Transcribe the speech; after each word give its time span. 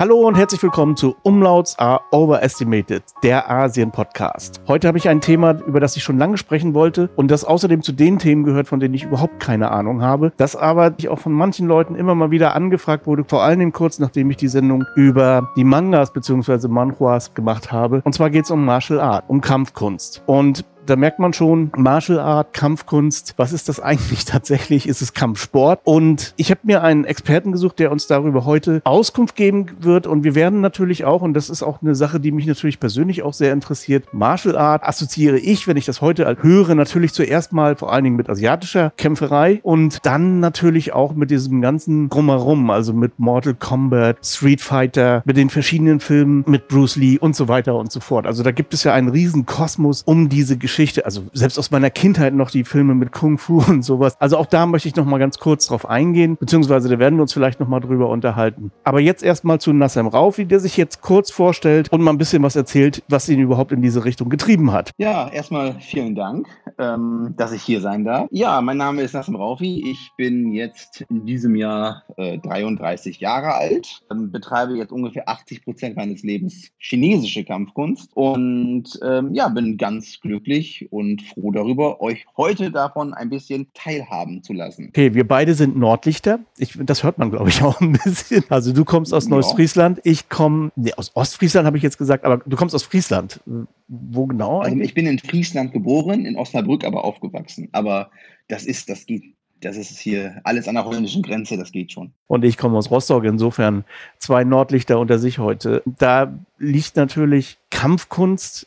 Hallo 0.00 0.26
und 0.26 0.34
herzlich 0.34 0.62
willkommen 0.62 0.96
zu 0.96 1.14
Umlauts 1.24 1.78
are 1.78 2.00
Overestimated, 2.10 3.02
der 3.22 3.50
Asien-Podcast. 3.50 4.62
Heute 4.66 4.88
habe 4.88 4.96
ich 4.96 5.10
ein 5.10 5.20
Thema, 5.20 5.60
über 5.66 5.78
das 5.78 5.94
ich 5.94 6.02
schon 6.02 6.16
lange 6.16 6.38
sprechen 6.38 6.72
wollte 6.72 7.10
und 7.16 7.30
das 7.30 7.44
außerdem 7.44 7.82
zu 7.82 7.92
den 7.92 8.18
Themen 8.18 8.44
gehört, 8.44 8.66
von 8.66 8.80
denen 8.80 8.94
ich 8.94 9.04
überhaupt 9.04 9.40
keine 9.40 9.70
Ahnung 9.70 10.00
habe, 10.00 10.32
das 10.38 10.56
aber 10.56 10.94
ich 10.96 11.10
auch 11.10 11.18
von 11.18 11.32
manchen 11.32 11.68
Leuten 11.68 11.96
immer 11.96 12.14
mal 12.14 12.30
wieder 12.30 12.54
angefragt 12.56 13.06
wurde, 13.06 13.24
vor 13.28 13.42
allen 13.42 13.58
Dingen 13.58 13.72
kurz 13.72 13.98
nachdem 13.98 14.30
ich 14.30 14.38
die 14.38 14.48
Sendung 14.48 14.86
über 14.96 15.50
die 15.54 15.64
Mangas 15.64 16.14
bzw. 16.14 16.68
Manhwas 16.68 17.34
gemacht 17.34 17.70
habe. 17.70 18.00
Und 18.02 18.14
zwar 18.14 18.30
geht 18.30 18.46
es 18.46 18.50
um 18.50 18.64
Martial 18.64 19.00
Art, 19.00 19.24
um 19.28 19.42
Kampfkunst. 19.42 20.22
Und 20.24 20.64
da 20.86 20.96
merkt 20.96 21.18
man 21.18 21.32
schon, 21.32 21.70
Martial 21.76 22.18
Art, 22.18 22.52
Kampfkunst, 22.52 23.34
was 23.36 23.52
ist 23.52 23.68
das 23.68 23.80
eigentlich 23.80 24.24
tatsächlich? 24.24 24.88
Ist 24.88 25.02
es 25.02 25.12
Kampfsport? 25.12 25.80
Und 25.84 26.34
ich 26.36 26.50
habe 26.50 26.60
mir 26.64 26.82
einen 26.82 27.04
Experten 27.04 27.52
gesucht, 27.52 27.78
der 27.78 27.92
uns 27.92 28.06
darüber 28.06 28.44
heute 28.44 28.80
Auskunft 28.84 29.36
geben 29.36 29.66
wird. 29.80 30.06
Und 30.06 30.24
wir 30.24 30.34
werden 30.34 30.60
natürlich 30.60 31.04
auch, 31.04 31.22
und 31.22 31.34
das 31.34 31.50
ist 31.50 31.62
auch 31.62 31.82
eine 31.82 31.94
Sache, 31.94 32.20
die 32.20 32.32
mich 32.32 32.46
natürlich 32.46 32.80
persönlich 32.80 33.22
auch 33.22 33.34
sehr 33.34 33.52
interessiert, 33.52 34.12
Martial 34.12 34.56
Art 34.56 34.82
assoziiere 34.82 35.38
ich, 35.38 35.66
wenn 35.66 35.76
ich 35.76 35.84
das 35.84 36.00
heute 36.00 36.36
höre, 36.40 36.74
natürlich 36.74 37.12
zuerst 37.12 37.52
mal 37.52 37.76
vor 37.76 37.92
allen 37.92 38.04
Dingen 38.04 38.16
mit 38.16 38.28
asiatischer 38.28 38.92
Kämpferei 38.96 39.60
und 39.62 40.04
dann 40.04 40.40
natürlich 40.40 40.92
auch 40.92 41.14
mit 41.14 41.30
diesem 41.30 41.60
ganzen 41.60 42.08
Drumherum, 42.08 42.70
also 42.70 42.92
mit 42.92 43.18
Mortal 43.18 43.54
Kombat, 43.54 44.18
Street 44.24 44.60
Fighter, 44.60 45.22
mit 45.24 45.36
den 45.36 45.50
verschiedenen 45.50 46.00
Filmen, 46.00 46.44
mit 46.46 46.68
Bruce 46.68 46.96
Lee 46.96 47.18
und 47.18 47.36
so 47.36 47.48
weiter 47.48 47.76
und 47.76 47.92
so 47.92 48.00
fort. 48.00 48.26
Also 48.26 48.42
da 48.42 48.50
gibt 48.50 48.74
es 48.74 48.84
ja 48.84 48.92
einen 48.92 49.08
riesen 49.08 49.46
Kosmos 49.46 50.02
um 50.02 50.28
diese 50.28 50.56
Geschichte 50.56 50.69
Geschichte, 50.70 51.04
also 51.04 51.24
selbst 51.32 51.58
aus 51.58 51.72
meiner 51.72 51.90
Kindheit 51.90 52.32
noch 52.32 52.48
die 52.48 52.62
Filme 52.62 52.94
mit 52.94 53.10
Kung 53.10 53.38
Fu 53.38 53.60
und 53.68 53.82
sowas. 53.82 54.14
Also 54.20 54.36
auch 54.36 54.46
da 54.46 54.66
möchte 54.66 54.86
ich 54.86 54.94
noch 54.94 55.04
mal 55.04 55.18
ganz 55.18 55.38
kurz 55.38 55.66
drauf 55.66 55.84
eingehen, 55.84 56.36
beziehungsweise 56.38 56.88
da 56.88 57.00
werden 57.00 57.16
wir 57.16 57.22
uns 57.22 57.32
vielleicht 57.32 57.58
noch 57.58 57.66
mal 57.66 57.80
drüber 57.80 58.08
unterhalten. 58.08 58.70
Aber 58.84 59.00
jetzt 59.00 59.24
erstmal 59.24 59.60
zu 59.60 59.72
Nassem 59.72 60.06
Raufi, 60.06 60.46
der 60.46 60.60
sich 60.60 60.76
jetzt 60.76 61.02
kurz 61.02 61.32
vorstellt 61.32 61.92
und 61.92 62.02
mal 62.02 62.12
ein 62.12 62.18
bisschen 62.18 62.44
was 62.44 62.54
erzählt, 62.54 63.02
was 63.08 63.28
ihn 63.28 63.40
überhaupt 63.40 63.72
in 63.72 63.82
diese 63.82 64.04
Richtung 64.04 64.28
getrieben 64.28 64.70
hat. 64.70 64.92
Ja, 64.96 65.28
erstmal 65.28 65.74
vielen 65.80 66.14
Dank, 66.14 66.46
ähm, 66.78 67.34
dass 67.36 67.50
ich 67.50 67.62
hier 67.62 67.80
sein 67.80 68.04
darf. 68.04 68.28
Ja, 68.30 68.60
mein 68.60 68.76
Name 68.76 69.02
ist 69.02 69.14
Nassem 69.14 69.34
Raufi. 69.34 69.90
Ich 69.90 70.12
bin 70.16 70.52
jetzt 70.52 71.04
in 71.10 71.26
diesem 71.26 71.56
Jahr 71.56 72.04
äh, 72.16 72.38
33 72.38 73.18
Jahre 73.18 73.54
alt, 73.54 74.02
ähm, 74.12 74.30
betreibe 74.30 74.76
jetzt 74.76 74.92
ungefähr 74.92 75.28
80 75.28 75.64
Prozent 75.64 75.96
meines 75.96 76.22
Lebens 76.22 76.70
chinesische 76.78 77.44
Kampfkunst 77.44 78.12
und 78.14 79.00
ähm, 79.02 79.34
ja, 79.34 79.48
bin 79.48 79.76
ganz 79.76 80.20
glücklich 80.20 80.59
glücklich 80.60 80.92
und 80.92 81.22
froh 81.22 81.50
darüber, 81.50 82.00
euch 82.00 82.26
heute 82.36 82.70
davon 82.70 83.14
ein 83.14 83.30
bisschen 83.30 83.68
teilhaben 83.74 84.42
zu 84.42 84.52
lassen. 84.52 84.88
Okay, 84.88 85.14
wir 85.14 85.26
beide 85.26 85.54
sind 85.54 85.76
Nordlichter. 85.76 86.40
Ich, 86.58 86.78
das 86.82 87.02
hört 87.02 87.18
man, 87.18 87.30
glaube 87.30 87.48
ich, 87.48 87.62
auch 87.62 87.80
ein 87.80 87.92
bisschen. 87.92 88.44
Also 88.48 88.72
du 88.72 88.84
kommst 88.84 89.12
aus 89.14 89.28
ja. 89.28 89.96
Ich 90.04 90.28
komme, 90.28 90.72
nee, 90.76 90.92
aus 90.94 91.12
Ostfriesland 91.14 91.66
habe 91.66 91.76
ich 91.76 91.82
jetzt 91.82 91.98
gesagt, 91.98 92.24
aber 92.24 92.38
du 92.38 92.56
kommst 92.56 92.74
aus 92.74 92.82
Friesland. 92.82 93.40
Wo 93.88 94.26
genau? 94.26 94.60
Also 94.60 94.76
ich 94.78 94.94
bin 94.94 95.06
in 95.06 95.18
Friesland 95.18 95.72
geboren, 95.72 96.24
in 96.24 96.36
Osnabrück 96.36 96.84
aber 96.84 97.04
aufgewachsen. 97.04 97.68
Aber 97.72 98.10
das 98.48 98.64
ist, 98.64 98.88
das 98.88 99.06
geht 99.06 99.22
das 99.60 99.76
ist 99.76 99.98
hier 99.98 100.40
alles 100.44 100.68
an 100.68 100.74
der 100.74 100.84
holländischen 100.84 101.22
Grenze, 101.22 101.56
das 101.56 101.72
geht 101.72 101.92
schon. 101.92 102.12
Und 102.26 102.44
ich 102.44 102.56
komme 102.56 102.78
aus 102.78 102.90
Rostock, 102.90 103.24
insofern 103.24 103.84
zwei 104.18 104.44
Nordlichter 104.44 104.98
unter 104.98 105.18
sich 105.18 105.38
heute. 105.38 105.82
Da 105.98 106.32
liegt 106.60 106.96
natürlich 106.96 107.58
Kampfkunst. 107.70 108.66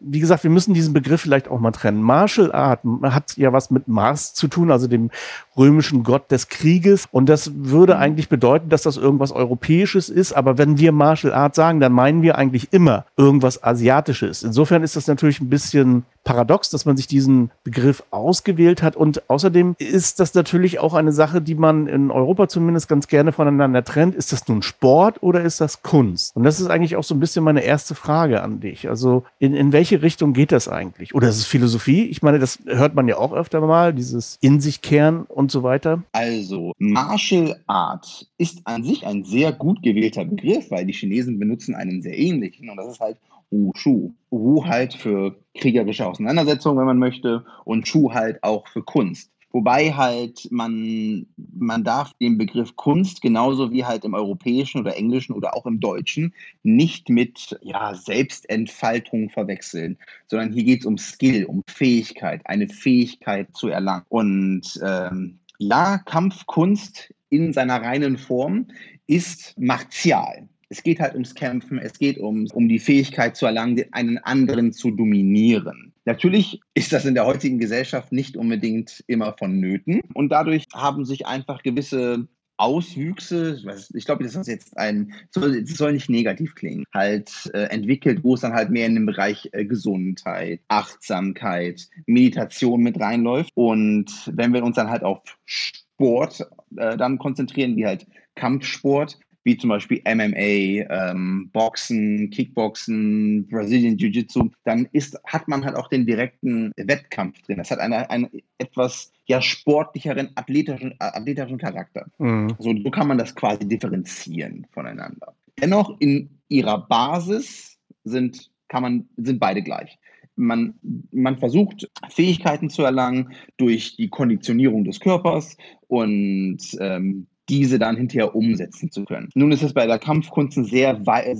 Wie 0.00 0.20
gesagt, 0.20 0.44
wir 0.44 0.50
müssen 0.50 0.74
diesen 0.74 0.92
Begriff 0.92 1.22
vielleicht 1.22 1.48
auch 1.48 1.58
mal 1.58 1.70
trennen. 1.70 2.02
Martial 2.02 2.52
Art 2.52 2.80
hat 3.02 3.36
ja 3.36 3.52
was 3.52 3.70
mit 3.70 3.88
Mars 3.88 4.34
zu 4.34 4.48
tun, 4.48 4.70
also 4.70 4.86
dem 4.88 5.10
römischen 5.56 6.02
Gott 6.02 6.30
des 6.30 6.48
Krieges. 6.48 7.06
Und 7.10 7.28
das 7.28 7.52
würde 7.54 7.94
mhm. 7.94 8.00
eigentlich 8.00 8.28
bedeuten, 8.28 8.68
dass 8.68 8.82
das 8.82 8.96
irgendwas 8.96 9.32
Europäisches 9.32 10.10
ist. 10.10 10.32
Aber 10.34 10.58
wenn 10.58 10.78
wir 10.78 10.92
Martial 10.92 11.32
Art 11.32 11.54
sagen, 11.54 11.80
dann 11.80 11.92
meinen 11.92 12.22
wir 12.22 12.36
eigentlich 12.36 12.72
immer 12.72 13.06
irgendwas 13.16 13.64
Asiatisches. 13.64 14.42
Insofern 14.42 14.82
ist 14.82 14.96
das 14.96 15.06
natürlich 15.06 15.40
ein 15.40 15.48
bisschen 15.48 16.04
paradox, 16.24 16.68
dass 16.68 16.84
man 16.84 16.96
sich 16.96 17.06
diesen 17.06 17.50
Begriff 17.64 18.02
ausgewählt 18.10 18.82
hat. 18.82 18.96
Und 18.96 19.30
außerdem 19.30 19.76
ist 19.78 20.20
das 20.20 20.29
natürlich 20.34 20.78
auch 20.78 20.94
eine 20.94 21.12
Sache, 21.12 21.40
die 21.40 21.54
man 21.54 21.86
in 21.86 22.10
Europa 22.10 22.48
zumindest 22.48 22.88
ganz 22.88 23.08
gerne 23.08 23.32
voneinander 23.32 23.84
trennt. 23.84 24.14
Ist 24.14 24.32
das 24.32 24.46
nun 24.48 24.62
Sport 24.62 25.22
oder 25.22 25.42
ist 25.42 25.60
das 25.60 25.82
Kunst? 25.82 26.36
Und 26.36 26.44
das 26.44 26.60
ist 26.60 26.68
eigentlich 26.68 26.96
auch 26.96 27.04
so 27.04 27.14
ein 27.14 27.20
bisschen 27.20 27.44
meine 27.44 27.62
erste 27.62 27.94
Frage 27.94 28.42
an 28.42 28.60
dich. 28.60 28.88
Also 28.88 29.24
in, 29.38 29.54
in 29.54 29.72
welche 29.72 30.02
Richtung 30.02 30.32
geht 30.32 30.52
das 30.52 30.68
eigentlich? 30.68 31.14
Oder 31.14 31.28
ist 31.28 31.38
es 31.38 31.46
Philosophie? 31.46 32.04
Ich 32.04 32.22
meine, 32.22 32.38
das 32.38 32.58
hört 32.66 32.94
man 32.94 33.08
ja 33.08 33.16
auch 33.18 33.32
öfter 33.32 33.60
mal, 33.60 33.92
dieses 33.94 34.38
in 34.40 34.60
sich 34.60 34.82
kehren 34.82 35.24
und 35.24 35.50
so 35.50 35.62
weiter. 35.62 36.02
Also 36.12 36.72
Martial 36.78 37.60
Art 37.66 38.26
ist 38.38 38.60
an 38.64 38.84
sich 38.84 39.06
ein 39.06 39.24
sehr 39.24 39.52
gut 39.52 39.82
gewählter 39.82 40.24
Begriff, 40.24 40.70
weil 40.70 40.86
die 40.86 40.92
Chinesen 40.92 41.38
benutzen 41.38 41.74
einen 41.74 42.02
sehr 42.02 42.18
ähnlichen 42.18 42.70
und 42.70 42.76
das 42.76 42.92
ist 42.92 43.00
halt 43.00 43.18
Wushu. 43.50 44.12
Wu 44.30 44.64
halt 44.64 44.94
für 44.94 45.36
kriegerische 45.54 46.06
Auseinandersetzungen, 46.06 46.78
wenn 46.78 46.86
man 46.86 46.98
möchte, 46.98 47.44
und 47.64 47.86
Shu 47.88 48.12
halt 48.12 48.42
auch 48.42 48.66
für 48.68 48.82
Kunst. 48.82 49.30
Wobei 49.52 49.92
halt 49.92 50.46
man, 50.50 51.26
man 51.36 51.82
darf 51.82 52.12
den 52.20 52.38
Begriff 52.38 52.76
Kunst 52.76 53.20
genauso 53.20 53.72
wie 53.72 53.84
halt 53.84 54.04
im 54.04 54.14
Europäischen 54.14 54.80
oder 54.80 54.96
Englischen 54.96 55.32
oder 55.32 55.56
auch 55.56 55.66
im 55.66 55.80
Deutschen 55.80 56.32
nicht 56.62 57.08
mit 57.08 57.58
ja, 57.62 57.94
Selbstentfaltung 57.94 59.28
verwechseln, 59.30 59.98
sondern 60.28 60.52
hier 60.52 60.62
geht 60.62 60.80
es 60.80 60.86
um 60.86 60.98
Skill, 60.98 61.44
um 61.46 61.62
Fähigkeit, 61.66 62.42
eine 62.44 62.68
Fähigkeit 62.68 63.48
zu 63.56 63.68
erlangen. 63.68 64.04
Und 64.08 64.80
ähm, 64.84 65.40
ja, 65.58 65.98
Kampfkunst 65.98 67.12
in 67.28 67.52
seiner 67.52 67.82
reinen 67.82 68.18
Form 68.18 68.68
ist 69.06 69.58
martial. 69.58 70.48
Es 70.70 70.82
geht 70.82 71.00
halt 71.00 71.14
ums 71.14 71.34
Kämpfen, 71.34 71.78
es 71.78 71.98
geht 71.98 72.18
um, 72.18 72.46
um 72.54 72.68
die 72.68 72.78
Fähigkeit 72.78 73.36
zu 73.36 73.44
erlangen, 73.44 73.84
einen 73.92 74.18
anderen 74.18 74.72
zu 74.72 74.92
dominieren. 74.92 75.92
Natürlich 76.04 76.60
ist 76.74 76.92
das 76.92 77.04
in 77.04 77.14
der 77.14 77.26
heutigen 77.26 77.58
Gesellschaft 77.58 78.12
nicht 78.12 78.36
unbedingt 78.36 79.04
immer 79.06 79.34
vonnöten 79.36 80.00
und 80.14 80.30
dadurch 80.30 80.64
haben 80.72 81.04
sich 81.04 81.26
einfach 81.26 81.62
gewisse 81.62 82.28
Auswüchse, 82.60 83.58
ich 83.94 84.04
glaube, 84.04 84.22
das 84.22 84.36
ist 84.36 84.46
jetzt 84.46 84.76
ein, 84.76 85.14
das 85.32 85.76
soll 85.76 85.94
nicht 85.94 86.10
negativ 86.10 86.54
klingen, 86.54 86.84
halt 86.92 87.50
äh, 87.54 87.62
entwickelt, 87.70 88.22
wo 88.22 88.34
es 88.34 88.42
dann 88.42 88.52
halt 88.52 88.68
mehr 88.68 88.86
in 88.86 88.96
den 88.96 89.06
Bereich 89.06 89.48
äh, 89.52 89.64
Gesundheit, 89.64 90.60
Achtsamkeit, 90.68 91.88
Meditation 92.04 92.82
mit 92.82 93.00
reinläuft. 93.00 93.50
Und 93.54 94.30
wenn 94.30 94.52
wir 94.52 94.62
uns 94.62 94.76
dann 94.76 94.90
halt 94.90 95.04
auf 95.04 95.22
Sport 95.46 96.46
äh, 96.76 96.98
dann 96.98 97.16
konzentrieren, 97.16 97.76
wie 97.76 97.86
halt 97.86 98.06
Kampfsport, 98.34 99.18
wie 99.44 99.56
zum 99.56 99.70
Beispiel 99.70 100.02
MMA, 100.04 101.10
ähm, 101.10 101.50
Boxen, 101.52 102.30
Kickboxen, 102.30 103.46
Brazilian 103.48 103.96
Jiu-Jitsu, 103.96 104.50
dann 104.64 104.86
ist, 104.92 105.18
hat 105.24 105.48
man 105.48 105.64
halt 105.64 105.76
auch 105.76 105.88
den 105.88 106.06
direkten 106.06 106.72
Wettkampf 106.76 107.40
drin. 107.42 107.58
Das 107.58 107.70
hat 107.70 107.78
eine, 107.78 108.10
einen 108.10 108.28
etwas 108.58 109.12
ja, 109.26 109.40
sportlicheren, 109.40 110.30
athletischen, 110.34 110.92
äh, 110.92 110.96
athletischen 110.98 111.58
Charakter. 111.58 112.06
Mhm. 112.18 112.54
So, 112.58 112.74
so 112.82 112.90
kann 112.90 113.08
man 113.08 113.18
das 113.18 113.34
quasi 113.34 113.66
differenzieren 113.66 114.66
voneinander. 114.72 115.34
Dennoch 115.60 115.96
in 116.00 116.30
ihrer 116.48 116.86
Basis 116.86 117.78
sind, 118.04 118.50
kann 118.68 118.82
man, 118.82 119.08
sind 119.16 119.40
beide 119.40 119.62
gleich. 119.62 119.98
Man, 120.36 120.74
man, 121.12 121.36
versucht, 121.38 121.88
Fähigkeiten 122.08 122.70
zu 122.70 122.82
erlangen 122.82 123.34
durch 123.56 123.96
die 123.96 124.08
Konditionierung 124.08 124.84
des 124.84 125.00
Körpers 125.00 125.56
und 125.86 126.58
ähm, 126.80 127.26
diese 127.50 127.78
dann 127.80 127.96
hinterher 127.96 128.34
umsetzen 128.34 128.90
zu 128.92 129.04
können. 129.04 129.28
Nun 129.34 129.50
ist 129.50 129.62
es 129.62 129.74
bei 129.74 129.86
der 129.86 129.98
Kampfkunst 129.98 130.56
ein 130.56 130.64
sehr 130.64 131.04
weit, 131.04 131.36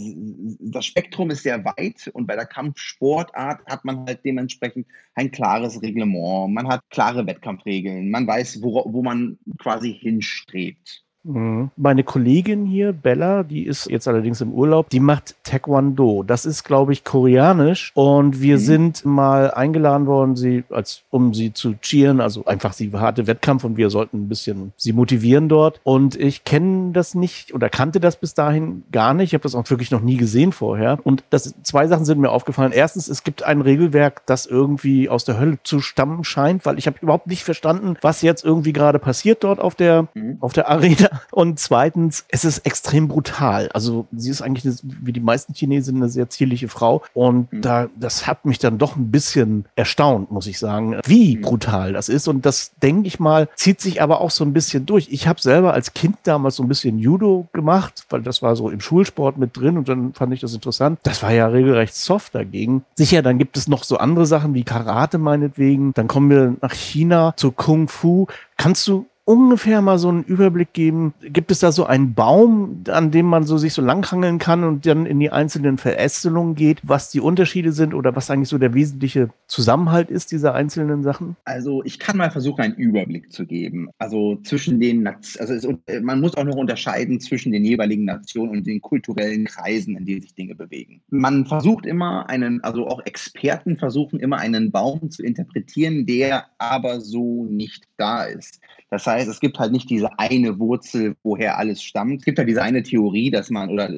das 0.59 0.84
Spektrum 0.84 1.31
ist 1.31 1.44
sehr 1.44 1.65
weit 1.65 2.10
und 2.12 2.26
bei 2.26 2.34
der 2.34 2.47
Kampfsportart 2.47 3.65
hat 3.66 3.84
man 3.84 4.04
halt 4.06 4.25
dementsprechend 4.25 4.87
ein 5.15 5.31
klares 5.31 5.81
Reglement, 5.81 6.53
man 6.53 6.66
hat 6.66 6.82
klare 6.91 7.26
Wettkampfregeln, 7.26 8.10
man 8.10 8.26
weiß, 8.26 8.60
wo, 8.60 8.84
wo 8.93 9.03
man 9.03 9.39
quasi 9.59 9.95
hinstrebt. 9.95 11.04
Mhm. 11.22 11.70
Meine 11.76 12.04
Kollegin 12.04 12.64
hier, 12.66 12.92
Bella, 12.92 13.42
die 13.42 13.64
ist 13.64 13.90
jetzt 13.90 14.08
allerdings 14.08 14.40
im 14.40 14.52
Urlaub, 14.52 14.88
die 14.90 15.00
macht 15.00 15.34
Taekwondo. 15.44 16.22
Das 16.22 16.46
ist, 16.46 16.64
glaube 16.64 16.92
ich, 16.92 17.04
koreanisch. 17.04 17.92
Und 17.94 18.40
wir 18.40 18.56
mhm. 18.56 18.60
sind 18.60 19.04
mal 19.04 19.50
eingeladen 19.50 20.06
worden, 20.06 20.36
sie, 20.36 20.64
als, 20.70 21.02
um 21.10 21.34
sie 21.34 21.52
zu 21.52 21.74
cheeren. 21.80 22.20
Also 22.20 22.44
einfach, 22.46 22.72
sie 22.72 22.92
hatte 22.92 23.26
Wettkampf 23.26 23.64
und 23.64 23.76
wir 23.76 23.90
sollten 23.90 24.24
ein 24.24 24.28
bisschen 24.28 24.72
sie 24.76 24.92
motivieren 24.92 25.48
dort. 25.48 25.80
Und 25.84 26.16
ich 26.16 26.44
kenne 26.44 26.92
das 26.92 27.14
nicht 27.14 27.54
oder 27.54 27.68
kannte 27.68 28.00
das 28.00 28.16
bis 28.16 28.34
dahin 28.34 28.84
gar 28.92 29.14
nicht. 29.14 29.30
Ich 29.30 29.34
habe 29.34 29.42
das 29.42 29.54
auch 29.54 29.68
wirklich 29.68 29.90
noch 29.90 30.00
nie 30.00 30.16
gesehen 30.16 30.52
vorher. 30.52 30.98
Und 31.04 31.24
das, 31.30 31.54
zwei 31.62 31.86
Sachen 31.86 32.04
sind 32.04 32.20
mir 32.20 32.30
aufgefallen. 32.30 32.72
Erstens, 32.72 33.08
es 33.08 33.22
gibt 33.24 33.42
ein 33.42 33.60
Regelwerk, 33.60 34.22
das 34.26 34.46
irgendwie 34.46 35.08
aus 35.08 35.24
der 35.24 35.38
Hölle 35.38 35.58
zu 35.64 35.80
stammen 35.80 36.24
scheint, 36.24 36.64
weil 36.64 36.78
ich 36.78 36.86
habe 36.86 36.96
überhaupt 37.00 37.26
nicht 37.26 37.44
verstanden, 37.44 37.96
was 38.00 38.22
jetzt 38.22 38.44
irgendwie 38.44 38.72
gerade 38.72 38.98
passiert 38.98 39.44
dort 39.44 39.60
auf 39.60 39.74
der, 39.74 40.08
mhm. 40.14 40.38
auf 40.40 40.52
der 40.52 40.68
Arena 40.68 41.09
Und 41.30 41.59
zweitens, 41.59 42.24
es 42.28 42.45
ist 42.45 42.59
extrem 42.66 43.09
brutal. 43.09 43.68
Also 43.72 44.07
sie 44.12 44.30
ist 44.30 44.42
eigentlich 44.42 44.78
wie 44.83 45.12
die 45.12 45.21
meisten 45.21 45.54
Chinesen 45.54 45.97
eine 45.97 46.09
sehr 46.09 46.28
zierliche 46.28 46.68
Frau. 46.68 47.03
Und 47.15 47.53
mhm. 47.53 47.62
da, 47.62 47.89
das 47.98 48.27
hat 48.27 48.45
mich 48.45 48.59
dann 48.59 48.78
doch 48.78 48.97
ein 48.97 49.10
bisschen 49.10 49.65
erstaunt, 49.77 50.30
muss 50.30 50.47
ich 50.47 50.59
sagen, 50.59 50.98
wie 51.07 51.36
mhm. 51.36 51.42
brutal 51.42 51.92
das 51.92 52.09
ist. 52.09 52.28
Und 52.28 52.47
das, 52.47 52.72
denke 52.83 53.09
ich 53.09 53.21
mal, 53.21 53.48
zieht 53.57 53.80
sich 53.80 54.03
aber 54.03 54.21
auch 54.21 54.30
so 54.30 54.45
ein 54.45 54.53
bisschen 54.53 54.86
durch. 54.86 55.09
Ich 55.10 55.27
habe 55.27 55.41
selber 55.41 55.72
als 55.74 55.95
Kind 55.95 56.16
damals 56.24 56.57
so 56.57 56.62
ein 56.62 56.68
bisschen 56.68 56.98
Judo 56.98 57.47
gemacht, 57.53 58.04
weil 58.10 58.22
das 58.22 58.42
war 58.42 58.56
so 58.56 58.71
im 58.71 58.80
Schulsport 58.80 59.39
mit 59.39 59.56
drin 59.56 59.78
und 59.78 59.89
dann 59.89 60.13
fand 60.15 60.33
ich 60.33 60.41
das 60.41 60.54
interessant. 60.54 60.98
Das 61.03 61.22
war 61.22 61.33
ja 61.33 61.47
regelrecht 61.48 61.95
soft 61.95 62.34
dagegen. 62.34 62.84
Sicher, 62.95 63.22
dann 63.22 63.39
gibt 63.39 63.56
es 63.56 63.68
noch 63.68 63.84
so 63.84 63.98
andere 63.98 64.27
Sachen 64.27 64.54
wie 64.54 64.65
Karate 64.65 65.18
meinetwegen. 65.18 65.92
Dann 65.95 66.09
kommen 66.09 66.30
wir 66.30 66.56
nach 66.60 66.72
China 66.72 67.34
zu 67.36 67.53
Kung 67.53 67.89
Fu. 67.89 68.27
Kannst 68.56 68.86
du 68.86 69.06
ungefähr 69.30 69.80
mal 69.80 69.97
so 69.98 70.09
einen 70.09 70.24
Überblick 70.24 70.72
geben? 70.72 71.15
Gibt 71.22 71.53
es 71.53 71.60
da 71.60 71.71
so 71.71 71.86
einen 71.86 72.15
Baum, 72.15 72.82
an 72.88 73.12
dem 73.12 73.27
man 73.27 73.44
so 73.44 73.59
sich 73.59 73.72
so 73.72 73.80
langhangeln 73.80 74.38
kann 74.38 74.65
und 74.65 74.86
dann 74.86 75.06
in 75.06 75.21
die 75.21 75.30
einzelnen 75.30 75.78
Verästelungen 75.78 76.56
geht, 76.56 76.80
was 76.82 77.10
die 77.10 77.21
Unterschiede 77.21 77.71
sind 77.71 77.94
oder 77.94 78.16
was 78.16 78.28
eigentlich 78.28 78.48
so 78.48 78.59
der 78.59 78.74
wesentliche 78.74 79.30
Zusammenhalt 79.47 80.10
ist 80.10 80.32
dieser 80.32 80.54
einzelnen 80.54 81.04
Sachen? 81.04 81.36
Also 81.44 81.84
ich 81.84 82.00
kann 82.00 82.16
mal 82.16 82.32
versuchen, 82.32 82.60
einen 82.60 82.74
Überblick 82.74 83.32
zu 83.32 83.47
geben. 83.47 83.88
Also 83.98 84.36
zwischen 84.42 84.80
den, 84.80 85.06
also 85.06 85.54
es, 85.54 85.68
man 86.03 86.21
muss 86.21 86.36
auch 86.36 86.44
noch 86.44 86.56
unterscheiden 86.56 87.21
zwischen 87.21 87.53
den 87.53 87.65
jeweiligen 87.65 88.06
Nationen 88.06 88.59
und 88.59 88.66
den 88.66 88.80
kulturellen 88.80 89.44
Kreisen, 89.44 89.97
in 89.97 90.06
denen 90.06 90.22
sich 90.22 90.34
Dinge 90.34 90.56
bewegen. 90.56 91.03
Man 91.10 91.47
versucht 91.47 91.86
immer 91.86 92.28
einen, 92.28 92.65
also 92.65 92.88
auch 92.88 93.00
Experten 93.06 93.77
versuchen 93.77 94.18
immer 94.18 94.38
einen 94.38 94.72
Baum 94.72 95.09
zu 95.10 95.22
interpretieren, 95.22 96.04
der 96.06 96.47
aber 96.59 97.00
so 97.00 97.44
nicht 97.44 97.84
da 97.97 98.24
ist. 98.24 98.60
Das 98.91 99.06
heißt, 99.06 99.19
es 99.28 99.40
gibt 99.40 99.58
halt 99.58 99.72
nicht 99.72 99.90
diese 99.90 100.18
eine 100.18 100.58
Wurzel, 100.58 101.16
woher 101.22 101.58
alles 101.58 101.82
stammt. 101.82 102.20
Es 102.20 102.24
gibt 102.24 102.38
halt 102.38 102.48
diese 102.48 102.62
eine 102.62 102.82
Theorie, 102.82 103.30
dass 103.30 103.50
man, 103.50 103.70
oder 103.70 103.90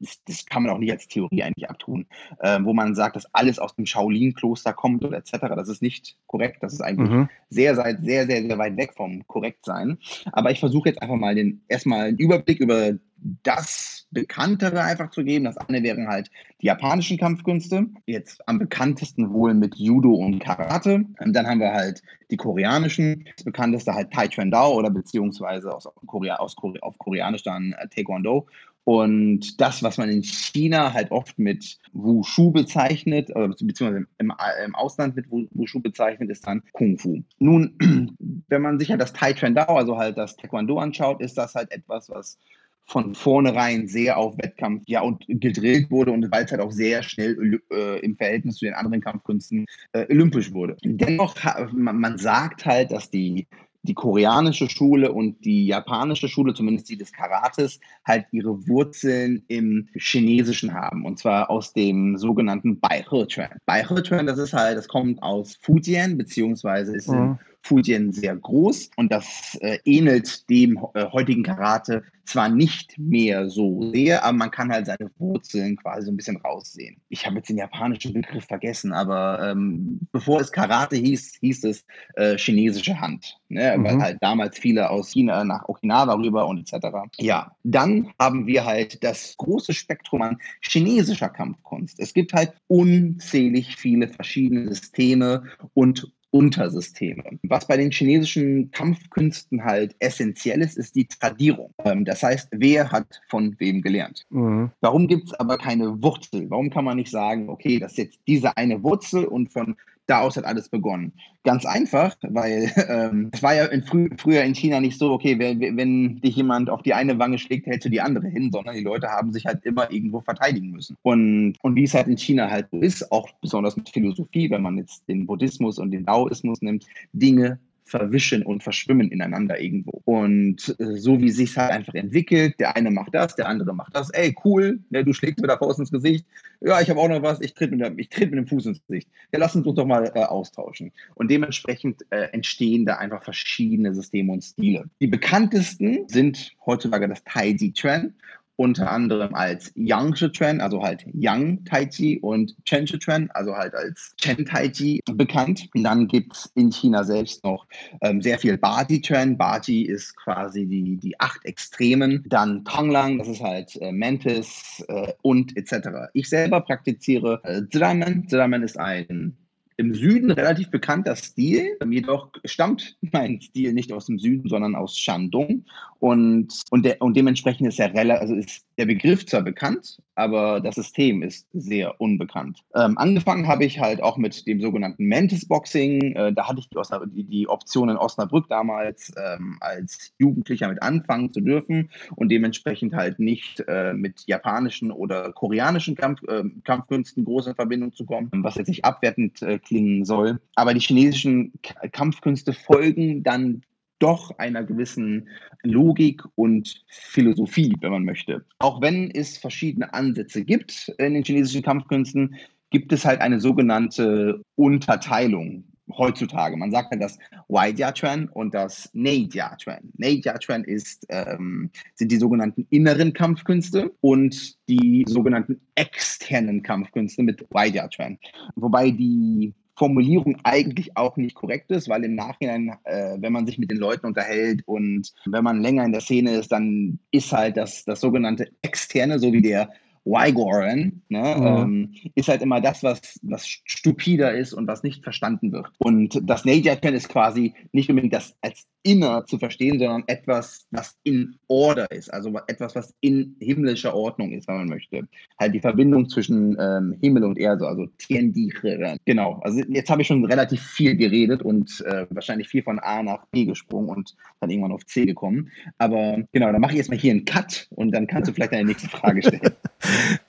das, 0.00 0.22
das 0.24 0.46
kann 0.46 0.62
man 0.62 0.72
auch 0.72 0.78
nicht 0.78 0.92
als 0.92 1.08
Theorie 1.08 1.42
eigentlich 1.42 1.68
abtun, 1.68 2.06
äh, 2.40 2.58
wo 2.62 2.72
man 2.72 2.94
sagt, 2.94 3.16
dass 3.16 3.32
alles 3.34 3.58
aus 3.58 3.74
dem 3.74 3.86
Shaolin-Kloster 3.86 4.72
kommt 4.72 5.04
oder 5.04 5.18
etc. 5.18 5.32
Das 5.56 5.68
ist 5.68 5.82
nicht 5.82 6.16
korrekt. 6.26 6.62
Das 6.62 6.72
ist 6.72 6.80
eigentlich 6.80 7.10
mhm. 7.10 7.28
sehr, 7.50 7.74
sehr, 7.74 7.96
sehr, 8.02 8.26
sehr 8.26 8.58
weit 8.58 8.76
weg 8.76 8.94
vom 8.94 9.26
Korrektsein. 9.26 9.98
Aber 10.32 10.50
ich 10.50 10.60
versuche 10.60 10.88
jetzt 10.88 11.02
einfach 11.02 11.16
mal 11.16 11.34
den 11.34 11.62
erstmal 11.68 12.08
einen 12.08 12.18
Überblick 12.18 12.60
über 12.60 12.98
das 13.42 14.06
Bekanntere 14.10 14.82
einfach 14.82 15.10
zu 15.10 15.24
geben. 15.24 15.44
Das 15.44 15.58
eine 15.58 15.82
wären 15.82 16.08
halt 16.08 16.30
die 16.62 16.66
japanischen 16.66 17.18
Kampfkünste. 17.18 17.86
Jetzt 18.06 18.46
am 18.48 18.58
bekanntesten 18.58 19.32
wohl 19.32 19.54
mit 19.54 19.76
Judo 19.76 20.14
und 20.14 20.38
Karate. 20.38 21.04
Und 21.18 21.32
dann 21.34 21.46
haben 21.46 21.60
wir 21.60 21.72
halt 21.72 22.02
die 22.30 22.36
koreanischen. 22.36 23.24
Das 23.36 23.44
bekannteste 23.44 23.92
halt 23.92 24.12
Taekwondo 24.12 24.72
oder 24.72 24.90
beziehungsweise 24.90 25.74
aus 25.74 25.88
Korea, 26.06 26.36
aus 26.36 26.56
Korea, 26.56 26.82
auf 26.82 26.96
Koreanisch 26.98 27.42
dann 27.42 27.74
äh, 27.78 27.88
Taekwondo. 27.88 28.46
Und 28.88 29.60
das, 29.60 29.82
was 29.82 29.98
man 29.98 30.08
in 30.08 30.22
China 30.22 30.94
halt 30.94 31.10
oft 31.10 31.38
mit 31.38 31.76
Wushu 31.92 32.52
bezeichnet, 32.52 33.26
beziehungsweise 33.34 34.06
im, 34.16 34.32
im 34.64 34.74
Ausland 34.74 35.14
mit 35.14 35.26
Wushu 35.30 35.80
bezeichnet, 35.80 36.30
ist 36.30 36.46
dann 36.46 36.62
Kung 36.72 36.96
Fu. 36.96 37.22
Nun, 37.38 37.76
wenn 38.48 38.62
man 38.62 38.78
sich 38.78 38.90
halt 38.90 39.02
das 39.02 39.12
Taekwondo, 39.12 39.60
also 39.60 39.98
halt 39.98 40.16
das 40.16 40.38
Taekwondo 40.38 40.78
anschaut, 40.78 41.20
ist 41.20 41.36
das 41.36 41.54
halt 41.54 41.70
etwas, 41.70 42.08
was 42.08 42.38
von 42.86 43.14
vornherein 43.14 43.88
sehr 43.88 44.16
auf 44.16 44.38
Wettkampf 44.38 44.84
ja 44.86 45.02
und 45.02 45.22
gedrillt 45.28 45.90
wurde 45.90 46.12
und 46.12 46.32
weil 46.32 46.46
es 46.46 46.50
halt 46.50 46.62
auch 46.62 46.72
sehr 46.72 47.02
schnell 47.02 47.60
äh, 47.70 48.00
im 48.00 48.16
Verhältnis 48.16 48.56
zu 48.56 48.64
den 48.64 48.72
anderen 48.72 49.02
Kampfkünsten 49.02 49.66
äh, 49.92 50.06
olympisch 50.08 50.54
wurde. 50.54 50.78
Dennoch, 50.82 51.34
man, 51.72 52.00
man 52.00 52.16
sagt 52.16 52.64
halt, 52.64 52.90
dass 52.90 53.10
die 53.10 53.48
die 53.88 53.94
koreanische 53.94 54.68
Schule 54.68 55.12
und 55.12 55.44
die 55.44 55.66
japanische 55.66 56.28
Schule, 56.28 56.54
zumindest 56.54 56.88
die 56.88 56.96
des 56.96 57.12
Karates, 57.12 57.80
halt 58.04 58.26
ihre 58.30 58.68
Wurzeln 58.68 59.42
im 59.48 59.88
Chinesischen 59.94 60.74
haben. 60.74 61.04
Und 61.04 61.18
zwar 61.18 61.50
aus 61.50 61.72
dem 61.72 62.16
sogenannten 62.16 62.78
Bai 62.78 63.04
He 63.10 63.26
Chuan. 63.26 63.48
Bai 63.66 63.84
He 63.84 64.02
Chuan, 64.02 64.26
das 64.26 64.38
ist 64.38 64.52
halt, 64.52 64.76
das 64.76 64.88
kommt 64.88 65.22
aus 65.22 65.56
Fujian, 65.60 66.18
beziehungsweise 66.18 66.94
ist 66.94 67.08
mhm. 67.08 67.14
in 67.14 67.38
Fujien 67.62 68.12
sehr 68.12 68.36
groß 68.36 68.90
und 68.96 69.12
das 69.12 69.58
äh, 69.60 69.78
ähnelt 69.84 70.48
dem 70.48 70.78
äh, 70.94 71.06
heutigen 71.10 71.42
Karate 71.42 72.02
zwar 72.28 72.48
nicht 72.48 72.98
mehr 72.98 73.48
so 73.48 73.90
sehr, 73.90 74.22
aber 74.22 74.36
man 74.36 74.50
kann 74.50 74.70
halt 74.70 74.86
seine 74.86 75.10
Wurzeln 75.18 75.76
quasi 75.76 76.06
so 76.06 76.12
ein 76.12 76.16
bisschen 76.16 76.36
raussehen. 76.36 77.00
Ich 77.08 77.24
habe 77.24 77.36
jetzt 77.36 77.48
den 77.48 77.56
japanischen 77.56 78.12
Begriff 78.12 78.44
vergessen, 78.44 78.92
aber 78.92 79.50
ähm, 79.50 80.00
bevor 80.12 80.40
es 80.40 80.52
Karate 80.52 80.96
hieß, 80.96 81.38
hieß 81.40 81.64
es 81.64 81.86
äh, 82.16 82.36
chinesische 82.36 83.00
Hand, 83.00 83.38
ne? 83.48 83.74
Mhm. 83.76 83.84
weil 83.84 84.02
halt 84.02 84.18
damals 84.20 84.58
viele 84.58 84.90
aus 84.90 85.10
China 85.10 85.42
nach 85.44 85.68
Okinawa 85.68 86.14
rüber 86.14 86.46
und 86.46 86.58
etc. 86.58 86.86
Ja, 87.16 87.52
dann 87.64 88.12
haben 88.18 88.46
wir 88.46 88.64
halt 88.64 89.02
das 89.02 89.34
große 89.38 89.72
Spektrum 89.72 90.22
an 90.22 90.38
chinesischer 90.60 91.30
Kampfkunst. 91.30 91.98
Es 91.98 92.12
gibt 92.12 92.34
halt 92.34 92.52
unzählig 92.66 93.76
viele 93.76 94.08
verschiedene 94.08 94.68
Systeme 94.68 95.44
und 95.72 96.12
Untersysteme. 96.30 97.24
Was 97.44 97.66
bei 97.66 97.76
den 97.76 97.90
chinesischen 97.90 98.70
Kampfkünsten 98.70 99.64
halt 99.64 99.96
essentiell 99.98 100.60
ist, 100.60 100.76
ist 100.76 100.94
die 100.94 101.06
Tradierung. 101.06 101.72
Ähm, 101.84 102.04
das 102.04 102.22
heißt, 102.22 102.48
wer 102.52 102.92
hat 102.92 103.20
von 103.28 103.56
wem 103.58 103.80
gelernt. 103.80 104.26
Mhm. 104.30 104.70
Warum 104.80 105.08
gibt 105.08 105.28
es 105.28 105.34
aber 105.34 105.56
keine 105.56 106.02
Wurzel? 106.02 106.50
Warum 106.50 106.70
kann 106.70 106.84
man 106.84 106.96
nicht 106.96 107.10
sagen, 107.10 107.48
okay, 107.48 107.78
das 107.78 107.92
ist 107.92 107.98
jetzt 107.98 108.18
diese 108.26 108.56
eine 108.56 108.82
Wurzel 108.82 109.24
und 109.24 109.52
von 109.52 109.76
daraus 110.08 110.36
hat 110.36 110.44
alles 110.44 110.68
begonnen. 110.68 111.12
Ganz 111.44 111.64
einfach, 111.64 112.16
weil 112.22 112.72
ähm, 112.88 113.30
es 113.32 113.42
war 113.42 113.54
ja 113.54 113.66
in 113.66 113.84
frü 113.84 114.08
früher 114.16 114.42
in 114.42 114.54
China 114.54 114.80
nicht 114.80 114.98
so, 114.98 115.12
okay, 115.12 115.38
wenn, 115.38 115.76
wenn 115.76 116.20
dich 116.20 116.36
jemand 116.36 116.70
auf 116.70 116.82
die 116.82 116.94
eine 116.94 117.18
Wange 117.18 117.38
schlägt, 117.38 117.66
hältst 117.66 117.86
du 117.86 117.90
die 117.90 118.00
andere 118.00 118.26
hin, 118.26 118.50
sondern 118.50 118.74
die 118.74 118.82
Leute 118.82 119.08
haben 119.08 119.32
sich 119.32 119.46
halt 119.46 119.64
immer 119.64 119.90
irgendwo 119.92 120.20
verteidigen 120.20 120.70
müssen. 120.70 120.96
Und, 121.02 121.54
und 121.62 121.76
wie 121.76 121.84
es 121.84 121.94
halt 121.94 122.08
in 122.08 122.18
China 122.18 122.50
halt 122.50 122.68
so 122.70 122.80
ist, 122.80 123.12
auch 123.12 123.28
besonders 123.40 123.76
mit 123.76 123.88
Philosophie, 123.88 124.50
wenn 124.50 124.62
man 124.62 124.78
jetzt 124.78 125.06
den 125.08 125.26
Buddhismus 125.26 125.78
und 125.78 125.90
den 125.90 126.04
Daoismus 126.04 126.62
nimmt, 126.62 126.86
Dinge 127.12 127.58
verwischen 127.88 128.42
und 128.42 128.62
verschwimmen 128.62 129.10
ineinander 129.10 129.60
irgendwo. 129.60 130.02
Und 130.04 130.76
äh, 130.78 130.96
so 130.96 131.20
wie 131.20 131.30
sich 131.30 131.56
halt 131.56 131.70
einfach 131.70 131.94
entwickelt, 131.94 132.54
der 132.60 132.76
eine 132.76 132.90
macht 132.90 133.14
das, 133.14 133.34
der 133.34 133.48
andere 133.48 133.74
macht 133.74 133.96
das, 133.96 134.10
ey, 134.10 134.34
cool, 134.44 134.80
ne, 134.90 135.04
du 135.04 135.12
schlägst 135.12 135.40
mir 135.40 135.48
da 135.48 135.56
Faust 135.56 135.80
ins 135.80 135.90
Gesicht, 135.90 136.26
ja, 136.60 136.80
ich 136.80 136.90
habe 136.90 137.00
auch 137.00 137.08
noch 137.08 137.22
was, 137.22 137.40
ich 137.40 137.54
tritt 137.54 137.70
mit, 137.70 137.80
dem, 137.80 137.98
ich 137.98 138.08
tritt 138.08 138.30
mit 138.30 138.38
dem 138.38 138.46
Fuß 138.46 138.66
ins 138.66 138.84
Gesicht. 138.86 139.08
Ja, 139.32 139.38
lass 139.38 139.54
uns 139.54 139.64
doch 139.64 139.86
mal 139.86 140.10
äh, 140.14 140.24
austauschen. 140.24 140.92
Und 141.14 141.30
dementsprechend 141.30 142.04
äh, 142.10 142.28
entstehen 142.32 142.84
da 142.84 142.96
einfach 142.96 143.22
verschiedene 143.22 143.94
Systeme 143.94 144.32
und 144.32 144.42
Stile. 144.42 144.84
Die 145.00 145.06
bekanntesten 145.06 146.08
sind 146.08 146.52
heutzutage 146.66 147.08
das 147.08 147.22
Taiji 147.24 147.72
Chuan 147.72 148.14
unter 148.58 148.90
anderem 148.90 149.34
als 149.36 149.72
Yang 149.76 150.14
Chuan, 150.32 150.60
also 150.60 150.82
halt 150.82 151.06
Yang 151.14 151.64
Tai 151.64 151.86
Chi 151.86 152.18
und 152.20 152.56
Chen 152.64 152.86
Chuan, 152.86 153.30
also 153.34 153.54
halt 153.54 153.72
als 153.72 154.14
Chen 154.20 154.44
Tai 154.44 154.68
Chi 154.68 155.00
bekannt. 155.12 155.68
Und 155.74 155.84
dann 155.84 156.08
gibt 156.08 156.36
es 156.36 156.50
in 156.56 156.72
China 156.72 157.04
selbst 157.04 157.44
noch 157.44 157.66
ähm, 158.00 158.20
sehr 158.20 158.36
viel 158.36 158.58
Baji 158.58 159.00
Chuan. 159.00 159.38
Baji 159.38 159.82
ist 159.82 160.16
quasi 160.16 160.66
die, 160.66 160.96
die 160.96 161.18
acht 161.20 161.44
Extremen. 161.44 162.24
Dann 162.28 162.64
Tonglang, 162.64 163.18
das 163.18 163.28
ist 163.28 163.42
halt 163.42 163.76
äh, 163.80 163.92
Mantis 163.92 164.84
äh, 164.88 165.12
und 165.22 165.56
etc. 165.56 166.10
Ich 166.12 166.28
selber 166.28 166.60
praktiziere 166.60 167.40
äh, 167.44 167.62
Ziramen. 167.70 168.28
Ziramen 168.28 168.64
ist 168.64 168.76
ein 168.76 169.36
im 169.78 169.94
Süden 169.94 170.32
relativ 170.32 170.70
bekannter 170.70 171.14
Stil. 171.16 171.78
Jedoch 171.88 172.30
stammt 172.44 172.96
mein 173.12 173.40
Stil 173.40 173.72
nicht 173.72 173.92
aus 173.92 174.06
dem 174.06 174.18
Süden, 174.18 174.48
sondern 174.48 174.74
aus 174.74 174.98
Shandong. 174.98 175.64
Und, 176.00 176.62
und, 176.70 176.84
der, 176.84 177.02
und 177.02 177.16
dementsprechend 177.16 177.66
ist, 177.68 177.80
er 177.80 177.94
also 178.20 178.34
ist 178.34 178.64
der 178.78 178.86
Begriff 178.86 179.26
zwar 179.26 179.42
bekannt, 179.42 179.98
aber 180.14 180.60
das 180.60 180.76
System 180.76 181.22
ist 181.22 181.46
sehr 181.52 182.00
unbekannt. 182.00 182.60
Ähm, 182.74 182.96
angefangen 182.98 183.48
habe 183.48 183.64
ich 183.64 183.80
halt 183.80 184.00
auch 184.02 184.16
mit 184.16 184.46
dem 184.46 184.60
sogenannten 184.60 185.08
Mantis 185.08 185.46
Boxing. 185.46 186.14
Äh, 186.14 186.32
da 186.32 186.48
hatte 186.48 186.60
ich 186.60 186.68
die, 186.68 186.78
die, 187.14 187.24
die, 187.24 187.48
Option 187.48 187.88
in 187.88 187.96
Osnabrück 187.96 188.48
damals 188.48 189.12
ähm, 189.16 189.58
als 189.60 190.12
Jugendlicher 190.18 190.68
mit 190.68 190.82
anfangen 190.82 191.32
zu 191.32 191.40
dürfen 191.40 191.90
und 192.14 192.30
dementsprechend 192.30 192.94
halt 192.94 193.18
nicht 193.18 193.64
äh, 193.66 193.92
mit 193.92 194.22
japanischen 194.26 194.92
oder 194.92 195.32
koreanischen 195.32 195.96
Kampf, 195.96 196.22
äh, 196.28 196.44
Kampfkünsten 196.64 197.24
groß 197.24 197.48
in 197.48 197.54
Verbindung 197.56 197.92
zu 197.92 198.04
kommen, 198.04 198.30
was 198.32 198.54
jetzt 198.54 198.68
nicht 198.68 198.84
abwertend 198.84 199.42
äh, 199.42 199.58
klingen 199.58 200.04
soll. 200.04 200.40
Aber 200.54 200.74
die 200.74 200.80
chinesischen 200.80 201.52
K 201.62 201.88
Kampfkünste 201.88 202.52
folgen 202.52 203.22
dann 203.22 203.62
doch 203.98 204.38
einer 204.38 204.64
gewissen 204.64 205.28
Logik 205.62 206.22
und 206.34 206.84
Philosophie, 206.88 207.74
wenn 207.80 207.90
man 207.90 208.04
möchte. 208.04 208.44
Auch 208.58 208.80
wenn 208.80 209.10
es 209.10 209.38
verschiedene 209.38 209.92
Ansätze 209.92 210.44
gibt 210.44 210.92
in 210.98 211.14
den 211.14 211.24
chinesischen 211.24 211.62
Kampfkünsten, 211.62 212.36
gibt 212.70 212.92
es 212.92 213.04
halt 213.04 213.20
eine 213.20 213.40
sogenannte 213.40 214.42
Unterteilung 214.56 215.64
heutzutage. 215.96 216.56
Man 216.56 216.70
sagt 216.70 216.92
ja 216.92 216.98
das 216.98 217.18
Waijiachuan 217.48 218.28
und 218.28 218.54
das 218.54 218.90
Neijiachuan. 218.92 219.90
Neijiachuan 219.96 220.64
ist, 220.64 221.06
ähm, 221.08 221.70
sind 221.94 222.12
die 222.12 222.18
sogenannten 222.18 222.66
inneren 222.70 223.12
Kampfkünste 223.12 223.90
und 224.00 224.56
die 224.68 225.04
sogenannten 225.08 225.60
externen 225.74 226.62
Kampfkünste 226.62 227.22
mit 227.22 227.44
Waijiachuan. 227.50 228.18
Wobei 228.56 228.90
die 228.90 229.54
Formulierung 229.78 230.36
eigentlich 230.42 230.96
auch 230.96 231.16
nicht 231.16 231.36
korrekt 231.36 231.70
ist, 231.70 231.88
weil 231.88 232.04
im 232.04 232.16
Nachhinein, 232.16 232.76
äh, 232.84 233.16
wenn 233.18 233.32
man 233.32 233.46
sich 233.46 233.58
mit 233.58 233.70
den 233.70 233.78
Leuten 233.78 234.06
unterhält 234.06 234.62
und 234.66 235.12
wenn 235.24 235.44
man 235.44 235.62
länger 235.62 235.84
in 235.84 235.92
der 235.92 236.00
Szene 236.00 236.32
ist, 236.32 236.50
dann 236.50 236.98
ist 237.12 237.32
halt 237.32 237.56
das, 237.56 237.84
das 237.84 238.00
sogenannte 238.00 238.50
Externe, 238.62 239.20
so 239.20 239.32
wie 239.32 239.40
der 239.40 239.70
Wygoran, 240.08 241.02
ne, 241.08 241.36
mhm. 241.38 241.46
ähm, 241.46 241.94
ist 242.14 242.28
halt 242.28 242.42
immer 242.42 242.60
das, 242.60 242.82
was, 242.82 243.00
was 243.22 243.46
stupider 243.46 244.34
ist 244.34 244.52
und 244.52 244.66
was 244.66 244.82
nicht 244.82 245.02
verstanden 245.02 245.52
wird. 245.52 245.68
Und 245.78 246.20
das 246.22 246.44
Nature 246.44 246.78
ist 246.94 247.08
quasi 247.08 247.54
nicht 247.72 247.90
unbedingt 247.90 248.14
das 248.14 248.34
als 248.40 248.66
inner 248.82 249.26
zu 249.26 249.38
verstehen, 249.38 249.78
sondern 249.78 250.04
etwas, 250.06 250.66
was 250.70 250.96
in 251.02 251.36
Order 251.48 251.90
ist, 251.90 252.12
also 252.12 252.32
etwas, 252.46 252.74
was 252.74 252.94
in 253.00 253.36
himmlischer 253.40 253.94
Ordnung 253.94 254.32
ist, 254.32 254.48
wenn 254.48 254.56
man 254.56 254.68
möchte. 254.68 255.06
Halt 255.38 255.54
die 255.54 255.60
Verbindung 255.60 256.08
zwischen 256.08 256.56
ähm, 256.58 256.96
Himmel 257.00 257.24
und 257.24 257.38
Erde, 257.38 257.66
also 257.66 257.86
Tiendichere. 257.98 258.96
Genau, 259.04 259.40
also 259.42 259.60
jetzt 259.68 259.90
habe 259.90 260.02
ich 260.02 260.08
schon 260.08 260.24
relativ 260.24 260.62
viel 260.62 260.96
geredet 260.96 261.42
und 261.42 261.84
äh, 261.86 262.06
wahrscheinlich 262.10 262.48
viel 262.48 262.62
von 262.62 262.78
A 262.78 263.02
nach 263.02 263.26
B 263.26 263.44
gesprungen 263.44 263.90
und 263.90 264.16
dann 264.40 264.50
irgendwann 264.50 264.72
auf 264.72 264.86
C 264.86 265.04
gekommen. 265.04 265.50
Aber 265.76 266.22
genau, 266.32 266.50
dann 266.50 266.60
mache 266.60 266.72
ich 266.72 266.78
jetzt 266.78 266.90
mal 266.90 266.98
hier 266.98 267.12
einen 267.12 267.24
Cut 267.24 267.68
und 267.70 267.92
dann 267.94 268.06
kannst 268.06 268.30
du 268.30 268.32
vielleicht 268.32 268.52
deine 268.52 268.64
nächste 268.64 268.88
Frage 268.88 269.22
stellen. 269.22 269.40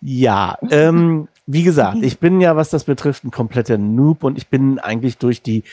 ja, 0.01 0.58
ähm, 0.70 1.27
wie 1.46 1.63
gesagt, 1.63 1.98
ich 2.01 2.20
bin 2.20 2.41
ja, 2.41 2.56
was 2.56 2.70
das 2.70 2.84
betrifft, 2.84 3.24
ein 3.24 3.32
kompletter 3.32 3.77
Noob 3.77 4.24
und 4.24 4.38
ich 4.38 4.48
bin 4.48 4.79
eigentlich 4.79 5.18
durch 5.18 5.41
die 5.41 5.63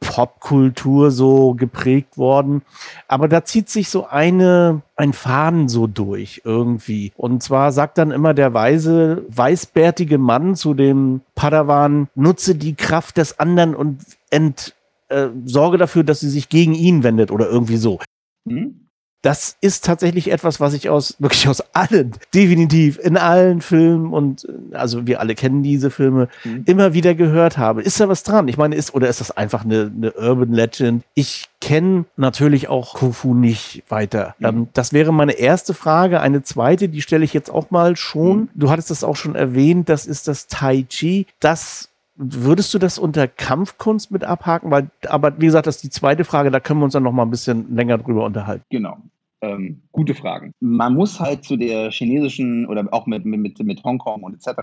Popkultur 0.00 1.10
so 1.10 1.54
geprägt 1.54 2.16
worden. 2.16 2.62
Aber 3.06 3.28
da 3.28 3.44
zieht 3.44 3.68
sich 3.68 3.90
so 3.90 4.06
eine, 4.06 4.82
ein 4.96 5.12
Faden 5.12 5.68
so 5.68 5.86
durch 5.86 6.42
irgendwie. 6.44 7.12
Und 7.16 7.42
zwar 7.42 7.70
sagt 7.72 7.98
dann 7.98 8.10
immer 8.10 8.34
der 8.34 8.54
weise, 8.54 9.24
weißbärtige 9.28 10.18
Mann 10.18 10.56
zu 10.56 10.74
dem 10.74 11.20
Padawan, 11.34 12.08
nutze 12.14 12.54
die 12.54 12.74
Kraft 12.74 13.18
des 13.18 13.38
anderen 13.38 13.74
und 13.74 14.02
ent, 14.30 14.74
äh, 15.08 15.28
sorge 15.44 15.76
dafür, 15.76 16.02
dass 16.02 16.20
sie 16.20 16.30
sich 16.30 16.48
gegen 16.48 16.74
ihn 16.74 17.02
wendet 17.02 17.30
oder 17.30 17.48
irgendwie 17.48 17.76
so. 17.76 18.00
Mhm 18.44 18.79
das 19.22 19.56
ist 19.60 19.84
tatsächlich 19.84 20.30
etwas, 20.30 20.60
was 20.60 20.72
ich 20.72 20.88
aus, 20.88 21.16
wirklich 21.18 21.46
aus 21.48 21.62
allen, 21.74 22.12
definitiv 22.34 22.98
in 22.98 23.16
allen 23.16 23.60
Filmen 23.60 24.12
und, 24.12 24.48
also 24.72 25.06
wir 25.06 25.20
alle 25.20 25.34
kennen 25.34 25.62
diese 25.62 25.90
Filme, 25.90 26.28
mhm. 26.44 26.62
immer 26.66 26.94
wieder 26.94 27.14
gehört 27.14 27.58
habe. 27.58 27.82
Ist 27.82 28.00
da 28.00 28.08
was 28.08 28.22
dran? 28.22 28.48
Ich 28.48 28.56
meine, 28.56 28.76
ist, 28.76 28.94
oder 28.94 29.08
ist 29.08 29.20
das 29.20 29.30
einfach 29.30 29.64
eine, 29.64 29.92
eine 29.94 30.12
Urban 30.12 30.52
Legend? 30.52 31.04
Ich 31.14 31.48
kenne 31.60 32.06
natürlich 32.16 32.68
auch 32.68 32.94
Kufu 32.94 33.34
nicht 33.34 33.82
weiter. 33.88 34.34
Mhm. 34.38 34.46
Ähm, 34.46 34.68
das 34.72 34.94
wäre 34.94 35.12
meine 35.12 35.32
erste 35.32 35.74
Frage. 35.74 36.20
Eine 36.20 36.42
zweite, 36.42 36.88
die 36.88 37.02
stelle 37.02 37.24
ich 37.24 37.34
jetzt 37.34 37.50
auch 37.50 37.70
mal 37.70 37.96
schon. 37.96 38.38
Mhm. 38.38 38.48
Du 38.54 38.70
hattest 38.70 38.90
das 38.90 39.04
auch 39.04 39.16
schon 39.16 39.34
erwähnt, 39.34 39.90
das 39.90 40.06
ist 40.06 40.28
das 40.28 40.46
Tai 40.46 40.86
Chi. 40.88 41.26
Das 41.40 41.89
Würdest 42.22 42.74
du 42.74 42.78
das 42.78 42.98
unter 42.98 43.26
Kampfkunst 43.26 44.10
mit 44.10 44.24
abhaken? 44.24 44.70
Weil, 44.70 44.90
aber 45.08 45.40
wie 45.40 45.46
gesagt, 45.46 45.66
das 45.66 45.76
ist 45.76 45.84
die 45.84 45.90
zweite 45.90 46.24
Frage, 46.24 46.50
da 46.50 46.60
können 46.60 46.80
wir 46.80 46.84
uns 46.84 46.92
dann 46.92 47.02
noch 47.02 47.12
mal 47.12 47.22
ein 47.22 47.30
bisschen 47.30 47.74
länger 47.74 47.96
drüber 47.96 48.26
unterhalten. 48.26 48.62
Genau. 48.68 48.98
Ähm, 49.40 49.80
gute 49.90 50.14
Fragen. 50.14 50.52
Man 50.60 50.94
muss 50.94 51.18
halt 51.18 51.44
zu 51.44 51.56
der 51.56 51.90
chinesischen 51.90 52.66
oder 52.66 52.86
auch 52.92 53.06
mit, 53.06 53.24
mit, 53.24 53.58
mit 53.58 53.82
Hongkong 53.82 54.22
und 54.22 54.34
etc., 54.34 54.60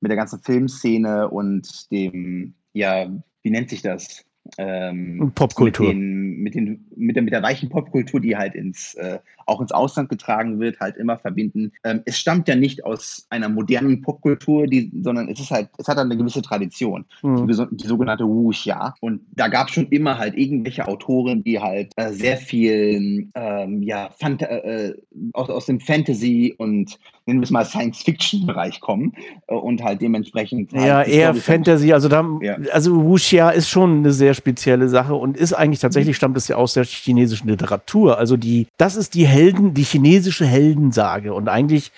mit 0.00 0.10
der 0.10 0.16
ganzen 0.16 0.40
Filmszene 0.40 1.30
und 1.30 1.90
dem, 1.90 2.52
ja, 2.74 3.06
wie 3.42 3.50
nennt 3.50 3.70
sich 3.70 3.80
das? 3.80 4.26
Ähm, 4.56 5.32
Popkultur. 5.34 5.88
Mit, 5.88 5.94
den, 5.94 6.42
mit, 6.42 6.54
den, 6.54 6.86
mit, 6.96 7.16
der, 7.16 7.22
mit 7.22 7.32
der 7.32 7.42
weichen 7.42 7.68
Popkultur, 7.68 8.20
die 8.20 8.36
halt 8.36 8.54
ins, 8.54 8.94
äh, 8.94 9.18
auch 9.46 9.60
ins 9.60 9.72
Ausland 9.72 10.08
getragen 10.08 10.60
wird, 10.60 10.80
halt 10.80 10.96
immer 10.96 11.18
verbinden. 11.18 11.72
Ähm, 11.84 12.02
es 12.04 12.18
stammt 12.18 12.48
ja 12.48 12.56
nicht 12.56 12.84
aus 12.84 13.26
einer 13.30 13.48
modernen 13.48 14.02
Popkultur, 14.02 14.66
die, 14.66 14.90
sondern 15.02 15.28
es 15.28 15.40
ist 15.40 15.50
halt, 15.50 15.68
es 15.78 15.88
hat 15.88 15.98
eine 15.98 16.16
gewisse 16.16 16.42
Tradition, 16.42 17.04
mhm. 17.22 17.46
die, 17.46 17.76
die, 17.76 17.86
sogenannte 17.86 18.26
Wuxia. 18.26 18.94
Und 19.00 19.20
da 19.32 19.48
gab 19.48 19.68
es 19.68 19.74
schon 19.74 19.88
immer 19.88 20.18
halt 20.18 20.36
irgendwelche 20.36 20.86
Autoren, 20.86 21.42
die 21.44 21.60
halt 21.60 21.92
äh, 21.96 22.12
sehr 22.12 22.36
viel 22.36 23.28
ähm, 23.34 23.82
ja, 23.82 24.10
Fant 24.18 24.42
äh, 24.42 24.94
aus, 25.32 25.50
aus 25.50 25.66
dem 25.66 25.80
Fantasy 25.80 26.54
und 26.56 26.98
nennen 27.28 27.40
wir 27.40 27.44
es 27.44 27.50
mal 27.50 27.64
Science-Fiction-Bereich 27.64 28.80
kommen 28.80 29.12
äh, 29.46 29.54
und 29.54 29.84
halt 29.84 30.00
dementsprechend. 30.00 30.72
Halt 30.72 30.86
ja, 30.86 31.02
eher 31.02 31.34
Fantasy. 31.34 31.92
Also, 31.92 32.08
da, 32.08 32.26
ja. 32.40 32.56
also 32.72 33.04
Wuxia 33.04 33.50
ist 33.50 33.68
schon 33.68 33.98
eine 33.98 34.12
sehr 34.12 34.34
spezielle 34.34 34.88
Sache 34.88 35.14
und 35.14 35.36
ist 35.36 35.52
eigentlich 35.52 35.80
tatsächlich, 35.80 36.16
mhm. 36.16 36.18
stammt 36.18 36.36
es 36.38 36.48
ja 36.48 36.56
aus 36.56 36.72
der 36.72 36.84
chinesischen 36.84 37.48
Literatur. 37.48 38.18
Also 38.18 38.36
die, 38.36 38.66
das 38.78 38.96
ist 38.96 39.14
die 39.14 39.26
Helden, 39.26 39.74
die 39.74 39.84
chinesische 39.84 40.46
Heldensage 40.46 41.32
und 41.32 41.48
eigentlich 41.48 41.92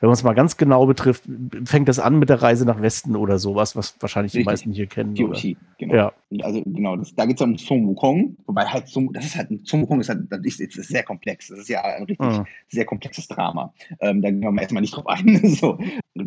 wenn 0.00 0.08
man 0.08 0.14
es 0.14 0.22
mal 0.22 0.34
ganz 0.34 0.56
genau 0.56 0.86
betrifft, 0.86 1.24
fängt 1.64 1.88
das 1.88 1.98
an 1.98 2.18
mit 2.18 2.28
der 2.28 2.42
Reise 2.42 2.66
nach 2.66 2.80
Westen 2.82 3.16
oder 3.16 3.38
sowas, 3.38 3.76
was 3.76 3.96
wahrscheinlich 4.00 4.32
Richtig. 4.32 4.44
die 4.44 4.50
meisten 4.50 4.72
hier 4.72 4.86
kennen. 4.86 5.14
Kyoshi, 5.14 5.56
genau. 5.78 5.94
Ja. 5.94 6.12
Also 6.42 6.62
genau, 6.64 6.96
das, 6.96 7.14
da 7.14 7.24
geht 7.24 7.36
es 7.36 7.42
um 7.42 7.56
Sun 7.56 7.86
Wukong, 7.86 8.36
wobei 8.46 8.64
halt 8.64 8.88
Sun, 8.88 9.12
das 9.12 9.26
ist 9.26 9.36
halt, 9.36 9.48
Sun 9.66 9.82
Wukong 9.82 10.00
ist 10.00 10.08
halt, 10.08 10.30
das 10.30 10.40
ist, 10.44 10.60
ist 10.60 10.88
sehr 10.88 11.02
komplex. 11.02 11.48
Das 11.48 11.58
ist 11.60 11.68
ja 11.68 11.82
ein 11.82 12.04
richtig 12.04 12.26
mhm. 12.26 12.46
sehr 12.68 12.84
komplexes 12.84 13.28
Drama. 13.28 13.72
Ähm, 14.00 14.22
da 14.22 14.30
gehen 14.30 14.40
wir 14.40 14.60
erstmal 14.60 14.82
nicht 14.82 14.94
drauf 14.94 15.06
ein, 15.06 15.40
so, 15.44 15.78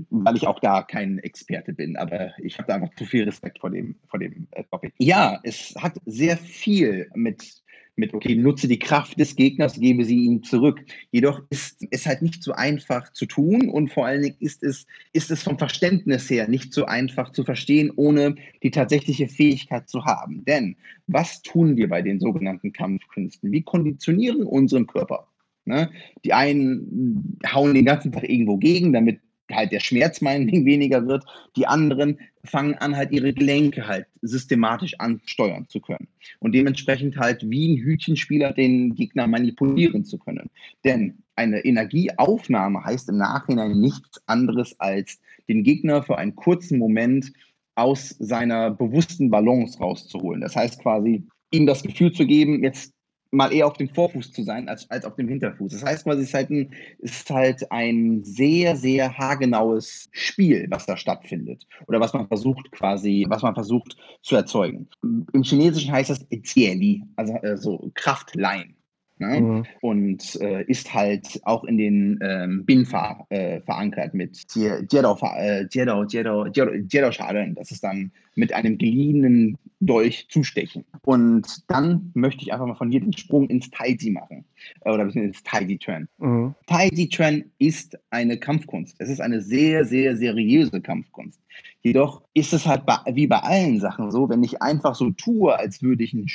weil 0.09 0.35
ich 0.35 0.47
auch 0.47 0.59
da 0.59 0.81
kein 0.81 1.19
Experte 1.19 1.73
bin, 1.73 1.97
aber 1.97 2.31
ich 2.39 2.57
habe 2.57 2.67
da 2.67 2.75
einfach 2.75 2.93
zu 2.95 3.05
viel 3.05 3.23
Respekt 3.23 3.59
vor 3.59 3.69
dem, 3.69 3.95
vor 4.07 4.19
dem 4.19 4.47
äh, 4.51 4.63
Topic. 4.63 4.93
Ja, 4.97 5.39
es 5.43 5.75
hat 5.77 5.99
sehr 6.05 6.37
viel 6.37 7.09
mit 7.13 7.61
mit, 7.99 8.13
okay, 8.13 8.35
nutze 8.35 8.67
die 8.67 8.79
Kraft 8.79 9.19
des 9.19 9.35
Gegners, 9.35 9.79
gebe 9.79 10.05
sie 10.05 10.23
ihm 10.25 10.43
zurück. 10.43 10.81
Jedoch 11.11 11.41
ist 11.49 11.85
es 11.91 12.05
halt 12.05 12.21
nicht 12.21 12.41
so 12.41 12.53
einfach 12.53 13.11
zu 13.13 13.25
tun 13.25 13.69
und 13.69 13.91
vor 13.91 14.05
allen 14.05 14.23
Dingen 14.23 14.37
ist 14.39 14.63
es, 14.63 14.87
ist 15.13 15.29
es 15.29 15.43
vom 15.43 15.57
Verständnis 15.57 16.29
her 16.29 16.47
nicht 16.47 16.73
so 16.73 16.85
einfach 16.85 17.31
zu 17.31 17.43
verstehen, 17.43 17.91
ohne 17.95 18.35
die 18.63 18.71
tatsächliche 18.71 19.27
Fähigkeit 19.27 19.89
zu 19.89 20.05
haben. 20.05 20.43
Denn 20.45 20.75
was 21.07 21.41
tun 21.41 21.75
wir 21.75 21.89
bei 21.89 22.01
den 22.01 22.19
sogenannten 22.19 22.71
Kampfkünsten? 22.71 23.51
Wir 23.51 23.63
konditionieren 23.63 24.43
unseren 24.43 24.87
Körper. 24.87 25.27
Ne? 25.65 25.91
Die 26.23 26.33
einen 26.33 27.37
hauen 27.53 27.73
den 27.73 27.85
ganzen 27.85 28.11
Tag 28.11 28.27
irgendwo 28.27 28.57
gegen, 28.57 28.93
damit 28.93 29.19
halt 29.55 29.71
der 29.71 29.79
Schmerz 29.79 30.21
meinetwegen 30.21 30.65
weniger 30.65 31.07
wird. 31.07 31.25
Die 31.55 31.67
anderen 31.67 32.19
fangen 32.43 32.75
an, 32.75 32.95
halt 32.95 33.11
ihre 33.11 33.33
Gelenke 33.33 33.87
halt 33.87 34.07
systematisch 34.21 34.95
ansteuern 34.99 35.67
zu 35.67 35.79
können. 35.79 36.07
Und 36.39 36.53
dementsprechend 36.53 37.17
halt 37.17 37.49
wie 37.49 37.73
ein 37.73 37.83
Hütchenspieler 37.83 38.53
den 38.53 38.95
Gegner 38.95 39.27
manipulieren 39.27 40.05
zu 40.05 40.17
können. 40.17 40.49
Denn 40.83 41.17
eine 41.35 41.63
Energieaufnahme 41.63 42.83
heißt 42.83 43.09
im 43.09 43.17
Nachhinein 43.17 43.79
nichts 43.79 44.21
anderes 44.27 44.79
als 44.79 45.19
den 45.47 45.63
Gegner 45.63 46.03
für 46.03 46.17
einen 46.17 46.35
kurzen 46.35 46.77
Moment 46.77 47.31
aus 47.75 48.09
seiner 48.19 48.71
bewussten 48.71 49.29
Balance 49.29 49.79
rauszuholen. 49.79 50.41
Das 50.41 50.55
heißt 50.55 50.81
quasi, 50.81 51.25
ihm 51.51 51.65
das 51.65 51.81
Gefühl 51.81 52.11
zu 52.11 52.25
geben, 52.25 52.63
jetzt 52.63 52.93
mal 53.31 53.53
eher 53.53 53.67
auf 53.67 53.77
dem 53.77 53.89
Vorfuß 53.89 54.31
zu 54.31 54.43
sein 54.43 54.67
als, 54.69 54.89
als 54.89 55.05
auf 55.05 55.15
dem 55.15 55.27
Hinterfuß. 55.27 55.71
Das 55.71 55.83
heißt 55.83 56.07
es 56.07 56.19
ist, 56.19 56.33
halt 56.33 56.49
ein, 56.49 56.71
ist 56.99 57.29
halt 57.29 57.71
ein 57.71 58.23
sehr, 58.23 58.75
sehr 58.75 59.17
haargenaues 59.17 60.09
Spiel, 60.11 60.67
was 60.69 60.85
da 60.85 60.97
stattfindet. 60.97 61.67
Oder 61.87 61.99
was 61.99 62.13
man 62.13 62.27
versucht 62.27 62.71
quasi, 62.71 63.25
was 63.29 63.41
man 63.41 63.53
versucht 63.53 63.97
zu 64.21 64.35
erzeugen. 64.35 64.87
Im 65.01 65.43
Chinesischen 65.43 65.91
heißt 65.91 66.09
das 66.09 66.25
Jieli, 66.29 67.03
also 67.15 67.33
äh, 67.33 67.57
so 67.57 67.91
Kraftleihen. 67.93 68.75
Ne? 69.19 69.41
Mhm. 69.41 69.65
Und 69.81 70.41
äh, 70.41 70.63
ist 70.63 70.93
halt 70.93 71.39
auch 71.43 71.65
in 71.65 71.77
den 71.77 72.19
ähm, 72.21 72.65
Binfa 72.65 73.25
äh, 73.29 73.59
verankert 73.61 74.13
mit 74.13 74.45
Jiedao-Scharen. 74.55 77.51
Äh, 77.51 77.55
das 77.55 77.71
ist 77.71 77.83
dann 77.83 78.11
mit 78.35 78.53
einem 78.53 78.77
geliehenen 78.77 79.57
Dolch 79.81 80.27
zustechen. 80.29 80.85
Und 81.01 81.69
dann 81.69 82.11
möchte 82.13 82.43
ich 82.43 82.53
einfach 82.53 82.65
mal 82.65 82.75
von 82.75 82.91
hier 82.91 83.01
den 83.01 83.15
Sprung 83.15 83.49
ins 83.49 83.69
Taiji 83.69 84.11
machen. 84.11 84.45
Äh, 84.81 84.91
oder 84.91 85.13
ins 85.13 85.43
Taiji-Turn. 85.43 86.07
Mhm. 86.17 86.55
Taiji-Turn 86.67 87.45
ist 87.59 87.97
eine 88.09 88.37
Kampfkunst. 88.37 88.95
Es 88.99 89.09
ist 89.09 89.21
eine 89.21 89.41
sehr, 89.41 89.85
sehr 89.85 90.15
seriöse 90.15 90.81
Kampfkunst. 90.81 91.39
Jedoch 91.81 92.23
ist 92.33 92.53
es 92.53 92.65
halt 92.65 92.83
wie 93.13 93.27
bei 93.27 93.39
allen 93.39 93.79
Sachen 93.79 94.11
so, 94.11 94.29
wenn 94.29 94.43
ich 94.43 94.61
einfach 94.61 94.95
so 94.95 95.11
tue, 95.11 95.57
als 95.57 95.81
würde 95.81 96.03
ich, 96.03 96.13
ein, 96.13 96.27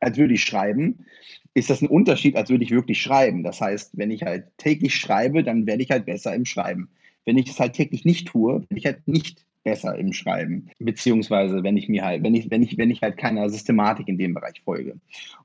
als 0.00 0.16
würde 0.16 0.34
ich 0.34 0.42
schreiben, 0.44 1.06
ist 1.54 1.70
das 1.70 1.82
ein 1.82 1.88
Unterschied, 1.88 2.36
als 2.36 2.50
würde 2.50 2.64
ich 2.64 2.70
wirklich 2.70 3.00
schreiben. 3.00 3.42
Das 3.42 3.60
heißt, 3.60 3.96
wenn 3.96 4.10
ich 4.10 4.22
halt 4.22 4.46
täglich 4.58 4.96
schreibe, 4.96 5.42
dann 5.44 5.66
werde 5.66 5.82
ich 5.82 5.90
halt 5.90 6.06
besser 6.06 6.34
im 6.34 6.44
Schreiben. 6.44 6.88
Wenn 7.24 7.38
ich 7.38 7.48
es 7.48 7.60
halt 7.60 7.74
täglich 7.74 8.04
nicht 8.04 8.28
tue, 8.28 8.60
bin 8.60 8.78
ich 8.78 8.86
halt 8.86 9.06
nicht 9.06 9.44
besser 9.64 9.96
im 9.98 10.12
Schreiben. 10.12 10.70
Beziehungsweise 10.78 11.62
wenn 11.64 11.76
ich 11.76 11.88
mir 11.88 12.04
halt, 12.04 12.22
wenn 12.22 12.34
ich, 12.34 12.50
wenn 12.50 12.62
ich, 12.62 12.78
wenn 12.78 12.90
ich 12.90 13.02
halt 13.02 13.16
keiner 13.16 13.48
Systematik 13.48 14.06
in 14.08 14.18
dem 14.18 14.34
Bereich 14.34 14.62
folge. 14.64 14.96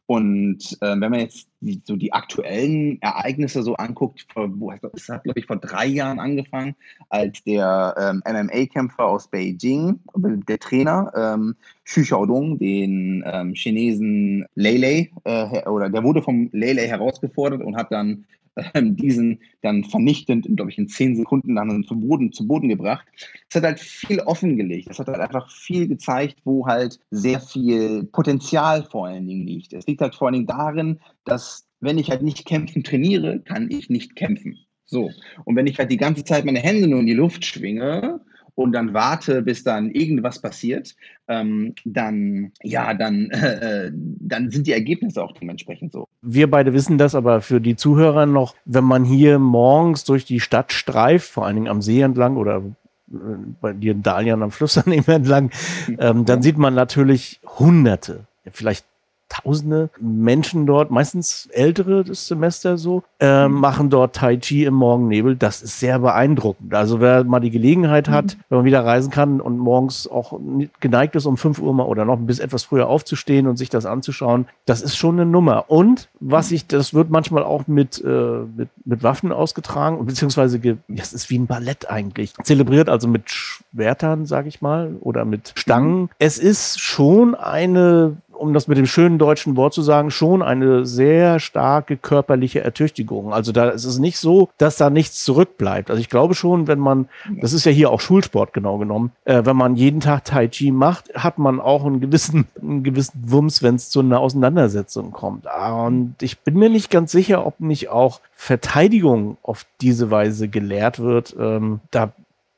Und 0.06 0.78
äh, 0.82 1.00
wenn 1.00 1.12
man 1.12 1.20
jetzt 1.22 1.48
die, 1.62 1.82
so 1.86 1.96
die 1.96 2.14
aktuellen 2.14 3.02
Ereignisse 3.02 3.64
so 3.64 3.76
anguckt, 3.76 4.26
vor, 4.32 4.50
wo, 4.60 4.72
es 4.72 5.08
hat, 5.08 5.24
glaube 5.24 5.40
ich, 5.40 5.46
vor 5.46 5.58
drei 5.58 5.86
Jahren 5.86 6.20
angefangen, 6.20 6.76
als 7.10 7.44
der 7.44 7.96
ähm, 7.98 8.22
MMA-Kämpfer 8.28 9.06
aus 9.06 9.30
Beijing, 9.30 10.00
der 10.16 10.60
Trainer, 10.60 11.12
ähm, 11.16 11.56
Xu 11.86 12.02
Xiaodong, 12.02 12.60
den 12.60 13.24
ähm, 13.26 13.54
Chinesen 13.54 14.46
Lei 14.56 14.78
Lei, 14.78 15.12
äh, 15.24 15.68
oder 15.70 15.90
der 15.90 16.04
wurde 16.04 16.22
vom 16.22 16.50
Lei 16.52 16.74
Lei 16.74 16.88
herausgefordert 16.88 17.62
und 17.62 17.78
hat 17.78 17.92
dann 17.92 18.26
diesen 18.74 19.40
dann 19.62 19.84
vernichtend, 19.84 20.48
glaube 20.56 20.72
ich, 20.72 20.78
in 20.78 20.88
zehn 20.88 21.16
Sekunden 21.16 21.56
dann 21.56 21.84
zu 21.84 22.00
Boden, 22.00 22.32
zu 22.32 22.48
Boden 22.48 22.70
gebracht. 22.70 23.06
Es 23.50 23.56
hat 23.56 23.64
halt 23.64 23.80
viel 23.80 24.20
offengelegt. 24.22 24.88
Es 24.90 25.00
hat 25.00 25.08
halt 25.08 25.20
einfach 25.20 25.52
viel 25.52 25.88
gezeigt, 25.88 26.38
wo 26.44 26.66
halt 26.66 27.00
sehr 27.12 27.40
viel 27.40 28.04
Potenzial 28.06 28.84
vor 28.84 29.08
allen 29.08 29.28
Dingen 29.28 29.46
liegt. 29.48 29.74
Es 29.74 29.88
liegt 29.88 30.02
halt 30.02 30.16
vor 30.16 30.28
allen 30.28 30.36
Dingen 30.36 30.48
darin, 30.48 31.00
dass 31.26 31.66
wenn 31.80 31.98
ich 31.98 32.10
halt 32.10 32.22
nicht 32.22 32.46
kämpfen 32.46 32.84
trainiere, 32.84 33.40
kann 33.40 33.70
ich 33.70 33.90
nicht 33.90 34.16
kämpfen. 34.16 34.58
So. 34.86 35.12
Und 35.46 35.56
wenn 35.56 35.68
ich 35.68 35.78
halt 35.78 35.92
die 35.92 35.98
ganze 35.98 36.24
Zeit 36.24 36.46
meine 36.46 36.60
Hände 36.60 36.88
nur 36.88 37.00
in 37.00 37.06
die 37.06 37.14
Luft 37.14 37.46
schwinge 37.46 38.22
und 38.60 38.74
dann 38.74 38.94
warte, 38.94 39.42
bis 39.42 39.64
dann 39.64 39.90
irgendwas 39.90 40.42
passiert, 40.42 40.94
ähm, 41.30 41.76
dann, 41.86 42.52
ja, 42.62 42.94
dann, 42.94 43.30
äh, 43.32 43.90
dann 43.94 44.52
sind 44.52 44.68
die 44.68 44.74
Ergebnisse 44.74 45.24
auch 45.24 45.32
dementsprechend 45.32 45.94
so. 45.94 46.10
Wir 46.22 46.52
beide 46.52 46.74
wissen 46.74 46.98
das, 46.98 47.16
aber 47.16 47.40
für 47.40 47.62
die 47.62 47.78
Zuhörer 47.78 48.26
noch, 48.26 48.56
wenn 48.66 48.84
man 48.84 49.06
hier 49.06 49.40
morgens 49.40 50.04
durch 50.04 50.26
die 50.26 50.42
Stadt 50.42 50.74
streift, 50.74 51.30
vor 51.30 51.46
allen 51.46 51.56
Dingen 51.56 51.68
am 51.70 51.82
See 51.82 52.02
entlang 52.02 52.36
oder 52.36 52.58
äh, 52.58 53.16
bei 53.62 53.72
dir 53.72 53.94
in 53.94 54.04
Dalian 54.04 54.44
am 54.44 54.52
Fluss 54.52 54.74
daneben 54.86 55.10
entlang, 55.10 55.52
ähm, 55.98 56.26
dann 56.26 56.42
sieht 56.42 56.58
man 56.58 56.74
natürlich 56.74 57.40
Hunderte, 57.60 58.26
vielleicht 58.52 58.86
tausende 59.30 59.90
Menschen 60.00 60.66
dort, 60.66 60.92
meistens 60.92 61.48
ältere 61.52 62.04
das 62.04 62.28
Semester 62.28 62.78
so, 62.78 63.04
äh, 63.20 63.48
machen 63.48 63.90
dort 63.90 64.16
Tai 64.16 64.38
Chi 64.38 64.66
im 64.66 64.74
Morgennebel. 64.74 65.36
Das 65.36 65.62
ist 65.62 65.80
sehr 65.80 66.00
beeindruckend. 66.00 66.74
Also 66.74 67.00
wer 67.00 67.24
mal 67.24 67.40
die 67.40 67.52
Gelegenheit 67.52 68.10
hat, 68.10 68.26
mhm. 68.26 68.42
wenn 68.50 68.58
man 68.58 68.66
wieder 68.66 68.86
reisen 68.86 69.12
kann 69.12 69.40
und 69.40 69.58
morgens 69.58 70.08
auch 70.08 70.40
geneigt 70.80 71.16
ist, 71.16 71.26
um 71.26 71.38
5 71.38 71.60
Uhr 71.60 71.74
mal 71.74 71.84
oder 71.84 72.06
noch 72.06 72.18
bis 72.18 72.40
etwas 72.40 72.64
früher 72.64 72.88
aufzustehen 72.88 73.48
und 73.48 73.58
sich 73.58 73.70
das 73.70 73.86
anzuschauen, 73.86 74.48
das 74.66 74.82
ist 74.82 74.98
schon 74.98 75.20
eine 75.20 75.30
Nummer. 75.30 75.66
Und 75.68 76.10
was 76.20 76.52
ich, 76.52 76.68
das 76.68 76.94
wird 76.94 77.10
manchmal 77.10 77.44
auch 77.44 77.68
mit, 77.68 78.04
äh, 78.04 78.08
mit, 78.56 78.70
mit 78.84 79.04
Waffen 79.04 79.32
ausgetragen, 79.32 80.04
beziehungsweise 80.06 80.60
das 80.88 81.14
ist 81.14 81.30
wie 81.30 81.38
ein 81.38 81.48
Ballett 81.48 81.90
eigentlich. 81.90 82.34
Zelebriert 82.44 82.90
also 82.90 83.08
mit 83.08 83.30
Schwertern, 83.30 84.26
sag 84.26 84.48
ich 84.48 84.62
mal, 84.62 84.96
oder 85.02 85.26
mit 85.26 85.54
Stangen. 85.56 86.02
Mhm. 86.02 86.10
Es 86.18 86.38
ist 86.40 86.80
schon 86.80 87.36
eine 87.36 88.18
um 88.40 88.54
das 88.54 88.68
mit 88.68 88.78
dem 88.78 88.86
schönen 88.86 89.18
deutschen 89.18 89.56
Wort 89.58 89.74
zu 89.74 89.82
sagen, 89.82 90.12
schon 90.12 90.42
eine 90.42 90.86
sehr 90.86 91.40
starke 91.40 91.98
körperliche 91.98 92.62
Ertüchtigung. 92.62 93.34
Also 93.34 93.52
da 93.52 93.70
ist 93.70 93.86
es 93.86 94.00
nicht 94.00 94.18
so, 94.18 94.50
dass 94.58 94.78
da 94.78 94.90
nichts 94.90 95.24
zurückbleibt. 95.24 95.90
Also 95.90 96.00
ich 96.00 96.10
glaube 96.10 96.36
schon, 96.36 96.68
wenn 96.68 96.80
man, 96.80 97.10
das 97.42 97.54
ist 97.54 97.66
ja 97.66 97.72
hier 97.72 97.92
auch 97.92 98.00
Schulsport 98.00 98.54
genau 98.54 98.78
genommen, 98.78 99.12
äh, 99.26 99.46
wenn 99.46 99.56
man 99.56 99.76
jeden 99.76 100.00
Tag 100.00 100.26
Tai 100.26 100.48
Chi 100.48 100.72
macht, 100.72 101.14
hat 101.14 101.38
man 101.38 101.60
auch 101.60 101.86
einen 101.86 102.00
gewissen, 102.00 102.48
einen 102.62 102.84
gewissen 102.84 103.22
Wumms, 103.26 103.62
wenn 103.62 103.76
es 103.76 103.90
zu 103.90 104.00
einer 104.00 104.20
Auseinandersetzung 104.20 105.12
kommt. 105.12 105.48
Ah, 105.48 105.86
und 105.86 106.16
ich 106.22 106.40
bin 106.40 106.56
mir 106.56 106.70
nicht 106.70 106.90
ganz 106.90 107.12
sicher, 107.12 107.46
ob 107.46 107.60
nicht 107.60 107.90
auch 107.90 108.22
Verteidigung 108.34 109.38
auf 109.44 109.66
diese 109.82 110.12
Weise 110.12 110.48
gelehrt 110.48 111.00
wird. 111.00 111.36
Ähm, 111.38 111.82
da 111.92 112.14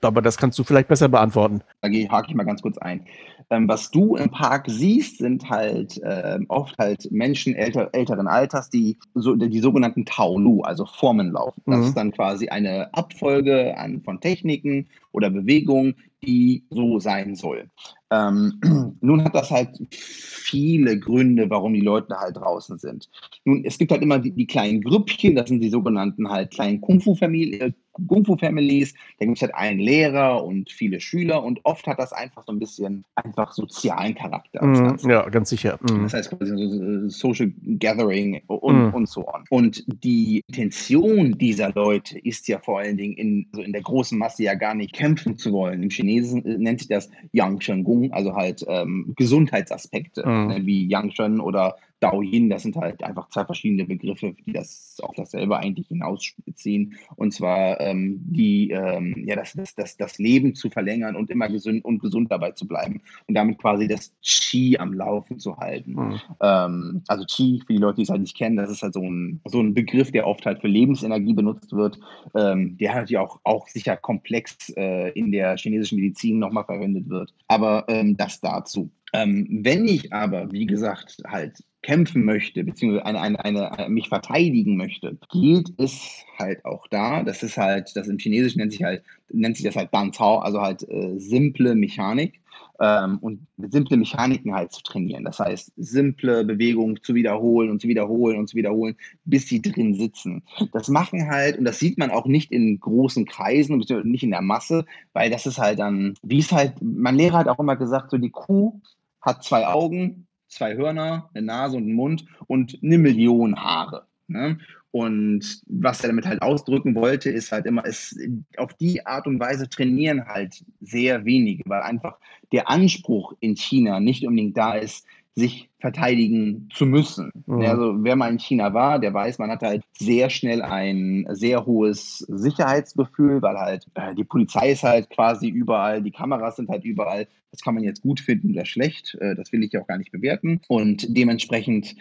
aber 0.05 0.21
das 0.21 0.37
kannst 0.37 0.57
du 0.59 0.63
vielleicht 0.63 0.87
besser 0.87 1.09
beantworten. 1.09 1.61
Da 1.81 1.89
hake 1.89 2.27
ich 2.29 2.35
mal 2.35 2.43
ganz 2.43 2.61
kurz 2.61 2.77
ein. 2.77 3.05
Ähm, 3.49 3.67
was 3.67 3.91
du 3.91 4.15
im 4.15 4.31
Park 4.31 4.65
siehst, 4.67 5.17
sind 5.17 5.49
halt 5.49 5.97
äh, 6.03 6.39
oft 6.47 6.77
halt 6.77 7.11
Menschen 7.11 7.53
älter, 7.53 7.89
älteren 7.91 8.27
Alters, 8.27 8.69
die 8.69 8.97
so, 9.13 9.35
die 9.35 9.59
sogenannten 9.59 10.05
Taolu, 10.05 10.61
also 10.61 10.85
Formen 10.85 11.31
laufen. 11.31 11.61
Das 11.65 11.79
mhm. 11.79 11.83
ist 11.83 11.97
dann 11.97 12.11
quasi 12.11 12.47
eine 12.47 12.93
Abfolge 12.93 13.77
an, 13.77 14.01
von 14.03 14.21
Techniken 14.21 14.87
oder 15.11 15.29
Bewegungen, 15.29 15.95
die 16.23 16.63
so 16.69 16.99
sein 16.99 17.35
soll. 17.35 17.69
Ähm, 18.11 18.59
nun 19.01 19.23
hat 19.23 19.35
das 19.35 19.51
halt 19.51 19.69
viele 19.89 20.99
Gründe, 20.99 21.49
warum 21.49 21.73
die 21.73 21.81
Leute 21.81 22.15
halt 22.17 22.37
draußen 22.37 22.77
sind. 22.77 23.09
Nun, 23.45 23.65
es 23.65 23.77
gibt 23.77 23.91
halt 23.91 24.01
immer 24.01 24.19
die, 24.19 24.31
die 24.31 24.47
kleinen 24.47 24.81
Grüppchen, 24.81 25.35
das 25.35 25.49
sind 25.49 25.61
die 25.61 25.69
sogenannten 25.69 26.29
halt 26.29 26.51
kleinen 26.51 26.81
Kung-Fu-Familien, 26.81 27.75
Kung 28.07 28.25
Fu 28.25 28.37
Families, 28.37 28.93
da 29.19 29.25
gibt 29.25 29.37
es 29.37 29.41
halt 29.41 29.53
einen 29.55 29.79
Lehrer 29.79 30.43
und 30.43 30.71
viele 30.71 30.99
Schüler 30.99 31.43
und 31.43 31.59
oft 31.63 31.87
hat 31.87 31.99
das 31.99 32.13
einfach 32.13 32.43
so 32.45 32.51
ein 32.51 32.59
bisschen 32.59 33.03
einfach 33.15 33.51
sozialen 33.51 34.15
Charakter. 34.15 34.65
Mm, 34.65 34.97
ja, 35.09 35.27
ganz 35.29 35.49
sicher. 35.49 35.77
Mm. 35.81 36.03
Das 36.03 36.13
heißt 36.13 36.31
quasi 36.31 36.55
so 36.55 37.09
Social 37.09 37.51
Gathering 37.79 38.41
und, 38.47 38.91
mm. 38.91 38.93
und 38.93 39.09
so 39.09 39.27
on. 39.27 39.43
Und 39.49 39.83
die 40.03 40.43
Intention 40.47 41.37
dieser 41.37 41.71
Leute 41.73 42.17
ist 42.19 42.47
ja 42.47 42.59
vor 42.59 42.79
allen 42.79 42.97
Dingen 42.97 43.15
in, 43.15 43.47
also 43.51 43.63
in 43.63 43.73
der 43.73 43.81
großen 43.81 44.17
Masse 44.17 44.43
ja 44.43 44.53
gar 44.53 44.73
nicht 44.73 44.93
kämpfen 44.93 45.37
zu 45.37 45.51
wollen. 45.51 45.83
Im 45.83 45.89
Chinesen 45.89 46.45
äh, 46.45 46.57
nennt 46.57 46.79
sich 46.79 46.89
das 46.89 47.09
Yang 47.33 47.61
Shen 47.61 47.83
Gong, 47.83 48.11
also 48.13 48.35
halt 48.35 48.65
ähm, 48.67 49.13
Gesundheitsaspekte, 49.17 50.25
mm. 50.25 50.47
ne, 50.47 50.65
wie 50.65 50.87
Yang 50.87 51.11
Shen 51.11 51.39
oder 51.39 51.75
Daoyin, 52.01 52.49
das 52.49 52.63
sind 52.63 52.75
halt 52.75 53.03
einfach 53.03 53.29
zwei 53.29 53.45
verschiedene 53.45 53.85
Begriffe, 53.85 54.33
die 54.45 54.53
das 54.53 54.97
auf 55.03 55.13
dasselbe 55.15 55.57
eigentlich 55.57 55.87
hinausziehen. 55.87 56.95
Und 57.15 57.31
zwar 57.31 57.79
ähm, 57.79 58.19
die, 58.25 58.71
ähm, 58.71 59.23
ja, 59.27 59.35
das, 59.35 59.53
das, 59.53 59.75
das, 59.75 59.97
das 59.97 60.17
Leben 60.17 60.55
zu 60.55 60.69
verlängern 60.69 61.15
und 61.15 61.29
immer 61.29 61.47
gesund 61.47 61.85
und 61.85 61.99
gesund 61.99 62.31
dabei 62.31 62.51
zu 62.51 62.67
bleiben 62.67 63.01
und 63.27 63.35
damit 63.35 63.59
quasi 63.59 63.87
das 63.87 64.13
Qi 64.23 64.77
am 64.79 64.93
Laufen 64.93 65.37
zu 65.37 65.57
halten. 65.57 65.93
Mhm. 65.93 66.19
Ähm, 66.41 67.03
also 67.07 67.23
Qi, 67.25 67.61
für 67.65 67.73
die 67.73 67.79
Leute, 67.79 67.97
die 67.97 68.03
es 68.03 68.09
halt 68.09 68.21
nicht 68.21 68.35
kennen, 68.35 68.57
das 68.57 68.71
ist 68.71 68.81
halt 68.81 68.95
so 68.95 69.03
ein, 69.03 69.39
so 69.45 69.59
ein 69.59 69.75
Begriff, 69.75 70.11
der 70.11 70.25
oft 70.25 70.45
halt 70.45 70.59
für 70.59 70.67
Lebensenergie 70.67 71.33
benutzt 71.33 71.71
wird. 71.71 71.99
Ähm, 72.35 72.77
der 72.77 72.95
halt 72.95 73.11
ja 73.11 73.21
auch, 73.21 73.39
auch 73.43 73.67
sicher 73.67 73.95
komplex 73.95 74.69
äh, 74.75 75.09
in 75.11 75.31
der 75.31 75.55
chinesischen 75.57 75.97
Medizin 75.97 76.39
nochmal 76.39 76.65
verwendet 76.65 77.09
wird. 77.09 77.31
Aber 77.47 77.85
ähm, 77.87 78.17
das 78.17 78.41
dazu. 78.41 78.89
Ähm, 79.13 79.47
wenn 79.63 79.87
ich 79.87 80.13
aber, 80.13 80.51
wie 80.51 80.65
gesagt, 80.65 81.17
halt 81.27 81.63
kämpfen 81.81 82.23
möchte, 82.23 82.63
beziehungsweise 82.63 83.05
eine, 83.05 83.19
eine, 83.19 83.43
eine, 83.43 83.71
eine, 83.71 83.89
mich 83.89 84.07
verteidigen 84.07 84.77
möchte, 84.77 85.17
gilt 85.31 85.73
es 85.77 86.23
halt 86.37 86.63
auch 86.63 86.87
da. 86.87 87.23
Das 87.23 87.43
ist 87.43 87.57
halt, 87.57 87.91
das 87.95 88.07
im 88.07 88.19
Chinesischen 88.19 88.59
nennt 88.59 88.71
sich 88.71 88.83
halt, 88.83 89.03
nennt 89.29 89.57
sich 89.57 89.65
das 89.65 89.75
halt 89.75 89.91
Banzhao, 89.91 90.39
also 90.39 90.61
halt 90.61 90.87
äh, 90.89 91.17
simple 91.17 91.75
Mechanik. 91.75 92.39
Ähm, 92.79 93.19
und 93.19 93.45
simple 93.69 93.95
Mechaniken 93.95 94.55
halt 94.55 94.71
zu 94.71 94.81
trainieren. 94.81 95.23
Das 95.23 95.39
heißt, 95.39 95.71
simple 95.77 96.43
Bewegungen 96.43 96.99
zu 97.03 97.13
wiederholen 97.13 97.69
und 97.69 97.79
zu 97.79 97.87
wiederholen 97.87 98.39
und 98.39 98.47
zu 98.47 98.55
wiederholen, 98.55 98.95
bis 99.23 99.47
sie 99.47 99.61
drin 99.61 99.93
sitzen. 99.93 100.41
Das 100.73 100.87
machen 100.87 101.29
halt, 101.29 101.59
und 101.59 101.65
das 101.65 101.77
sieht 101.77 101.99
man 101.99 102.09
auch 102.09 102.25
nicht 102.25 102.51
in 102.51 102.79
großen 102.79 103.25
Kreisen, 103.25 103.77
nicht 104.03 104.23
in 104.23 104.31
der 104.31 104.41
Masse, 104.41 104.85
weil 105.13 105.29
das 105.29 105.45
ist 105.45 105.59
halt 105.59 105.77
dann, 105.77 106.15
wie 106.23 106.39
es 106.39 106.51
halt, 106.51 106.73
mein 106.81 107.17
Lehrer 107.17 107.39
hat 107.39 107.47
auch 107.47 107.59
immer 107.59 107.75
gesagt, 107.75 108.09
so 108.09 108.17
die 108.17 108.31
Kuh 108.31 108.81
hat 109.21 109.43
zwei 109.43 109.67
Augen, 109.67 110.27
zwei 110.47 110.75
Hörner, 110.75 111.29
eine 111.33 111.45
Nase 111.45 111.77
und 111.77 111.83
einen 111.83 111.93
Mund 111.93 112.25
und 112.47 112.79
eine 112.83 112.97
Million 112.97 113.55
Haare. 113.55 114.05
Ne? 114.27 114.57
Und 114.91 115.61
was 115.67 116.01
er 116.01 116.09
damit 116.09 116.25
halt 116.25 116.41
ausdrücken 116.41 116.95
wollte, 116.95 117.29
ist 117.29 117.53
halt 117.53 117.65
immer, 117.65 117.85
es, 117.85 118.17
auf 118.57 118.73
die 118.73 119.05
Art 119.05 119.25
und 119.25 119.39
Weise 119.39 119.69
trainieren 119.69 120.27
halt 120.27 120.65
sehr 120.81 121.23
wenige, 121.23 121.63
weil 121.65 121.81
einfach 121.81 122.17
der 122.51 122.69
Anspruch 122.69 123.33
in 123.39 123.55
China 123.55 124.01
nicht 124.01 124.25
unbedingt 124.27 124.57
da 124.57 124.73
ist, 124.73 125.05
sich 125.35 125.69
verteidigen 125.79 126.67
zu 126.73 126.85
müssen. 126.85 127.31
Mhm. 127.45 127.61
Also 127.61 127.95
wer 128.03 128.15
mal 128.15 128.31
in 128.31 128.39
China 128.39 128.73
war, 128.73 128.99
der 128.99 129.13
weiß, 129.13 129.39
man 129.39 129.49
hat 129.49 129.61
halt 129.61 129.83
sehr 129.97 130.29
schnell 130.29 130.61
ein 130.61 131.25
sehr 131.29 131.65
hohes 131.65 132.19
Sicherheitsgefühl, 132.19 133.41
weil 133.41 133.57
halt 133.57 133.85
äh, 133.95 134.13
die 134.13 134.25
Polizei 134.25 134.71
ist 134.71 134.83
halt 134.83 135.09
quasi 135.09 135.47
überall, 135.47 136.01
die 136.01 136.11
Kameras 136.11 136.57
sind 136.57 136.69
halt 136.69 136.83
überall. 136.83 137.27
Das 137.51 137.61
kann 137.61 137.75
man 137.75 137.83
jetzt 137.83 138.01
gut 138.01 138.19
finden 138.19 138.51
oder 138.51 138.65
schlecht, 138.65 139.17
äh, 139.21 139.35
das 139.35 139.51
will 139.51 139.63
ich 139.63 139.77
auch 139.77 139.87
gar 139.87 139.97
nicht 139.97 140.11
bewerten. 140.11 140.61
Und 140.67 141.15
dementsprechend 141.15 141.95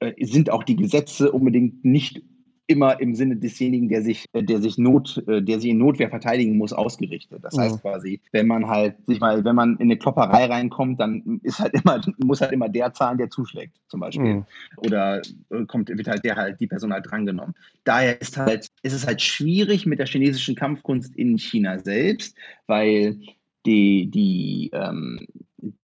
äh, 0.00 0.12
sind 0.24 0.50
auch 0.50 0.62
die 0.62 0.76
Gesetze 0.76 1.32
unbedingt 1.32 1.84
nicht 1.84 2.22
immer 2.66 3.00
im 3.00 3.14
Sinne 3.14 3.36
desjenigen, 3.36 3.88
der 3.88 4.02
sich, 4.02 4.24
äh, 4.32 4.42
der 4.42 4.60
sich 4.60 4.78
Not, 4.78 5.22
äh, 5.28 5.42
der 5.42 5.60
sich 5.60 5.70
in 5.70 5.78
Notwehr 5.78 6.08
verteidigen 6.08 6.56
muss, 6.56 6.72
ausgerichtet. 6.72 7.44
Das 7.44 7.56
heißt 7.56 7.82
quasi, 7.82 8.20
wenn 8.32 8.46
man 8.46 8.68
halt 8.68 8.96
sich 9.06 9.20
mal, 9.20 9.44
wenn 9.44 9.54
man 9.54 9.74
in 9.76 9.82
eine 9.82 9.98
Klopperei 9.98 10.46
reinkommt, 10.46 10.98
dann 10.98 11.40
ist 11.42 11.58
halt 11.58 11.74
immer, 11.74 12.00
muss 12.24 12.40
halt 12.40 12.52
immer 12.52 12.68
der 12.68 12.92
zahlen, 12.94 13.18
der 13.18 13.28
zuschlägt, 13.28 13.76
zum 13.88 14.00
Beispiel. 14.00 14.36
Mhm. 14.36 14.44
Oder 14.78 15.20
äh, 15.50 15.64
kommt, 15.66 15.90
wird 15.90 16.08
halt 16.08 16.24
der 16.24 16.36
halt 16.36 16.60
die 16.60 16.66
Person 16.66 16.92
halt 16.92 17.10
drangenommen. 17.10 17.54
Daher 17.84 18.20
ist 18.20 18.36
halt, 18.36 18.68
ist 18.82 18.94
es 18.94 19.06
halt 19.06 19.20
schwierig 19.20 19.84
mit 19.84 19.98
der 19.98 20.06
chinesischen 20.06 20.54
Kampfkunst 20.54 21.14
in 21.16 21.36
China 21.38 21.78
selbst, 21.78 22.36
weil 22.66 23.18
die, 23.66 24.10
die, 24.10 24.70
ähm, 24.72 25.26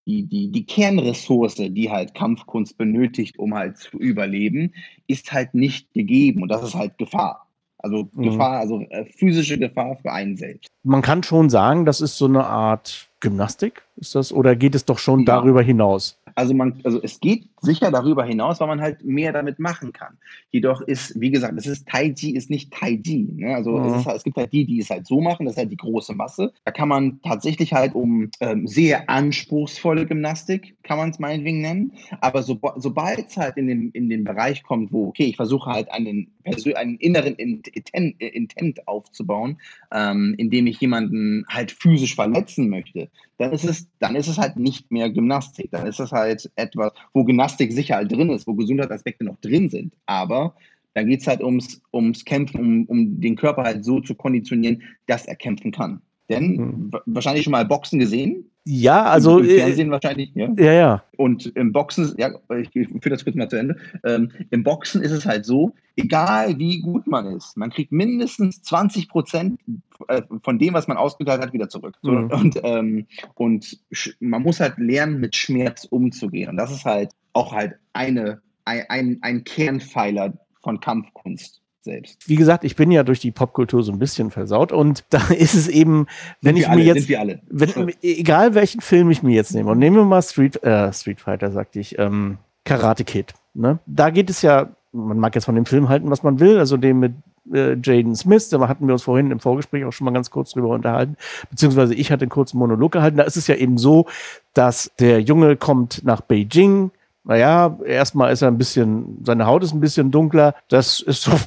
die, 0.05 0.23
die, 0.23 0.51
die 0.51 0.65
Kernressource, 0.65 1.55
die 1.55 1.89
halt 1.89 2.13
Kampfkunst 2.13 2.77
benötigt, 2.77 3.39
um 3.39 3.53
halt 3.53 3.77
zu 3.77 3.97
überleben, 3.97 4.73
ist 5.07 5.31
halt 5.31 5.53
nicht 5.53 5.93
gegeben. 5.93 6.43
Und 6.43 6.49
das 6.49 6.63
ist 6.63 6.75
halt 6.75 6.97
Gefahr. 6.97 7.47
Also 7.79 8.09
mhm. 8.13 8.23
Gefahr, 8.23 8.59
also 8.59 8.81
äh, 8.81 9.05
physische 9.05 9.57
Gefahr 9.57 9.97
für 10.01 10.11
einen 10.11 10.37
selbst. 10.37 10.69
Man 10.83 11.01
kann 11.01 11.23
schon 11.23 11.49
sagen, 11.49 11.85
das 11.85 12.01
ist 12.01 12.17
so 12.17 12.25
eine 12.25 12.45
Art 12.45 13.09
Gymnastik, 13.19 13.83
ist 13.95 14.15
das? 14.15 14.33
Oder 14.33 14.55
geht 14.55 14.75
es 14.75 14.85
doch 14.85 14.99
schon 14.99 15.21
ja. 15.21 15.25
darüber 15.25 15.61
hinaus? 15.61 16.19
Also 16.35 16.53
man, 16.53 16.79
also 16.83 17.01
es 17.01 17.19
geht 17.19 17.50
sicher 17.61 17.91
darüber 17.91 18.25
hinaus, 18.25 18.59
weil 18.59 18.67
man 18.67 18.81
halt 18.81 19.05
mehr 19.05 19.31
damit 19.31 19.59
machen 19.59 19.93
kann. 19.93 20.17
Jedoch 20.49 20.81
ist, 20.81 21.19
wie 21.21 21.29
gesagt, 21.29 21.53
es 21.57 21.67
ist 21.67 21.87
Taiji 21.87 22.31
ist 22.31 22.49
nicht 22.49 22.73
Taiji. 22.73 23.29
Ne? 23.35 23.55
Also 23.55 23.77
mhm. 23.77 23.93
es, 23.93 24.05
halt, 24.05 24.17
es, 24.17 24.23
gibt 24.23 24.37
halt 24.37 24.51
die, 24.51 24.65
die 24.65 24.79
es 24.79 24.89
halt 24.89 25.05
so 25.05 25.21
machen, 25.21 25.45
das 25.45 25.53
ist 25.53 25.59
halt 25.59 25.71
die 25.71 25.77
große 25.77 26.13
Masse. 26.15 26.51
Da 26.65 26.71
kann 26.71 26.89
man 26.89 27.21
tatsächlich 27.21 27.73
halt 27.73 27.93
um 27.93 28.29
ähm, 28.39 28.67
sehr 28.67 29.09
anspruchsvolle 29.09 30.07
Gymnastik, 30.07 30.75
kann 30.83 30.97
man 30.97 31.11
es 31.11 31.19
meinetwegen 31.19 31.61
nennen. 31.61 31.93
Aber 32.19 32.41
so, 32.41 32.59
sobald 32.77 33.29
es 33.29 33.37
halt 33.37 33.57
in 33.57 33.67
den, 33.67 33.91
in 33.91 34.09
den 34.09 34.23
Bereich 34.23 34.63
kommt, 34.63 34.91
wo, 34.91 35.07
okay, 35.07 35.25
ich 35.25 35.35
versuche 35.35 35.69
halt 35.69 35.91
einen, 35.91 36.31
einen 36.75 36.97
inneren 36.97 37.35
Intent, 37.35 38.19
Intent 38.19 38.87
aufzubauen, 38.87 39.59
ähm, 39.91 40.33
indem 40.37 40.65
ich 40.65 40.81
jemanden 40.81 41.45
halt 41.47 41.71
physisch 41.71 42.15
verletzen 42.15 42.69
möchte, 42.69 43.09
dann 43.37 43.53
ist 43.53 43.65
es, 43.65 43.87
dann 43.99 44.15
ist 44.15 44.27
es 44.27 44.37
halt 44.37 44.57
nicht 44.57 44.91
mehr 44.91 45.09
Gymnastik. 45.09 45.71
Dann 45.71 45.87
ist 45.87 45.99
es 45.99 46.11
halt 46.11 46.49
etwas, 46.55 46.93
wo 47.13 47.23
Gymnastik 47.23 47.50
sicher 47.57 47.95
halt 47.95 48.11
drin 48.11 48.29
ist, 48.29 48.47
wo 48.47 48.53
Gesundheitsaspekte 48.53 49.23
noch 49.23 49.37
drin 49.37 49.69
sind. 49.69 49.93
Aber 50.05 50.55
dann 50.93 51.07
geht 51.07 51.21
es 51.21 51.27
halt 51.27 51.41
ums, 51.41 51.81
ums 51.93 52.25
Kämpfen, 52.25 52.59
um, 52.59 52.85
um 52.85 53.21
den 53.21 53.35
Körper 53.35 53.63
halt 53.63 53.85
so 53.85 53.99
zu 54.01 54.15
konditionieren, 54.15 54.83
dass 55.07 55.25
er 55.25 55.35
kämpfen 55.35 55.71
kann. 55.71 56.01
Denn 56.31 56.57
hm. 56.57 56.91
wahrscheinlich 57.05 57.43
schon 57.43 57.51
mal 57.51 57.65
Boxen 57.65 57.99
gesehen. 57.99 58.45
Ja, 58.63 59.03
also. 59.05 59.39
Im 59.39 59.45
Fernsehen 59.45 59.87
äh, 59.89 59.91
wahrscheinlich, 59.91 60.31
ja. 60.35 60.49
Ja, 60.57 60.73
ja. 60.73 61.03
Und 61.17 61.47
im 61.55 61.71
Boxen, 61.71 62.13
ja, 62.17 62.31
ich, 62.59 62.75
ich 62.75 62.87
führe 62.87 63.09
das 63.09 63.23
kurz 63.23 63.35
mal 63.35 63.49
zu 63.49 63.57
Ende. 63.57 63.75
Ähm, 64.03 64.31
Im 64.51 64.63
Boxen 64.63 65.01
ist 65.01 65.11
es 65.11 65.25
halt 65.25 65.45
so, 65.45 65.73
egal 65.95 66.57
wie 66.59 66.79
gut 66.79 67.07
man 67.07 67.25
ist, 67.25 67.57
man 67.57 67.71
kriegt 67.71 67.91
mindestens 67.91 68.61
20 68.61 69.09
Prozent 69.09 69.59
äh, 70.07 70.21
von 70.43 70.59
dem, 70.59 70.73
was 70.73 70.87
man 70.87 70.97
ausgeteilt 70.97 71.41
hat, 71.41 71.53
wieder 71.53 71.69
zurück. 71.69 71.97
So, 72.01 72.11
mhm. 72.11 72.31
und, 72.31 72.61
ähm, 72.63 73.07
und 73.35 73.79
man 74.19 74.43
muss 74.43 74.59
halt 74.59 74.77
lernen, 74.77 75.19
mit 75.19 75.35
Schmerz 75.35 75.85
umzugehen. 75.85 76.49
Und 76.49 76.57
das 76.57 76.71
ist 76.71 76.85
halt 76.85 77.11
auch 77.33 77.53
halt 77.53 77.73
eine, 77.93 78.41
ein, 78.65 78.83
ein, 78.89 79.17
ein 79.21 79.43
Kernpfeiler 79.43 80.33
von 80.61 80.79
Kampfkunst 80.79 81.61
selbst. 81.83 82.27
Wie 82.27 82.35
gesagt, 82.35 82.63
ich 82.63 82.75
bin 82.75 82.91
ja 82.91 83.03
durch 83.03 83.19
die 83.19 83.31
Popkultur 83.31 83.83
so 83.83 83.91
ein 83.91 83.99
bisschen 83.99 84.31
versaut 84.31 84.71
und 84.71 85.03
da 85.09 85.19
ist 85.37 85.53
es 85.53 85.67
eben, 85.67 86.07
wenn 86.41 86.55
sind 86.55 86.63
ich 86.63 86.67
mir 86.67 86.73
alle, 86.73 86.83
jetzt, 86.83 87.09
wenn, 87.49 87.93
egal 88.01 88.55
welchen 88.55 88.81
Film 88.81 89.11
ich 89.11 89.23
mir 89.23 89.35
jetzt 89.35 89.53
nehme 89.53 89.71
und 89.71 89.79
nehmen 89.79 89.95
wir 89.95 90.05
mal 90.05 90.21
Street, 90.21 90.63
äh, 90.63 90.91
Street 90.93 91.19
Fighter, 91.19 91.51
sagte 91.51 91.79
ich, 91.79 91.97
ähm, 91.99 92.37
Karate 92.63 93.03
Kid. 93.03 93.33
Ne? 93.53 93.79
Da 93.85 94.11
geht 94.11 94.29
es 94.29 94.41
ja, 94.41 94.69
man 94.91 95.17
mag 95.17 95.35
jetzt 95.35 95.45
von 95.45 95.55
dem 95.55 95.65
Film 95.65 95.89
halten, 95.89 96.09
was 96.09 96.23
man 96.23 96.39
will, 96.39 96.59
also 96.59 96.77
dem 96.77 96.99
mit 96.99 97.13
äh, 97.51 97.75
Jaden 97.81 98.15
Smith, 98.15 98.49
da 98.49 98.67
hatten 98.67 98.85
wir 98.87 98.93
uns 98.93 99.03
vorhin 99.03 99.31
im 99.31 99.39
Vorgespräch 99.39 99.83
auch 99.85 99.91
schon 99.91 100.05
mal 100.05 100.11
ganz 100.11 100.29
kurz 100.29 100.51
drüber 100.51 100.69
unterhalten, 100.69 101.17
beziehungsweise 101.49 101.95
ich 101.95 102.11
hatte 102.11 102.23
einen 102.23 102.29
kurzen 102.29 102.57
Monolog 102.59 102.91
gehalten. 102.91 103.17
Da 103.17 103.23
ist 103.23 103.37
es 103.37 103.47
ja 103.47 103.55
eben 103.55 103.77
so, 103.77 104.05
dass 104.53 104.91
der 104.99 105.21
Junge 105.21 105.57
kommt 105.57 106.03
nach 106.03 106.21
Beijing, 106.21 106.91
naja, 107.23 107.77
erstmal 107.85 108.31
ist 108.31 108.41
er 108.41 108.47
ein 108.47 108.57
bisschen, 108.57 109.19
seine 109.23 109.45
Haut 109.45 109.63
ist 109.63 109.73
ein 109.73 109.79
bisschen 109.79 110.11
dunkler. 110.11 110.55
Das 110.69 110.99
ist 110.99 111.27
doch 111.27 111.39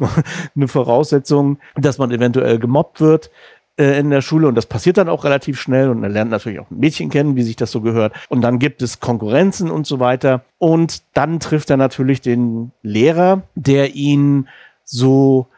eine 0.54 0.68
Voraussetzung, 0.68 1.58
dass 1.76 1.98
man 1.98 2.10
eventuell 2.10 2.58
gemobbt 2.58 3.00
wird 3.00 3.30
äh, 3.76 3.98
in 3.98 4.10
der 4.10 4.22
Schule 4.22 4.46
und 4.46 4.54
das 4.54 4.66
passiert 4.66 4.98
dann 4.98 5.08
auch 5.08 5.24
relativ 5.24 5.60
schnell 5.60 5.88
und 5.88 6.02
er 6.02 6.08
lernt 6.08 6.30
natürlich 6.30 6.60
auch 6.60 6.70
ein 6.70 6.78
Mädchen 6.78 7.10
kennen, 7.10 7.36
wie 7.36 7.42
sich 7.42 7.56
das 7.56 7.72
so 7.72 7.80
gehört. 7.80 8.14
Und 8.28 8.42
dann 8.42 8.58
gibt 8.58 8.82
es 8.82 9.00
Konkurrenzen 9.00 9.70
und 9.70 9.86
so 9.86 9.98
weiter. 9.98 10.44
Und 10.58 11.02
dann 11.14 11.40
trifft 11.40 11.70
er 11.70 11.76
natürlich 11.76 12.20
den 12.20 12.72
Lehrer, 12.82 13.42
der 13.54 13.94
ihn 13.94 14.48
so 14.84 15.48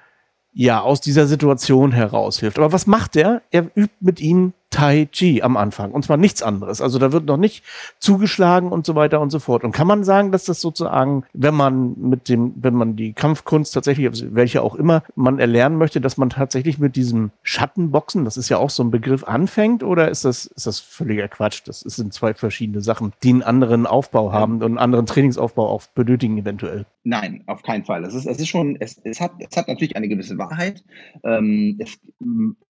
ja 0.53 0.81
aus 0.81 1.03
dieser 1.03 1.27
Situation 1.27 1.93
heraushilft. 1.93 2.59
Aber 2.59 2.73
was 2.73 2.87
macht 2.87 3.17
er? 3.17 3.43
Er 3.51 3.67
übt 3.75 3.97
mit 4.01 4.21
ihnen 4.21 4.55
Tai 4.71 5.07
Chi 5.07 5.43
am 5.43 5.57
Anfang. 5.57 5.93
Und 5.93 6.05
zwar 6.05 6.17
nichts 6.17 6.43
anderes. 6.43 6.81
Also 6.81 6.99
da 6.99 7.13
wird 7.13 7.25
noch 7.25 7.37
nicht 7.37 7.65
zugeschlagen 7.99 8.73
und 8.73 8.85
so 8.85 8.95
weiter 8.95 9.21
und 9.21 9.31
so 9.31 9.39
fort. 9.39 9.65
Und 9.65 9.73
kann 9.73 9.87
man 9.87 10.05
sagen, 10.05 10.33
dass 10.33 10.45
das 10.45 10.61
sozusagen, 10.61 11.25
wenn 11.33 11.55
man 11.55 11.95
mit 11.99 12.29
dem, 12.29 12.53
wenn 12.57 12.75
man 12.75 12.97
die 12.97 13.13
Kampfkunst 13.13 13.73
tatsächlich, 13.73 14.25
welche 14.35 14.63
auch 14.63 14.75
immer, 14.75 15.03
man 15.15 15.39
erlernen 15.39 15.79
möchte, 15.79 16.01
dass 16.01 16.17
man 16.17 16.31
tatsächlich 16.31 16.79
mit 16.79 16.97
diesem 16.97 17.31
Schattenboxen, 17.43 18.25
das 18.25 18.37
ist 18.37 18.49
ja 18.49 18.59
auch 18.59 18.71
so 18.71 18.83
ein 18.83 18.91
Begriff, 18.91 19.25
anfängt? 19.25 19.83
Oder 19.83 20.11
ist 20.11 20.25
das, 20.25 20.47
ist 20.47 20.67
das 20.67 20.81
völliger 20.81 21.29
Quatsch? 21.29 21.63
Das 21.65 21.81
sind 21.81 22.13
zwei 22.13 22.35
verschiedene 22.35 22.81
Sachen, 22.81 23.13
die 23.23 23.31
einen 23.31 23.43
anderen 23.43 23.87
Aufbau 23.87 24.33
haben 24.33 24.57
und 24.57 24.65
einen 24.65 24.79
anderen 24.79 25.07
Trainingsaufbau 25.07 25.69
auch 25.69 25.83
benötigen 25.95 26.39
eventuell. 26.39 26.87
Nein, 27.09 27.45
auf 27.47 27.63
keinen 27.63 27.85
Fall. 27.85 28.03
Es 28.03 28.15
ist, 28.15 28.27
es 28.27 28.41
ist 28.41 28.49
schon, 28.49 28.77
es, 28.81 29.01
es, 29.05 29.21
hat, 29.21 29.31
es 29.39 29.57
hat 29.57 29.69
natürlich 29.69 29.95
eine 29.95 30.09
gewisse 30.09 30.37
Wahrheit. 30.39 30.83
Ähm, 31.23 31.77
es, 31.79 32.01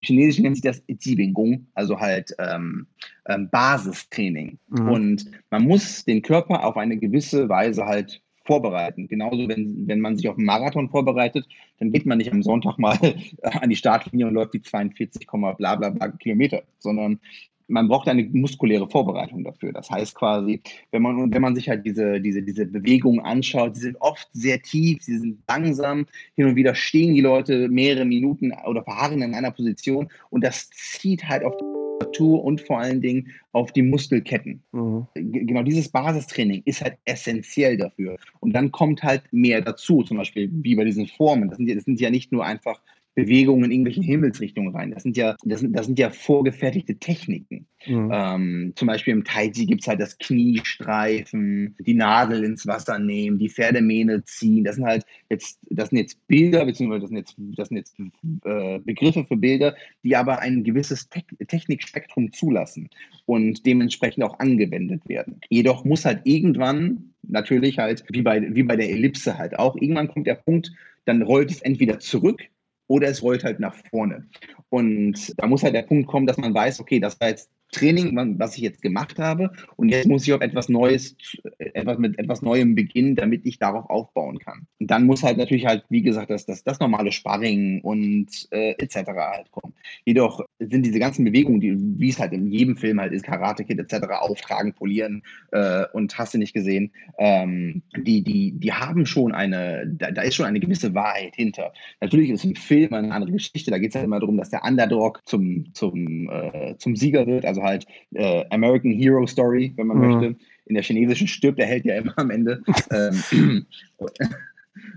Chinesisch 0.03 0.41
nennt 0.41 0.57
sich 0.57 0.63
das 0.63 0.83
Jibingong, 0.89 1.69
also 1.73 1.99
halt 1.99 2.35
ähm, 2.39 2.87
ähm, 3.25 3.49
Basistraining. 3.51 4.59
Mhm. 4.69 4.89
Und 4.91 5.31
man 5.49 5.63
muss 5.63 6.05
den 6.05 6.21
Körper 6.21 6.67
auf 6.67 6.77
eine 6.77 6.99
gewisse 6.99 7.49
Weise 7.49 7.87
halt 7.87 8.21
vorbereiten. 8.45 9.09
Genauso, 9.09 9.49
wenn, 9.49 9.89
wenn 9.89 10.01
man 10.01 10.19
sich 10.19 10.29
auf 10.29 10.37
einen 10.37 10.45
Marathon 10.45 10.91
vorbereitet, 10.91 11.47
dann 11.79 11.91
geht 11.91 12.05
man 12.05 12.19
nicht 12.19 12.31
am 12.31 12.43
Sonntag 12.43 12.79
mal 12.79 12.99
an 13.43 13.71
die 13.71 13.77
Startlinie 13.77 14.27
und 14.27 14.35
läuft 14.35 14.53
die 14.53 14.61
42, 14.61 15.27
bla 15.27 15.55
bla 15.55 15.89
bla 15.89 16.09
Kilometer, 16.09 16.63
sondern 16.79 17.21
man 17.69 17.89
braucht 17.89 18.09
eine 18.09 18.25
muskuläre 18.25 18.89
Vorbereitung 18.89 19.45
dafür. 19.45 19.73
Das 19.73 19.91
heißt 19.91 20.15
quasi, 20.15 20.61
wenn 20.93 21.03
man, 21.03 21.33
wenn 21.33 21.43
man 21.43 21.55
sich 21.55 21.69
halt 21.69 21.85
diese, 21.85 22.21
diese, 22.21 22.43
diese 22.43 22.67
Bewegungen 22.67 23.21
anschaut, 23.21 23.77
die 23.77 23.81
sind 23.81 23.97
oft 24.01 24.29
sehr 24.33 24.63
tief, 24.63 25.03
sie 25.03 25.19
sind 25.19 25.39
langsam, 25.49 26.07
hin 26.35 26.47
und 26.47 26.57
wieder 26.57 26.75
stehen 26.75 27.15
die 27.15 27.21
Leute 27.21 27.69
mehrere 27.69 28.05
Minuten 28.05 28.53
oder 28.67 28.83
verharren 28.85 29.23
in 29.23 29.35
einer 29.35 29.51
Position 29.51 30.09
und 30.31 30.45
das 30.45 30.71
zieht 30.71 31.29
halt 31.29 31.45
auf 31.45 31.57
die 31.57 31.65
Muskulatur 31.65 32.45
und 32.45 32.61
vor 32.61 32.79
allen 32.79 33.01
Dingen 33.01 33.33
auf 33.53 33.73
die 33.73 33.83
Muskelketten. 33.83 34.63
Mhm. 34.73 35.07
Genau 35.15 35.63
dieses 35.63 35.89
Basistraining 35.89 36.63
ist 36.65 36.83
halt 36.83 36.99
essentiell 37.05 37.77
dafür. 37.77 38.17
Und 38.41 38.53
dann 38.53 38.71
kommt 38.71 39.03
halt 39.03 39.23
mehr 39.33 39.61
dazu, 39.61 40.03
zum 40.03 40.19
Beispiel 40.19 40.51
wie 40.53 40.75
bei 40.75 40.85
diesen 40.85 41.07
Formen. 41.07 41.49
Das 41.49 41.57
sind, 41.57 41.75
das 41.75 41.85
sind 41.85 42.01
ja 42.01 42.11
nicht 42.11 42.33
nur 42.33 42.45
einfach 42.45 42.81
Bewegungen 43.17 43.65
in 43.65 43.71
irgendwelchen 43.71 44.03
Himmelsrichtungen 44.03 44.77
rein. 44.77 44.91
Das 44.91 45.03
sind 45.03 45.17
ja, 45.17 45.37
das 45.45 45.61
sind, 45.61 45.73
das 45.73 45.87
sind 45.87 45.99
ja 45.99 46.11
vorgefertigte 46.11 46.97
Techniken. 46.99 47.67
Mhm. 47.87 48.11
Ähm, 48.13 48.73
zum 48.77 48.89
Beispiel 48.89 49.15
im 49.15 49.25
Tai 49.25 49.49
Chi 49.49 49.65
gibt 49.65 49.81
es 49.81 49.89
halt 49.89 50.01
das 50.01 50.19
Kniestreifen, 50.19 51.75
die 51.81 51.95
Nadel 51.95 52.45
ins 52.45 52.67
Wasser 52.67 52.99
nehmen, 52.99 53.39
die 53.39 53.49
Pferdemähne 53.49 54.23
ziehen. 54.25 54.65
Das 54.65 54.77
sind 54.77 54.85
halt 54.85 55.07
jetzt, 55.31 55.59
das 55.71 55.89
sind 55.89 55.99
jetzt 55.99 56.19
Bilder, 56.29 56.67
beziehungsweise 56.67 57.01
das 57.01 57.09
sind 57.09 57.17
jetzt, 57.17 57.35
das 57.57 57.69
sind 57.69 57.77
jetzt 57.79 57.97
äh, 58.45 58.81
Begriffe 58.81 59.25
für 59.25 59.37
Bilder, 59.37 59.75
die 60.05 60.15
aber 60.15 60.41
ein 60.41 60.63
gewisses 60.63 61.09
Te 61.09 61.23
Technikspektrum 61.49 62.33
zulassen 62.33 62.91
und 63.25 63.65
dementsprechend 63.65 64.25
auch 64.25 64.39
angewendet 64.41 65.09
werden. 65.09 65.41
Jedoch 65.49 65.87
muss 65.87 66.05
halt 66.05 66.21
irgendwann 66.25 67.15
natürlich 67.23 67.79
halt, 67.79 68.05
wie 68.11 68.23
bei, 68.23 68.55
wie 68.55 68.63
bei 68.63 68.77
der 68.77 68.91
Ellipse 68.91 69.39
halt 69.39 69.59
auch, 69.59 69.75
irgendwann 69.77 70.09
kommt 70.09 70.27
der 70.27 70.35
Punkt, 70.35 70.71
dann 71.07 71.23
rollt 71.23 71.51
es 71.51 71.63
entweder 71.63 71.99
zurück 71.99 72.43
oder 72.89 73.09
es 73.09 73.23
rollt 73.23 73.45
halt 73.45 73.61
nach 73.61 73.77
vorne. 73.91 74.29
Und 74.69 75.33
da 75.39 75.47
muss 75.47 75.63
halt 75.63 75.75
der 75.75 75.83
Punkt 75.83 76.09
kommen, 76.09 76.27
dass 76.27 76.37
man 76.37 76.55
weiß, 76.55 76.81
okay, 76.81 77.01
das 77.01 77.21
war 77.21 77.29
jetzt 77.29 77.51
Training, 77.73 78.39
was 78.39 78.57
ich 78.57 78.63
jetzt 78.63 78.83
gemacht 78.83 79.19
habe. 79.19 79.51
Und 79.77 79.89
jetzt 79.89 80.07
muss 80.07 80.27
ich 80.27 80.33
auf 80.33 80.41
etwas 80.41 80.69
Neues, 80.69 81.17
etwas 81.59 81.99
mit 81.99 82.19
etwas 82.19 82.43
Neuem 82.43 82.75
beginnen, 82.75 83.17
damit 83.17 83.45
ich 83.45 83.59
darauf 83.59 83.89
aufbauen 83.91 84.39
kann. 84.39 84.67
Und 84.79 84.91
dann 84.91 85.05
muss 85.05 85.23
halt 85.23 85.37
natürlich 85.37 85.67
halt, 85.67 85.85
wie 85.89 86.03
gesagt, 86.03 86.31
das, 86.31 86.47
das, 86.47 86.65
das 86.65 86.81
normale 86.81 87.13
Sparring 87.13 87.81
und 87.83 88.29
äh, 88.51 88.73
etc. 88.79 89.09
halt 89.17 89.51
kommen. 89.51 89.75
Jedoch 90.05 90.41
sind 90.59 90.85
diese 90.87 90.99
ganzen 90.99 91.25
Bewegungen, 91.25 91.61
die, 91.61 91.77
wie 91.99 92.09
es 92.09 92.19
halt 92.19 92.33
in 92.33 92.47
jedem 92.51 92.77
Film 92.77 93.01
halt 93.01 93.13
ist, 93.13 93.25
Karate 93.25 93.65
Kid 93.65 93.79
etc., 93.79 94.07
auftragen, 94.21 94.73
polieren 94.73 95.23
äh, 95.53 95.85
und 95.93 96.17
hast 96.19 96.35
du 96.35 96.39
nicht 96.39 96.55
gesehen, 96.55 96.93
ähm, 97.19 97.83
die, 97.97 98.23
die, 98.23 98.53
die 98.53 98.73
haben 98.73 99.07
schon 99.07 99.33
eine, 99.33 99.87
da, 99.87 100.11
da, 100.11 100.23
ist 100.23 100.35
schon 100.35 100.47
eine 100.47 100.61
gewisse 100.61 100.95
Wahrheit 100.95 101.35
hinter. 101.35 101.73
Natürlich 102.01 102.31
ist 102.31 102.45
ein 102.45 102.57
Film 102.57 102.93
eine 102.95 103.13
andere 103.13 103.33
Geschichte, 103.33 103.71
da 103.71 103.79
geht 103.79 103.91
es 103.91 103.95
halt 103.95 104.05
immer 104.05 104.21
darum, 104.21 104.37
dass 104.37 104.51
der 104.51 104.65
Underdog 104.65 105.23
zum, 105.25 105.73
zum, 105.75 106.31
äh, 106.31 106.77
zum 106.79 106.97
Sieger 106.97 107.27
wird, 107.27 107.45
also 107.45 107.56
also 107.57 107.63
halt 107.63 107.87
äh, 108.15 108.45
American 108.51 108.93
Hero 108.93 109.27
Story, 109.27 109.73
wenn 109.77 109.87
man 109.87 109.99
mhm. 109.99 110.09
möchte. 110.09 110.37
In 110.67 110.75
der 110.75 110.83
chinesischen 110.83 111.29
stirbt 111.29 111.59
der 111.59 111.67
Held 111.67 111.85
ja 111.85 111.97
immer 111.97 112.13
am 112.17 112.31
Ende. 112.31 112.63
ähm, 112.91 113.67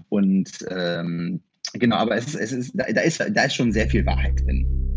und 0.09 0.49
ähm, 0.69 1.41
genau, 1.73 1.97
aber 1.97 2.15
es 2.15 2.27
ist, 2.27 2.35
es 2.35 2.51
ist, 2.51 2.71
da, 2.73 2.85
da, 2.91 3.01
ist, 3.01 3.19
da 3.19 3.43
ist 3.43 3.55
schon 3.55 3.71
sehr 3.71 3.87
viel 3.87 4.05
Wahrheit 4.05 4.41
drin. 4.45 4.88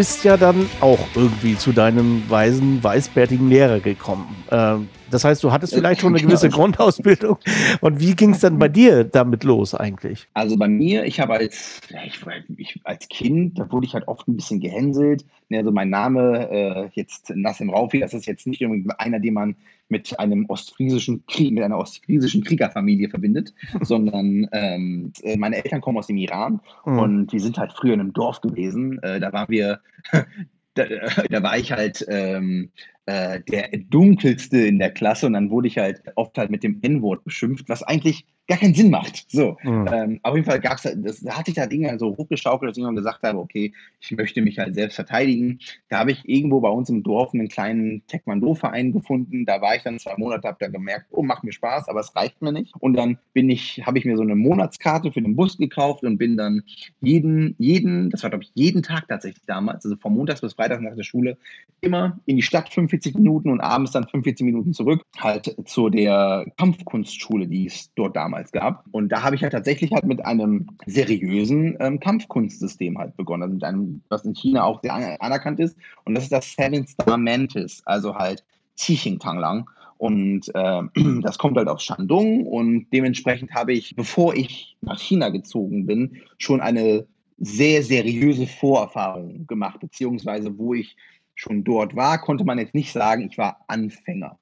Bist 0.00 0.24
ja 0.24 0.38
dann 0.38 0.66
auch 0.80 0.98
irgendwie 1.14 1.58
zu 1.58 1.72
deinem 1.72 2.22
weisen, 2.30 2.82
weißbärtigen 2.82 3.50
Lehrer 3.50 3.80
gekommen. 3.80 4.34
Ähm, 4.50 4.88
das 5.10 5.24
heißt, 5.24 5.42
du 5.42 5.52
hattest 5.52 5.74
vielleicht 5.74 6.00
schon 6.00 6.14
eine 6.14 6.24
gewisse 6.24 6.48
Grundausbildung. 6.48 7.38
Und 7.80 8.00
wie 8.00 8.14
ging 8.14 8.30
es 8.30 8.40
dann 8.40 8.58
bei 8.58 8.68
dir 8.68 9.04
damit 9.04 9.44
los 9.44 9.74
eigentlich? 9.74 10.28
Also 10.34 10.56
bei 10.56 10.68
mir, 10.68 11.04
ich 11.04 11.20
habe 11.20 11.34
als, 11.34 11.80
ja, 11.90 12.00
ich, 12.04 12.20
ich, 12.56 12.80
als 12.84 13.08
Kind, 13.08 13.58
da 13.58 13.70
wurde 13.70 13.86
ich 13.86 13.94
halt 13.94 14.08
oft 14.08 14.28
ein 14.28 14.36
bisschen 14.36 14.60
gehänselt. 14.60 15.24
Also 15.52 15.72
mein 15.72 15.90
Name, 15.90 16.48
äh, 16.50 16.88
jetzt 16.92 17.32
Nassim 17.34 17.70
Raufi, 17.70 18.00
das 18.00 18.14
ist 18.14 18.26
jetzt 18.26 18.46
nicht 18.46 18.60
irgendwie 18.60 18.90
einer, 18.98 19.18
den 19.18 19.34
man 19.34 19.56
mit 19.90 20.18
einem 20.18 20.46
ostfriesischen 20.46 21.26
Krieg, 21.26 21.52
mit 21.52 21.64
einer 21.64 21.76
ostfriesischen 21.76 22.44
Kriegerfamilie 22.44 23.10
verbindet, 23.10 23.52
sondern 23.82 24.48
ähm, 24.52 25.12
äh, 25.22 25.36
meine 25.36 25.56
Eltern 25.56 25.80
kommen 25.80 25.98
aus 25.98 26.06
dem 26.06 26.16
Iran 26.16 26.60
mhm. 26.86 26.98
und 26.98 27.26
die 27.32 27.40
sind 27.40 27.58
halt 27.58 27.72
früher 27.72 27.94
in 27.94 28.00
einem 28.00 28.12
Dorf 28.12 28.40
gewesen. 28.40 29.02
Äh, 29.02 29.20
da 29.20 29.32
waren 29.32 29.48
wir, 29.48 29.80
da, 30.74 30.84
da, 31.28 31.42
war 31.42 31.58
ich 31.58 31.72
halt 31.72 32.06
ähm, 32.08 32.70
äh, 33.06 33.40
der 33.50 33.70
dunkelste 33.88 34.58
in 34.58 34.78
der 34.78 34.90
Klasse 34.90 35.26
und 35.26 35.32
dann 35.32 35.50
wurde 35.50 35.68
ich 35.68 35.78
halt 35.78 36.02
oft 36.16 36.36
halt 36.38 36.50
mit 36.50 36.62
dem 36.62 36.78
N-Wort 36.82 37.24
beschimpft, 37.24 37.68
was 37.68 37.82
eigentlich 37.82 38.26
gar 38.50 38.58
keinen 38.58 38.74
Sinn 38.74 38.90
macht. 38.90 39.30
So, 39.30 39.56
mhm. 39.62 39.88
ähm, 39.92 40.20
auf 40.24 40.34
jeden 40.34 40.44
Fall 40.44 40.58
gab 40.60 40.76
es, 40.76 40.82
das, 40.82 41.20
da 41.20 41.38
hatte 41.38 41.52
ich 41.52 41.58
halt 41.58 41.72
irgendwann 41.72 42.00
so 42.00 42.16
hochgeschaukelt, 42.16 42.68
dass 42.68 42.76
ich 42.76 42.82
irgendwann 42.82 42.96
gesagt 42.96 43.22
habe, 43.22 43.38
okay, 43.38 43.72
ich 44.00 44.10
möchte 44.10 44.42
mich 44.42 44.58
halt 44.58 44.74
selbst 44.74 44.96
verteidigen. 44.96 45.60
Da 45.88 46.00
habe 46.00 46.10
ich 46.10 46.28
irgendwo 46.28 46.60
bei 46.60 46.68
uns 46.68 46.90
im 46.90 47.04
Dorf 47.04 47.32
einen 47.32 47.48
kleinen 47.48 48.02
Taekwondo-Verein 48.08 48.92
gefunden. 48.92 49.46
Da 49.46 49.60
war 49.60 49.76
ich 49.76 49.84
dann 49.84 50.00
zwei 50.00 50.16
Monate, 50.16 50.48
habe 50.48 50.56
da 50.58 50.66
gemerkt, 50.66 51.06
oh, 51.10 51.22
macht 51.22 51.44
mir 51.44 51.52
Spaß, 51.52 51.88
aber 51.88 52.00
es 52.00 52.14
reicht 52.16 52.42
mir 52.42 52.50
nicht. 52.50 52.74
Und 52.80 52.94
dann 52.94 53.18
bin 53.32 53.48
ich, 53.50 53.86
habe 53.86 53.98
ich 53.98 54.04
mir 54.04 54.16
so 54.16 54.22
eine 54.22 54.34
Monatskarte 54.34 55.12
für 55.12 55.22
den 55.22 55.36
Bus 55.36 55.56
gekauft 55.56 56.02
und 56.02 56.18
bin 56.18 56.36
dann 56.36 56.62
jeden, 57.00 57.54
jeden, 57.58 58.10
das 58.10 58.24
war 58.24 58.30
glaube 58.30 58.42
ich 58.42 58.50
jeden 58.54 58.82
Tag 58.82 59.06
tatsächlich 59.06 59.44
damals, 59.46 59.84
also 59.84 59.96
vom 59.96 60.14
Montags 60.14 60.40
bis 60.40 60.54
Freitag 60.54 60.80
nach 60.80 60.96
der 60.96 61.04
Schule, 61.04 61.38
immer 61.80 62.18
in 62.26 62.36
die 62.36 62.42
Stadt 62.42 62.72
45 62.90 63.14
Minuten 63.14 63.50
und 63.50 63.60
abends 63.60 63.92
dann 63.92 64.04
45 64.04 64.44
Minuten 64.44 64.72
zurück, 64.72 65.02
halt 65.18 65.54
zu 65.64 65.88
der 65.88 66.44
Kampfkunstschule, 66.58 67.46
die 67.46 67.66
es 67.66 67.92
dort 67.94 68.16
damals 68.16 68.52
gab. 68.52 68.84
Und 68.90 69.10
da 69.10 69.22
habe 69.22 69.36
ich 69.36 69.42
halt 69.42 69.52
tatsächlich 69.52 69.92
halt 69.92 70.04
mit 70.04 70.24
einem 70.24 70.66
seriösen 70.86 71.76
ähm, 71.80 72.00
Kampfkunstsystem 72.00 72.98
halt 72.98 73.16
begonnen. 73.16 73.44
Also 73.44 73.54
mit 73.54 73.64
einem, 73.64 74.02
was 74.08 74.24
in 74.24 74.34
China 74.34 74.64
auch 74.64 74.82
sehr 74.82 74.94
anerkannt 75.22 75.60
ist. 75.60 75.76
Und 76.04 76.14
das 76.14 76.24
ist 76.24 76.32
das 76.32 76.52
Seven 76.52 76.86
Star 76.86 77.16
Mantis, 77.16 77.82
also 77.86 78.14
halt 78.14 78.44
Qixing 78.78 79.18
Tanglang. 79.18 79.68
Und 79.98 80.50
äh, 80.54 80.82
das 81.22 81.38
kommt 81.38 81.56
halt 81.56 81.68
aus 81.68 81.84
Shandong 81.84 82.46
und 82.46 82.86
dementsprechend 82.92 83.52
habe 83.52 83.72
ich, 83.72 83.94
bevor 83.94 84.34
ich 84.34 84.76
nach 84.80 84.98
China 84.98 85.28
gezogen 85.28 85.86
bin, 85.86 86.16
schon 86.38 86.60
eine 86.60 87.06
sehr 87.38 87.82
seriöse 87.82 88.46
Vorerfahrung 88.46 89.46
gemacht, 89.46 89.80
beziehungsweise 89.80 90.58
wo 90.58 90.74
ich 90.74 90.96
schon 91.40 91.64
dort 91.64 91.96
war, 91.96 92.20
konnte 92.20 92.44
man 92.44 92.58
jetzt 92.58 92.74
nicht 92.74 92.92
sagen, 92.92 93.28
ich 93.30 93.38
war 93.38 93.64
Anfänger. 93.66 94.38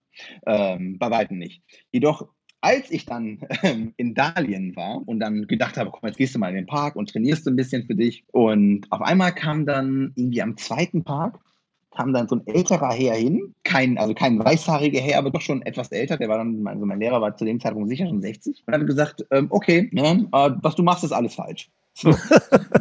Ähm, 0.46 0.98
bei 0.98 1.10
weitem 1.10 1.38
nicht. 1.38 1.62
Jedoch 1.92 2.28
als 2.60 2.90
ich 2.90 3.06
dann 3.06 3.40
ähm, 3.62 3.94
in 3.96 4.14
Dalien 4.14 4.74
war 4.74 5.06
und 5.06 5.20
dann 5.20 5.46
gedacht 5.46 5.76
habe, 5.76 5.90
komm, 5.90 6.08
jetzt 6.08 6.18
gehst 6.18 6.34
du 6.34 6.40
mal 6.40 6.48
in 6.48 6.56
den 6.56 6.66
Park 6.66 6.96
und 6.96 7.08
trainierst 7.08 7.46
ein 7.46 7.54
bisschen 7.54 7.86
für 7.86 7.94
dich. 7.94 8.24
Und 8.32 8.90
auf 8.90 9.00
einmal 9.00 9.32
kam 9.32 9.64
dann 9.64 10.12
irgendwie 10.16 10.42
am 10.42 10.56
zweiten 10.56 11.04
Park, 11.04 11.38
kam 11.94 12.12
dann 12.12 12.26
so 12.26 12.36
ein 12.36 12.46
älterer 12.46 12.92
Herr 12.92 13.14
hin, 13.14 13.54
kein, 13.62 13.96
also 13.96 14.12
kein 14.14 14.38
weißhaariger 14.38 15.00
Herr, 15.00 15.18
aber 15.18 15.30
doch 15.30 15.40
schon 15.40 15.62
etwas 15.62 15.92
älter, 15.92 16.16
der 16.16 16.28
war 16.28 16.38
dann, 16.38 16.66
also 16.66 16.84
mein 16.84 17.00
Lehrer 17.00 17.20
war 17.20 17.36
zu 17.36 17.44
dem 17.44 17.60
Zeitpunkt 17.60 17.88
sicher 17.88 18.08
schon 18.08 18.22
60 18.22 18.64
und 18.66 18.74
hat 18.74 18.86
gesagt, 18.86 19.24
ähm, 19.30 19.46
okay, 19.50 19.88
ne, 19.92 20.28
äh, 20.32 20.50
was 20.60 20.74
du 20.74 20.82
machst, 20.82 21.04
ist 21.04 21.12
alles 21.12 21.36
falsch. 21.36 21.70
So. 22.00 22.14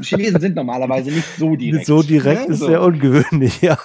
Chinesen 0.02 0.40
sind 0.40 0.56
normalerweise 0.56 1.10
nicht 1.10 1.28
so 1.40 1.56
direkt. 1.56 1.88
So 1.88 2.04
direkt 2.04 2.48
ne? 2.48 2.54
ist 2.54 2.60
so. 2.60 2.68
sehr 2.68 2.84
ungewöhnlich, 2.84 3.62
ja. 3.62 3.78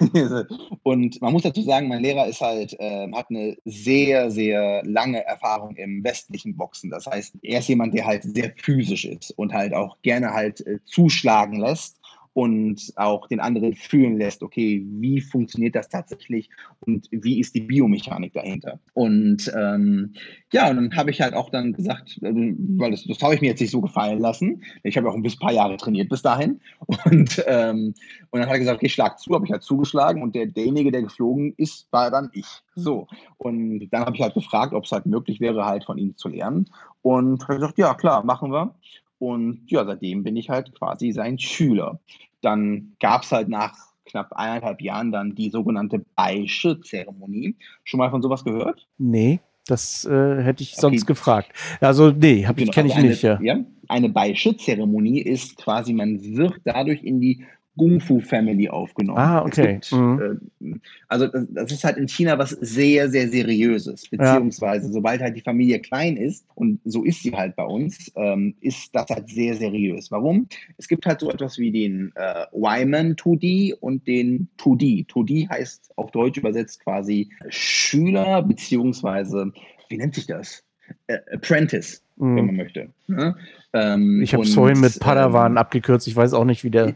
Und 0.82 1.22
man 1.22 1.32
muss 1.32 1.42
dazu 1.42 1.62
sagen, 1.62 1.86
mein 1.86 2.02
Lehrer 2.02 2.26
ist 2.26 2.40
halt, 2.40 2.74
äh, 2.80 3.08
hat 3.12 3.26
eine 3.30 3.56
sehr, 3.64 4.30
sehr 4.30 4.82
lange 4.84 5.24
Erfahrung 5.24 5.76
im 5.76 6.02
westlichen 6.02 6.56
Boxen. 6.56 6.90
Das 6.90 7.06
heißt, 7.06 7.34
er 7.42 7.60
ist 7.60 7.68
jemand, 7.68 7.94
der 7.94 8.06
halt 8.06 8.24
sehr 8.24 8.52
physisch 8.56 9.04
ist 9.04 9.30
und 9.32 9.52
halt 9.52 9.72
auch 9.72 9.98
gerne 10.02 10.32
halt 10.32 10.66
äh, 10.66 10.80
zuschlagen 10.84 11.60
lässt 11.60 11.95
und 12.36 12.92
auch 12.96 13.28
den 13.28 13.40
anderen 13.40 13.74
fühlen 13.74 14.18
lässt, 14.18 14.42
okay, 14.42 14.84
wie 14.86 15.22
funktioniert 15.22 15.74
das 15.74 15.88
tatsächlich 15.88 16.50
und 16.80 17.08
wie 17.10 17.40
ist 17.40 17.54
die 17.54 17.62
Biomechanik 17.62 18.34
dahinter. 18.34 18.78
Und 18.92 19.50
ähm, 19.56 20.12
ja, 20.52 20.68
und 20.68 20.76
dann 20.76 20.94
habe 20.94 21.10
ich 21.10 21.22
halt 21.22 21.32
auch 21.32 21.48
dann 21.48 21.72
gesagt, 21.72 22.20
also, 22.22 22.38
weil 22.38 22.90
das, 22.90 23.04
das 23.04 23.22
habe 23.22 23.34
ich 23.34 23.40
mir 23.40 23.46
jetzt 23.46 23.60
nicht 23.60 23.70
so 23.70 23.80
gefallen 23.80 24.18
lassen. 24.18 24.62
Ich 24.82 24.98
habe 24.98 25.08
auch 25.08 25.14
ein 25.14 25.22
paar 25.22 25.52
Jahre 25.54 25.78
trainiert 25.78 26.10
bis 26.10 26.20
dahin. 26.20 26.60
Und, 27.06 27.42
ähm, 27.46 27.94
und 28.30 28.40
dann 28.40 28.48
hat 28.48 28.56
er 28.56 28.58
gesagt, 28.58 28.76
okay, 28.76 28.90
schlag 28.90 29.18
zu, 29.18 29.32
habe 29.32 29.46
ich 29.46 29.52
halt 29.52 29.62
zugeschlagen 29.62 30.22
und 30.22 30.34
der, 30.34 30.46
derjenige, 30.46 30.90
der 30.90 31.02
geflogen 31.02 31.54
ist, 31.56 31.90
war 31.90 32.10
dann 32.10 32.30
ich. 32.34 32.46
So. 32.74 33.06
Und 33.38 33.88
dann 33.90 34.04
habe 34.04 34.14
ich 34.14 34.22
halt 34.22 34.34
gefragt, 34.34 34.74
ob 34.74 34.84
es 34.84 34.92
halt 34.92 35.06
möglich 35.06 35.40
wäre, 35.40 35.64
halt 35.64 35.84
von 35.84 35.96
ihm 35.96 36.16
zu 36.16 36.28
lernen. 36.28 36.68
Und 37.00 37.48
hat 37.48 37.56
gesagt, 37.56 37.78
ja, 37.78 37.94
klar, 37.94 38.24
machen 38.24 38.52
wir. 38.52 38.74
Und 39.18 39.62
ja, 39.68 39.84
seitdem 39.84 40.22
bin 40.22 40.36
ich 40.36 40.50
halt 40.50 40.74
quasi 40.74 41.12
sein 41.12 41.38
Schüler. 41.38 42.00
Dann 42.46 42.92
gab 43.00 43.24
es 43.24 43.32
halt 43.32 43.48
nach 43.48 43.74
knapp 44.04 44.32
eineinhalb 44.32 44.80
Jahren 44.80 45.10
dann 45.10 45.34
die 45.34 45.50
sogenannte 45.50 46.04
Baische-Zeremonie. 46.14 47.56
Schon 47.82 47.98
mal 47.98 48.10
von 48.10 48.22
sowas 48.22 48.44
gehört? 48.44 48.86
Nee, 48.98 49.40
das 49.66 50.04
äh, 50.04 50.42
hätte 50.44 50.62
ich 50.62 50.74
okay. 50.74 50.80
sonst 50.80 51.06
gefragt. 51.06 51.50
Also 51.80 52.12
nee, 52.12 52.46
genau, 52.54 52.70
kenne 52.70 52.88
ich 52.88 52.94
also 52.94 53.06
nicht. 53.06 53.22
Ja. 53.22 53.40
ja 53.42 53.58
eine 53.88 54.08
Baische-Zeremonie 54.08 55.20
ist 55.20 55.56
quasi, 55.56 55.92
man 55.92 56.22
wird 56.22 56.54
dadurch 56.62 57.02
in 57.02 57.20
die 57.20 57.44
Kung 57.76 58.00
Fu 58.00 58.20
Family 58.20 58.68
aufgenommen. 58.68 59.18
Ah, 59.18 59.44
okay. 59.44 59.74
Gibt, 59.80 59.92
mhm. 59.92 60.40
äh, 60.60 60.74
also 61.08 61.26
das, 61.26 61.46
das, 61.50 61.72
ist 61.72 61.84
halt 61.84 61.96
in 61.96 62.08
China 62.08 62.38
was 62.38 62.50
sehr, 62.50 63.08
sehr 63.10 63.28
seriöses, 63.28 64.08
beziehungsweise 64.08 64.86
ja. 64.86 64.92
sobald 64.92 65.20
halt 65.20 65.36
die 65.36 65.42
Familie 65.42 65.80
klein 65.80 66.16
ist 66.16 66.46
und 66.54 66.80
so 66.84 67.04
ist 67.04 67.22
sie 67.22 67.32
halt 67.32 67.56
bei 67.56 67.64
uns, 67.64 68.10
ähm, 68.16 68.54
ist 68.60 68.94
das 68.94 69.08
halt 69.10 69.28
sehr 69.28 69.54
seriös. 69.54 70.10
Warum? 70.10 70.48
Es 70.78 70.88
gibt 70.88 71.06
halt 71.06 71.20
so 71.20 71.30
etwas 71.30 71.58
wie 71.58 71.70
den 71.70 72.12
äh, 72.14 72.46
Wyman 72.52 73.14
2D 73.16 73.74
und 73.74 74.06
den 74.06 74.48
2D. 74.58 75.06
2D 75.08 75.48
heißt 75.48 75.92
auf 75.96 76.10
Deutsch 76.10 76.38
übersetzt 76.38 76.82
quasi 76.82 77.30
Schüler, 77.48 78.42
beziehungsweise 78.42 79.52
wie 79.88 79.98
nennt 79.98 80.14
sich 80.14 80.26
das? 80.26 80.64
Äh, 81.08 81.18
Apprentice, 81.32 82.02
mhm. 82.16 82.36
wenn 82.36 82.46
man 82.46 82.56
möchte. 82.56 82.88
Ja? 83.08 83.34
Ähm, 83.72 84.22
ich 84.22 84.32
habe 84.32 84.44
es 84.44 84.54
vorhin 84.54 84.80
mit 84.80 84.98
Padawan 85.00 85.52
ähm, 85.52 85.58
abgekürzt. 85.58 86.06
Ich 86.08 86.16
weiß 86.16 86.32
auch 86.32 86.44
nicht, 86.44 86.64
wie, 86.64 86.70
der, 86.70 86.94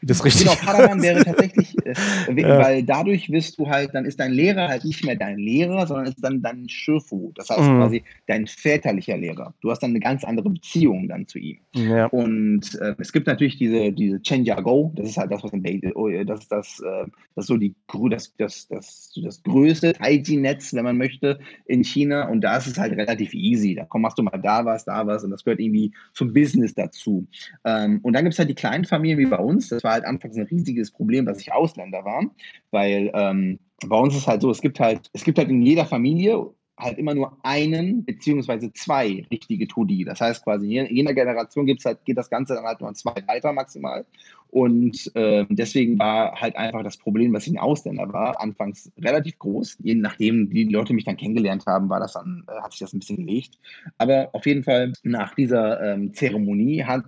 wie 0.00 0.06
das 0.06 0.24
richtig 0.24 0.46
Genau, 0.46 0.56
Padawan 0.56 1.02
wäre 1.02 1.24
tatsächlich, 1.24 1.76
äh, 1.84 1.94
weil 2.28 2.82
dadurch 2.82 3.30
wirst 3.30 3.58
du 3.58 3.68
halt, 3.68 3.94
dann 3.94 4.04
ist 4.04 4.18
dein 4.18 4.32
Lehrer 4.32 4.68
halt 4.68 4.84
nicht 4.84 5.04
mehr 5.04 5.16
dein 5.16 5.38
Lehrer, 5.38 5.86
sondern 5.86 6.06
ist 6.06 6.22
dann 6.22 6.42
dein 6.42 6.68
Shifu. 6.68 7.32
Das 7.34 7.50
heißt 7.50 7.60
mhm. 7.60 7.78
quasi 7.78 8.04
dein 8.26 8.46
väterlicher 8.46 9.16
Lehrer. 9.16 9.54
Du 9.60 9.70
hast 9.70 9.80
dann 9.82 9.90
eine 9.90 10.00
ganz 10.00 10.24
andere 10.24 10.50
Beziehung 10.50 11.08
dann 11.08 11.26
zu 11.26 11.38
ihm. 11.38 11.58
Ja. 11.74 12.06
Und 12.06 12.74
äh, 12.80 12.94
es 12.98 13.12
gibt 13.12 13.26
natürlich 13.26 13.58
diese, 13.58 13.92
diese 13.92 14.20
Go, 14.62 14.92
das 14.96 15.10
ist 15.10 15.16
halt 15.18 15.30
das, 15.30 15.42
was 15.42 15.52
in 15.52 15.62
Beijing, 15.62 15.92
oh, 15.94 16.08
das 16.24 16.40
ist 16.40 16.52
das, 16.52 16.80
äh, 16.80 17.06
das 17.34 17.44
ist 17.44 17.48
so 17.48 17.56
die, 17.56 17.74
das, 18.10 18.34
das, 18.36 18.68
das, 18.68 19.12
das 19.22 19.42
größte 19.42 19.94
IG-Netz, 20.02 20.72
wenn 20.74 20.84
man 20.84 20.96
möchte, 20.96 21.38
in 21.66 21.84
China. 21.84 22.28
Und 22.28 22.40
da 22.42 22.56
ist 22.56 22.66
es 22.66 22.78
halt 22.78 22.92
relativ 22.92 23.34
easy. 23.34 23.74
Da 23.74 23.84
komm, 23.84 24.02
machst 24.02 24.18
du 24.18 24.22
mal 24.22 24.38
da 24.38 24.61
was, 24.64 24.84
da 24.84 25.06
was 25.06 25.24
und 25.24 25.30
das 25.30 25.44
gehört 25.44 25.60
irgendwie 25.60 25.92
zum 26.12 26.32
Business 26.32 26.74
dazu. 26.74 27.26
Ähm, 27.64 28.00
und 28.02 28.12
dann 28.12 28.24
gibt 28.24 28.34
es 28.34 28.38
halt 28.38 28.48
die 28.48 28.54
kleinen 28.54 28.84
Familien 28.84 29.18
wie 29.18 29.26
bei 29.26 29.38
uns. 29.38 29.68
Das 29.68 29.84
war 29.84 29.92
halt 29.92 30.04
anfangs 30.04 30.36
ein 30.36 30.46
riesiges 30.46 30.90
Problem, 30.90 31.26
dass 31.26 31.40
ich 31.40 31.52
Ausländer 31.52 32.04
war, 32.04 32.24
weil 32.70 33.10
ähm, 33.14 33.58
bei 33.86 33.96
uns 33.96 34.16
ist 34.16 34.26
halt 34.26 34.42
so, 34.42 34.50
es 34.50 34.60
gibt 34.60 34.80
halt, 34.80 35.10
es 35.12 35.24
gibt 35.24 35.38
halt 35.38 35.48
in 35.48 35.62
jeder 35.62 35.86
Familie 35.86 36.50
halt 36.78 36.98
immer 36.98 37.14
nur 37.14 37.36
einen 37.42 38.04
beziehungsweise 38.04 38.72
zwei 38.72 39.24
richtige 39.30 39.66
2D. 39.66 40.04
Das 40.04 40.20
heißt 40.20 40.44
quasi 40.44 40.76
in 40.76 40.94
jeder 40.94 41.14
Generation 41.14 41.66
gibt's 41.66 41.84
halt, 41.84 42.04
geht 42.04 42.16
das 42.16 42.30
Ganze 42.30 42.54
dann 42.54 42.64
halt 42.64 42.80
nur 42.80 42.92
zwei 42.94 43.14
weiter 43.26 43.52
maximal. 43.52 44.04
Und 44.52 45.10
äh, 45.14 45.46
deswegen 45.48 45.98
war 45.98 46.38
halt 46.38 46.56
einfach 46.56 46.82
das 46.82 46.98
Problem, 46.98 47.32
dass 47.32 47.46
ich 47.46 47.54
ein 47.54 47.58
Ausländer 47.58 48.12
war, 48.12 48.38
anfangs 48.38 48.92
relativ 48.98 49.38
groß. 49.38 49.78
Je 49.82 49.94
nachdem, 49.94 50.50
die 50.50 50.64
Leute 50.64 50.92
mich 50.92 51.06
dann 51.06 51.16
kennengelernt 51.16 51.64
haben, 51.66 51.88
war 51.88 52.00
das 52.00 52.12
dann, 52.12 52.44
äh, 52.48 52.60
hat 52.60 52.72
sich 52.72 52.80
das 52.80 52.92
ein 52.92 52.98
bisschen 52.98 53.16
gelegt. 53.16 53.58
Aber 53.96 54.28
auf 54.34 54.44
jeden 54.44 54.62
Fall 54.62 54.92
nach 55.04 55.34
dieser 55.34 55.94
ähm, 55.94 56.12
Zeremonie 56.12 56.84
hat, 56.84 57.02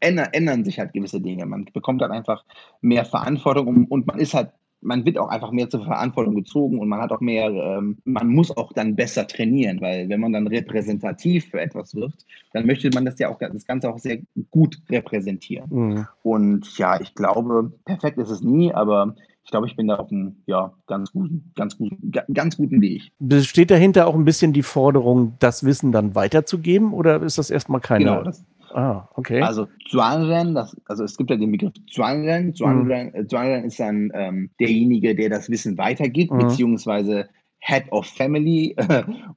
ändern, 0.00 0.28
ändern 0.32 0.62
sich 0.62 0.78
halt 0.78 0.92
gewisse 0.92 1.22
Dinge. 1.22 1.46
Man 1.46 1.64
bekommt 1.72 2.02
dann 2.02 2.12
einfach 2.12 2.44
mehr 2.82 3.06
Verantwortung 3.06 3.66
und, 3.66 3.90
und 3.90 4.06
man 4.06 4.18
ist 4.18 4.34
halt 4.34 4.50
man 4.80 5.04
wird 5.04 5.18
auch 5.18 5.28
einfach 5.28 5.50
mehr 5.50 5.68
zur 5.68 5.84
Verantwortung 5.84 6.34
gezogen 6.34 6.78
und 6.78 6.88
man 6.88 7.00
hat 7.00 7.10
auch 7.10 7.20
mehr, 7.20 7.48
ähm, 7.48 7.98
man 8.04 8.28
muss 8.28 8.56
auch 8.56 8.72
dann 8.72 8.96
besser 8.96 9.26
trainieren, 9.26 9.80
weil 9.80 10.08
wenn 10.08 10.20
man 10.20 10.32
dann 10.32 10.46
repräsentativ 10.46 11.50
für 11.50 11.60
etwas 11.60 11.94
wird, 11.94 12.14
dann 12.52 12.66
möchte 12.66 12.90
man 12.94 13.04
das 13.04 13.18
ja 13.18 13.28
auch 13.28 13.38
das 13.38 13.66
Ganze 13.66 13.90
auch 13.90 13.98
sehr 13.98 14.18
gut 14.50 14.78
repräsentieren. 14.88 15.68
Mhm. 15.70 16.06
Und 16.22 16.78
ja, 16.78 17.00
ich 17.00 17.14
glaube, 17.14 17.72
perfekt 17.84 18.18
ist 18.18 18.30
es 18.30 18.42
nie, 18.42 18.72
aber 18.72 19.14
ich 19.48 19.50
glaube, 19.50 19.66
ich 19.66 19.76
bin 19.76 19.88
da 19.88 19.96
auf 19.96 20.12
einem 20.12 20.36
ja, 20.44 20.74
ganz 20.86 21.10
guten, 21.10 21.52
ganz 21.56 21.78
guten, 21.78 22.12
ganz 22.34 22.58
guten 22.58 22.82
Weg. 22.82 23.10
Besteht 23.18 23.70
dahinter 23.70 24.06
auch 24.06 24.14
ein 24.14 24.26
bisschen 24.26 24.52
die 24.52 24.62
Forderung, 24.62 25.36
das 25.38 25.64
Wissen 25.64 25.90
dann 25.90 26.14
weiterzugeben 26.14 26.92
oder 26.92 27.22
ist 27.22 27.38
das 27.38 27.50
erstmal 27.50 27.80
keine? 27.80 28.04
Genau, 28.04 28.22
das, 28.22 28.44
Ah, 28.72 29.08
okay. 29.14 29.40
Also 29.40 29.68
Zhuangren, 29.88 30.54
das, 30.54 30.76
also 30.86 31.04
es 31.04 31.16
gibt 31.16 31.30
ja 31.30 31.36
den 31.36 31.50
Begriff 31.50 31.72
Zhuangren. 31.90 32.54
Zhuangren, 32.54 33.12
mhm. 33.14 33.28
Zhuangren 33.28 33.64
ist 33.64 33.80
dann 33.80 34.10
ähm, 34.14 34.50
derjenige, 34.60 35.14
der 35.14 35.30
das 35.30 35.50
Wissen 35.50 35.78
weitergibt, 35.78 36.32
mhm. 36.32 36.38
beziehungsweise 36.38 37.28
Head 37.60 37.90
of 37.90 38.06
Family 38.06 38.74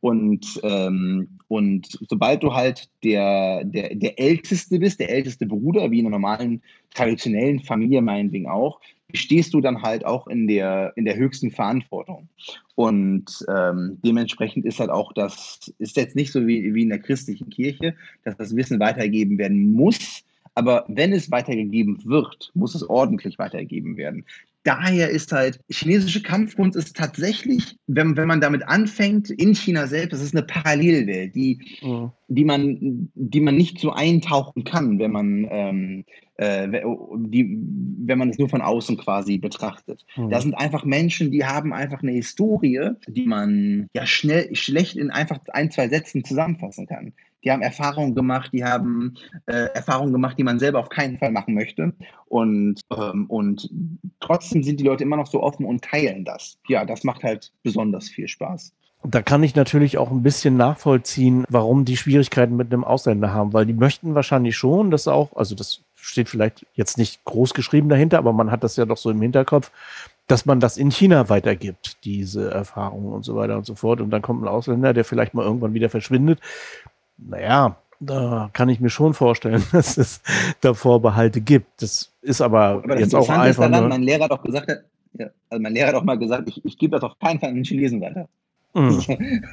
und, 0.02 0.46
ähm, 0.64 1.28
und 1.48 2.00
sobald 2.10 2.44
du 2.44 2.54
halt 2.54 2.90
der, 3.04 3.64
der, 3.66 3.96
der 3.96 4.20
Älteste 4.20 4.80
bist, 4.80 5.00
der 5.00 5.10
älteste 5.10 5.46
Bruder, 5.46 5.92
wie 5.92 6.00
in 6.00 6.06
einer 6.06 6.18
normalen 6.18 6.62
traditionellen 6.94 7.60
Familie 7.60 8.02
meinetwegen 8.02 8.48
auch, 8.48 8.80
stehst 9.14 9.54
du 9.54 9.62
dann 9.62 9.82
halt 9.82 10.06
auch 10.06 10.28
in 10.28 10.48
der, 10.48 10.94
in 10.96 11.06
der 11.06 11.18
höchsten 11.18 11.52
Verantwortung. 11.52 12.30
Und 12.76 13.46
ähm, 13.50 13.98
dementsprechend 14.04 14.66
ist 14.66 14.80
halt 14.80 14.90
auch 14.90 15.12
das, 15.14 15.74
ist 15.80 15.98
jetzt 15.98 16.16
nicht 16.16 16.32
so 16.32 16.48
wie, 16.48 16.74
wie 16.74 16.84
in 16.84 16.90
der 16.90 17.00
christlichen 17.00 17.50
Kirche, 17.50 17.96
dass 18.24 18.38
das 18.38 18.56
Wissen 18.56 18.80
weitergegeben 18.80 19.38
werden 19.38 19.74
muss, 19.74 20.24
aber 20.54 20.86
wenn 20.88 21.14
es 21.14 21.32
weitergegeben 21.32 22.04
wird, 22.04 22.52
muss 22.54 22.76
es 22.76 22.88
ordentlich 22.90 23.40
weitergegeben 23.40 23.96
werden 23.96 24.26
daher 24.64 25.10
ist 25.10 25.32
halt, 25.32 25.60
chinesische 25.70 26.22
Kampfkunst 26.22 26.78
ist 26.78 26.96
tatsächlich, 26.96 27.78
wenn, 27.88 28.16
wenn 28.16 28.28
man 28.28 28.42
damit 28.42 28.68
anfängt, 28.68 29.30
in 29.30 29.56
China 29.56 29.88
selbst, 29.88 30.14
das 30.14 30.22
ist 30.22 30.36
eine 30.36 30.46
Parallelwelt, 30.46 31.36
die, 31.36 31.60
mhm. 31.82 32.12
die, 32.28 32.46
man, 32.46 33.10
die 33.16 33.42
man 33.42 33.56
nicht 33.56 33.80
so 33.80 33.92
eintauchen 33.92 34.64
kann, 34.64 35.00
wenn 35.00 35.12
man, 35.12 35.48
ähm, 35.50 36.06
äh, 36.36 36.68
die, 37.18 37.58
wenn 38.00 38.18
man 38.18 38.30
es 38.30 38.38
nur 38.38 38.50
von 38.50 38.62
außen 38.62 38.98
quasi 38.98 39.38
betrachtet. 39.38 40.06
Mhm. 40.16 40.30
Da 40.30 40.42
sind 40.42 40.54
einfach 40.54 40.86
Menschen, 40.86 41.32
die 41.32 41.46
haben 41.46 41.74
einfach 41.74 42.04
eine 42.04 42.12
Historie, 42.12 42.92
die 43.08 43.26
man 43.26 43.88
ja 43.94 44.06
schnell, 44.06 44.56
schlecht 44.56 44.96
in 44.96 45.10
einfach 45.10 45.40
ein, 45.54 45.72
zwei 45.72 45.88
Sätzen 45.90 46.24
zusammenfassen 46.24 46.88
kann 46.88 47.14
die 47.44 47.52
haben 47.52 47.62
Erfahrungen 47.62 48.16
gemacht, 48.16 48.52
die 48.54 48.64
haben 48.64 49.16
äh, 49.48 49.68
Erfahrungen 49.74 50.14
gemacht, 50.14 50.38
die 50.38 50.44
man 50.44 50.60
selber 50.60 50.80
auf 50.80 50.90
keinen 50.90 51.18
Fall 51.18 51.32
machen 51.32 51.54
möchte. 51.54 51.94
Und, 52.28 52.82
ähm, 52.96 53.26
und 53.28 53.70
trotzdem 54.20 54.64
sind 54.64 54.80
die 54.80 54.84
Leute 54.84 55.04
immer 55.04 55.18
noch 55.18 55.28
so 55.28 55.42
offen 55.42 55.66
und 55.66 55.84
teilen 55.84 56.26
das. 56.26 56.58
Ja, 56.68 56.86
das 56.86 57.04
macht 57.04 57.24
halt 57.24 57.52
besonders 57.64 58.10
viel 58.10 58.28
Spaß. 58.28 58.74
Da 59.04 59.24
kann 59.24 59.42
ich 59.42 59.56
natürlich 59.56 59.98
auch 59.98 60.12
ein 60.12 60.22
bisschen 60.22 60.58
nachvollziehen, 60.58 61.46
warum 61.50 61.86
die 61.86 61.98
Schwierigkeiten 61.98 62.56
mit 62.56 62.72
einem 62.72 62.84
Ausländer 62.84 63.34
haben, 63.34 63.52
weil 63.52 63.66
die 63.66 63.74
möchten 63.74 64.14
wahrscheinlich 64.14 64.56
schon, 64.56 64.92
dass 64.92 65.08
auch, 65.08 65.36
also 65.36 65.56
das 65.56 65.82
steht 65.96 66.30
vielleicht 66.30 66.68
jetzt 66.76 67.00
nicht 67.00 67.24
groß 67.26 67.56
geschrieben 67.56 67.90
dahinter, 67.90 68.20
aber 68.20 68.32
man 68.32 68.52
hat 68.52 68.64
das 68.64 68.76
ja 68.76 68.86
doch 68.86 68.98
so 68.98 69.10
im 69.10 69.22
Hinterkopf, 69.22 69.72
dass 70.28 70.46
man 70.46 70.60
das 70.60 70.78
in 70.78 70.92
China 70.92 71.30
weitergibt, 71.30 71.98
diese 72.06 72.52
Erfahrungen 72.52 73.12
und 73.12 73.26
so 73.26 73.36
weiter 73.36 73.58
und 73.58 73.66
so 73.66 73.74
fort. 73.74 74.02
Und 74.02 74.12
dann 74.12 74.22
kommt 74.22 74.44
ein 74.44 74.48
Ausländer, 74.48 74.94
der 74.94 75.04
vielleicht 75.04 75.34
mal 75.34 75.46
irgendwann 75.46 75.74
wieder 75.74 75.90
verschwindet 75.90 76.40
naja, 77.22 77.78
da 78.00 78.50
kann 78.54 78.70
ich 78.70 78.80
mir 78.80 78.90
schon 78.90 79.14
vorstellen, 79.14 79.64
dass 79.72 79.98
es 79.98 80.22
da 80.62 80.74
Vorbehalte 80.74 81.42
gibt. 81.42 81.82
Das 81.82 82.12
ist 82.22 82.42
aber, 82.42 82.82
aber 82.84 83.00
jetzt 83.00 83.16
auch 83.16 83.30
einfach. 83.30 83.70
Daran, 83.70 83.82
nur 83.82 83.90
mein 83.90 84.04
Lehrer 84.04 84.26
hat 84.26 84.32
auch 84.32 84.44
gesagt, 84.44 84.72
ja, 85.14 85.28
also 85.50 85.62
mein 85.62 85.74
Lehrer 85.74 85.90
hat 85.90 85.96
auch 85.96 86.04
mal 86.04 86.18
gesagt, 86.18 86.48
ich, 86.48 86.64
ich 86.66 86.78
gebe 86.78 86.92
das 86.92 87.04
auf 87.04 87.20
keinen 87.20 87.40
Fall 87.40 87.50
an 87.50 87.56
den 87.56 87.64
Chinesen 87.64 88.02
weiter. 88.02 88.28
Mhm. 88.74 89.44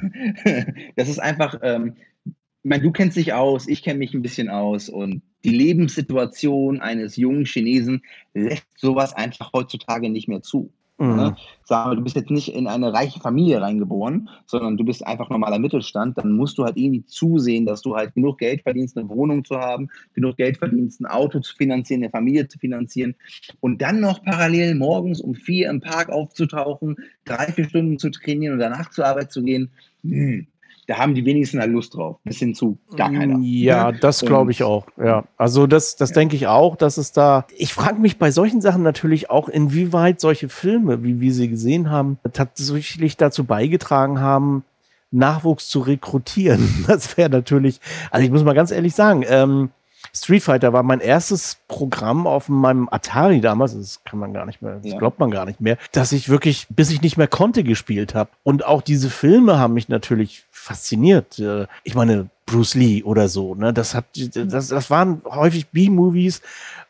Das 0.95 1.09
ist 1.09 1.19
einfach, 1.19 1.59
ähm, 1.61 1.95
ich 2.25 2.69
meine, 2.69 2.83
du 2.83 2.91
kennst 2.91 3.17
dich 3.17 3.33
aus, 3.33 3.67
ich 3.67 3.83
kenne 3.83 3.99
mich 3.99 4.13
ein 4.13 4.21
bisschen 4.21 4.49
aus 4.49 4.89
und 4.89 5.21
die 5.43 5.49
Lebenssituation 5.49 6.81
eines 6.81 7.15
jungen 7.15 7.45
Chinesen 7.45 8.03
lässt 8.33 8.65
sowas 8.77 9.13
einfach 9.13 9.53
heutzutage 9.53 10.09
nicht 10.09 10.27
mehr 10.27 10.41
zu. 10.41 10.71
Mhm. 10.99 11.15
Ne? 11.15 11.35
Sagen 11.63 11.95
du 11.95 12.03
bist 12.03 12.15
jetzt 12.15 12.29
nicht 12.29 12.53
in 12.53 12.67
eine 12.67 12.93
reiche 12.93 13.19
Familie 13.19 13.61
reingeboren, 13.61 14.29
sondern 14.45 14.75
du 14.75 14.83
bist 14.83 15.05
einfach 15.07 15.29
normaler 15.29 15.57
Mittelstand, 15.57 16.17
dann 16.17 16.33
musst 16.33 16.57
du 16.57 16.65
halt 16.65 16.75
irgendwie 16.75 17.05
zusehen, 17.05 17.65
dass 17.65 17.81
du 17.81 17.95
halt 17.95 18.13
genug 18.15 18.37
Geld 18.37 18.63
verdienst, 18.63 18.97
eine 18.97 19.07
Wohnung 19.07 19.45
zu 19.45 19.55
haben, 19.57 19.89
genug 20.13 20.35
Geld 20.37 20.57
verdienst, 20.57 20.99
ein 20.99 21.05
Auto 21.05 21.39
zu 21.39 21.55
finanzieren, 21.55 22.03
eine 22.03 22.11
Familie 22.11 22.47
zu 22.47 22.59
finanzieren 22.59 23.15
und 23.61 23.81
dann 23.81 24.01
noch 24.01 24.23
parallel 24.23 24.75
morgens 24.75 25.21
um 25.21 25.35
vier 25.35 25.69
im 25.69 25.79
Park 25.79 26.09
aufzutauchen, 26.09 26.97
drei, 27.23 27.45
vier 27.53 27.69
Stunden 27.69 27.97
zu 27.97 28.09
trainieren 28.09 28.55
und 28.55 28.59
danach 28.59 28.89
zur 28.89 29.05
Arbeit 29.05 29.31
zu 29.31 29.41
gehen. 29.41 29.71
Hm 30.03 30.47
da 30.89 30.97
haben 30.97 31.13
die 31.13 31.23
wenigsten 31.23 31.59
halt 31.59 31.71
Lust 31.71 31.93
drauf, 31.93 32.17
bis 32.23 32.39
hin 32.39 32.55
zu 32.55 32.79
gar 32.97 33.11
keiner. 33.11 33.37
Ja, 33.41 33.91
das 33.91 34.21
glaube 34.21 34.49
ich 34.49 34.63
auch. 34.63 34.87
Ja, 34.97 35.23
also 35.37 35.67
das, 35.67 35.97
das 35.97 36.09
ja. 36.09 36.15
denke 36.15 36.35
ich 36.35 36.47
auch, 36.47 36.75
dass 36.75 36.97
es 36.97 37.11
da. 37.11 37.45
Ich 37.55 37.75
frage 37.75 38.01
mich 38.01 38.17
bei 38.17 38.31
solchen 38.31 38.59
Sachen 38.59 38.81
natürlich 38.81 39.29
auch, 39.29 39.49
inwieweit 39.49 40.19
solche 40.19 40.49
Filme, 40.49 41.03
wie 41.03 41.21
wir 41.21 41.31
sie 41.31 41.47
gesehen 41.47 41.91
haben, 41.91 42.17
tatsächlich 42.33 43.17
dazu 43.17 43.43
beigetragen 43.43 44.19
haben, 44.19 44.63
Nachwuchs 45.11 45.69
zu 45.69 45.81
rekrutieren. 45.81 46.67
Das 46.87 47.17
wäre 47.17 47.29
natürlich, 47.29 47.79
also 48.09 48.25
ich 48.25 48.31
muss 48.31 48.43
mal 48.43 48.55
ganz 48.55 48.71
ehrlich 48.71 48.95
sagen, 48.95 49.23
ähm, 49.29 49.69
Street 50.13 50.43
Fighter 50.43 50.73
war 50.73 50.83
mein 50.83 50.99
erstes 51.01 51.57
Programm 51.67 52.25
auf 52.25 52.49
meinem 52.49 52.89
Atari 52.89 53.41
damals, 53.41 53.75
das 53.75 54.03
kann 54.03 54.19
man 54.19 54.33
gar 54.33 54.45
nicht 54.45 54.61
mehr, 54.61 54.75
das 54.75 54.91
ja. 54.91 54.97
glaubt 54.97 55.19
man 55.19 55.29
gar 55.29 55.45
nicht 55.45 55.61
mehr, 55.61 55.77
dass 55.91 56.11
ich 56.11 56.29
wirklich, 56.29 56.67
bis 56.69 56.89
ich 56.89 57.01
nicht 57.01 57.17
mehr 57.17 57.27
konnte, 57.27 57.63
gespielt 57.63 58.15
habe. 58.15 58.29
Und 58.43 58.65
auch 58.65 58.81
diese 58.81 59.09
Filme 59.09 59.59
haben 59.59 59.73
mich 59.73 59.89
natürlich 59.89 60.45
fasziniert. 60.59 61.39
Äh, 61.39 61.67
ich 61.83 61.95
meine, 61.95 62.29
Bruce 62.45 62.75
Lee 62.75 63.03
oder 63.03 63.27
so, 63.29 63.55
ne? 63.55 63.73
Das 63.73 63.93
hat, 63.93 64.05
das, 64.33 64.67
das 64.69 64.89
waren 64.89 65.21
häufig 65.25 65.69
B-Movies 65.69 66.41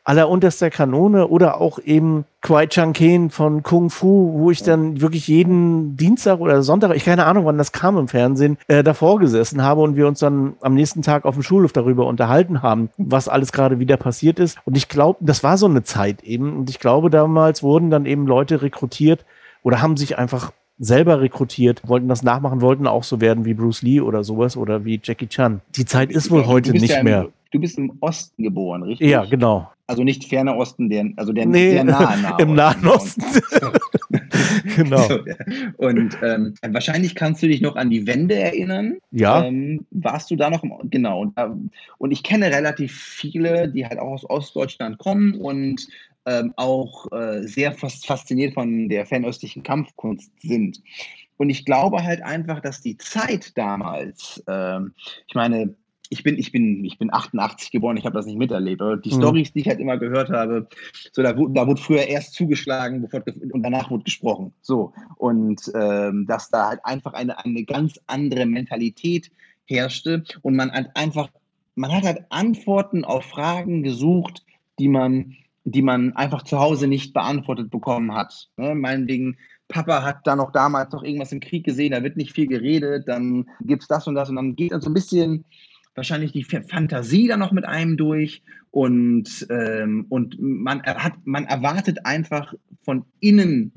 aller 0.05 0.27
unterster 0.29 0.69
Kanone 0.69 1.27
oder 1.27 1.61
auch 1.61 1.77
eben 1.77 2.25
Kwai 2.41 2.65
Chang 2.67 2.93
Ken 2.93 3.29
von 3.29 3.61
Kung 3.61 3.89
Fu, 3.89 4.39
wo 4.39 4.49
ich 4.49 4.63
dann 4.63 5.01
wirklich 5.01 5.27
jeden 5.27 5.97
Dienstag 5.97 6.39
oder 6.39 6.63
Sonntag, 6.63 6.95
ich 6.95 7.05
keine 7.05 7.25
Ahnung, 7.25 7.45
wann 7.45 7.57
das 7.59 7.73
kam 7.73 7.97
im 7.97 8.07
Fernsehen, 8.07 8.57
äh, 8.67 8.83
davor 8.83 9.19
gesessen 9.19 9.61
habe 9.61 9.81
und 9.81 9.95
wir 9.95 10.07
uns 10.07 10.19
dann 10.19 10.53
am 10.61 10.73
nächsten 10.73 11.01
Tag 11.03 11.25
auf 11.25 11.35
dem 11.35 11.43
Schulhof 11.43 11.73
darüber 11.73 12.07
unterhalten 12.07 12.63
haben, 12.63 12.89
was 12.97 13.27
alles 13.27 13.51
gerade 13.51 13.79
wieder 13.79 13.97
passiert 13.97 14.39
ist. 14.39 14.57
Und 14.65 14.77
ich 14.77 14.87
glaube, 14.87 15.19
das 15.21 15.43
war 15.43 15.57
so 15.57 15.67
eine 15.67 15.83
Zeit 15.83 16.23
eben. 16.23 16.57
Und 16.57 16.69
ich 16.69 16.79
glaube, 16.79 17.09
damals 17.09 17.61
wurden 17.61 17.91
dann 17.91 18.05
eben 18.05 18.25
Leute 18.25 18.61
rekrutiert 18.63 19.25
oder 19.61 19.81
haben 19.81 19.97
sich 19.97 20.17
einfach 20.17 20.51
selber 20.79 21.21
rekrutiert, 21.21 21.81
wollten 21.87 22.07
das 22.07 22.23
nachmachen, 22.23 22.61
wollten 22.61 22.87
auch 22.87 23.03
so 23.03 23.21
werden 23.21 23.45
wie 23.45 23.53
Bruce 23.53 23.81
Lee 23.81 24.01
oder 24.01 24.23
sowas 24.23 24.57
oder 24.57 24.85
wie 24.85 24.99
Jackie 25.03 25.27
Chan. 25.27 25.61
Die 25.75 25.85
Zeit 25.85 26.09
ist 26.09 26.31
wohl 26.31 26.45
heute 26.47 26.71
nicht 26.71 26.89
ja 26.89 26.99
im, 26.99 27.03
mehr. 27.05 27.29
Du 27.51 27.59
bist 27.59 27.77
im 27.77 27.91
Osten 27.99 28.43
geboren, 28.43 28.83
richtig? 28.83 29.09
Ja, 29.09 29.25
genau. 29.25 29.69
Also 29.87 30.03
nicht 30.03 30.25
ferner 30.25 30.55
Osten, 30.55 30.87
der, 30.87 31.09
also 31.15 31.33
der, 31.33 31.47
nee, 31.47 31.71
der 31.71 31.83
nahe 31.83 32.17
Nahe 32.21 32.41
Im 32.41 32.53
Nahen 32.53 32.87
Osten. 32.87 33.23
genau. 34.75 35.01
So, 35.01 35.19
und 35.77 36.15
ähm, 36.21 36.53
wahrscheinlich 36.69 37.15
kannst 37.15 37.41
du 37.41 37.47
dich 37.47 37.61
noch 37.61 37.75
an 37.75 37.89
die 37.89 38.05
Wende 38.05 38.35
erinnern. 38.35 38.97
Ja. 39.11 39.43
Ähm, 39.43 39.87
warst 39.89 40.29
du 40.29 40.35
da 40.35 40.51
noch? 40.51 40.63
Im, 40.63 40.73
genau. 40.91 41.21
Und, 41.21 41.33
ähm, 41.37 41.71
und 41.97 42.11
ich 42.11 42.21
kenne 42.21 42.51
relativ 42.51 42.93
viele, 42.93 43.67
die 43.67 43.85
halt 43.85 43.97
auch 43.97 44.11
aus 44.11 44.29
Ostdeutschland 44.29 44.99
kommen 44.99 45.33
und 45.33 45.87
ähm, 46.25 46.53
auch 46.57 47.11
äh, 47.11 47.41
sehr 47.43 47.73
fasziniert 47.73 48.53
von 48.53 48.89
der 48.89 49.05
fernöstlichen 49.05 49.63
Kampfkunst 49.63 50.31
sind. 50.41 50.81
Und 51.37 51.49
ich 51.49 51.65
glaube 51.65 52.03
halt 52.03 52.21
einfach, 52.21 52.59
dass 52.59 52.81
die 52.81 52.97
Zeit 52.97 53.57
damals, 53.57 54.43
ähm, 54.47 54.93
ich 55.27 55.35
meine, 55.35 55.75
ich 56.09 56.23
bin, 56.23 56.37
ich 56.37 56.51
bin, 56.51 56.83
ich 56.83 56.97
bin 56.97 57.13
88 57.13 57.71
geboren, 57.71 57.95
ich 57.95 58.05
habe 58.05 58.15
das 58.15 58.25
nicht 58.25 58.37
miterlebt. 58.37 58.81
Aber 58.81 58.97
die 58.97 59.13
mhm. 59.13 59.19
Stories, 59.19 59.53
die 59.53 59.59
ich 59.59 59.67
halt 59.67 59.79
immer 59.79 59.97
gehört 59.97 60.29
habe, 60.29 60.67
so 61.11 61.21
da, 61.21 61.33
da 61.33 61.67
wurde 61.67 61.81
früher 61.81 62.07
erst 62.07 62.33
zugeschlagen 62.33 63.01
bevor, 63.01 63.23
und 63.53 63.63
danach 63.63 63.91
wurde 63.91 64.03
gesprochen. 64.03 64.53
So. 64.61 64.91
Und 65.17 65.71
ähm, 65.75 66.25
dass 66.27 66.49
da 66.49 66.69
halt 66.69 66.79
einfach 66.83 67.13
eine, 67.13 67.43
eine 67.45 67.63
ganz 67.63 67.99
andere 68.07 68.45
Mentalität 68.45 69.31
herrschte 69.65 70.23
und 70.41 70.55
man 70.55 70.71
halt 70.71 70.89
einfach, 70.95 71.29
man 71.75 71.91
hat 71.91 72.03
halt 72.03 72.25
Antworten 72.29 73.05
auf 73.05 73.23
Fragen 73.25 73.83
gesucht, 73.83 74.43
die 74.79 74.87
man 74.87 75.35
die 75.71 75.81
man 75.81 76.13
einfach 76.13 76.43
zu 76.43 76.59
Hause 76.59 76.87
nicht 76.87 77.13
beantwortet 77.13 77.69
bekommen 77.69 78.13
hat. 78.13 78.49
Ne? 78.57 78.75
Meinetwegen, 78.75 79.37
Papa 79.67 80.03
hat 80.03 80.25
da 80.25 80.35
noch 80.35 80.51
damals 80.51 80.91
noch 80.91 81.03
irgendwas 81.03 81.31
im 81.31 81.39
Krieg 81.39 81.63
gesehen, 81.63 81.91
da 81.91 82.03
wird 82.03 82.17
nicht 82.17 82.33
viel 82.33 82.47
geredet, 82.47 83.07
dann 83.07 83.47
gibt 83.61 83.83
es 83.83 83.87
das 83.87 84.07
und 84.07 84.15
das 84.15 84.29
und 84.29 84.35
dann 84.35 84.55
geht 84.55 84.71
dann 84.71 84.81
so 84.81 84.89
ein 84.89 84.95
bisschen 84.95 85.45
wahrscheinlich 85.95 86.31
die 86.31 86.43
Fantasie 86.43 87.27
da 87.27 87.37
noch 87.37 87.51
mit 87.51 87.65
einem 87.65 87.97
durch 87.97 88.41
und, 88.71 89.47
ähm, 89.49 90.05
und 90.09 90.37
man, 90.39 90.81
hat, 90.83 91.13
man 91.25 91.45
erwartet 91.45 92.05
einfach 92.05 92.53
von 92.83 93.05
innen 93.19 93.71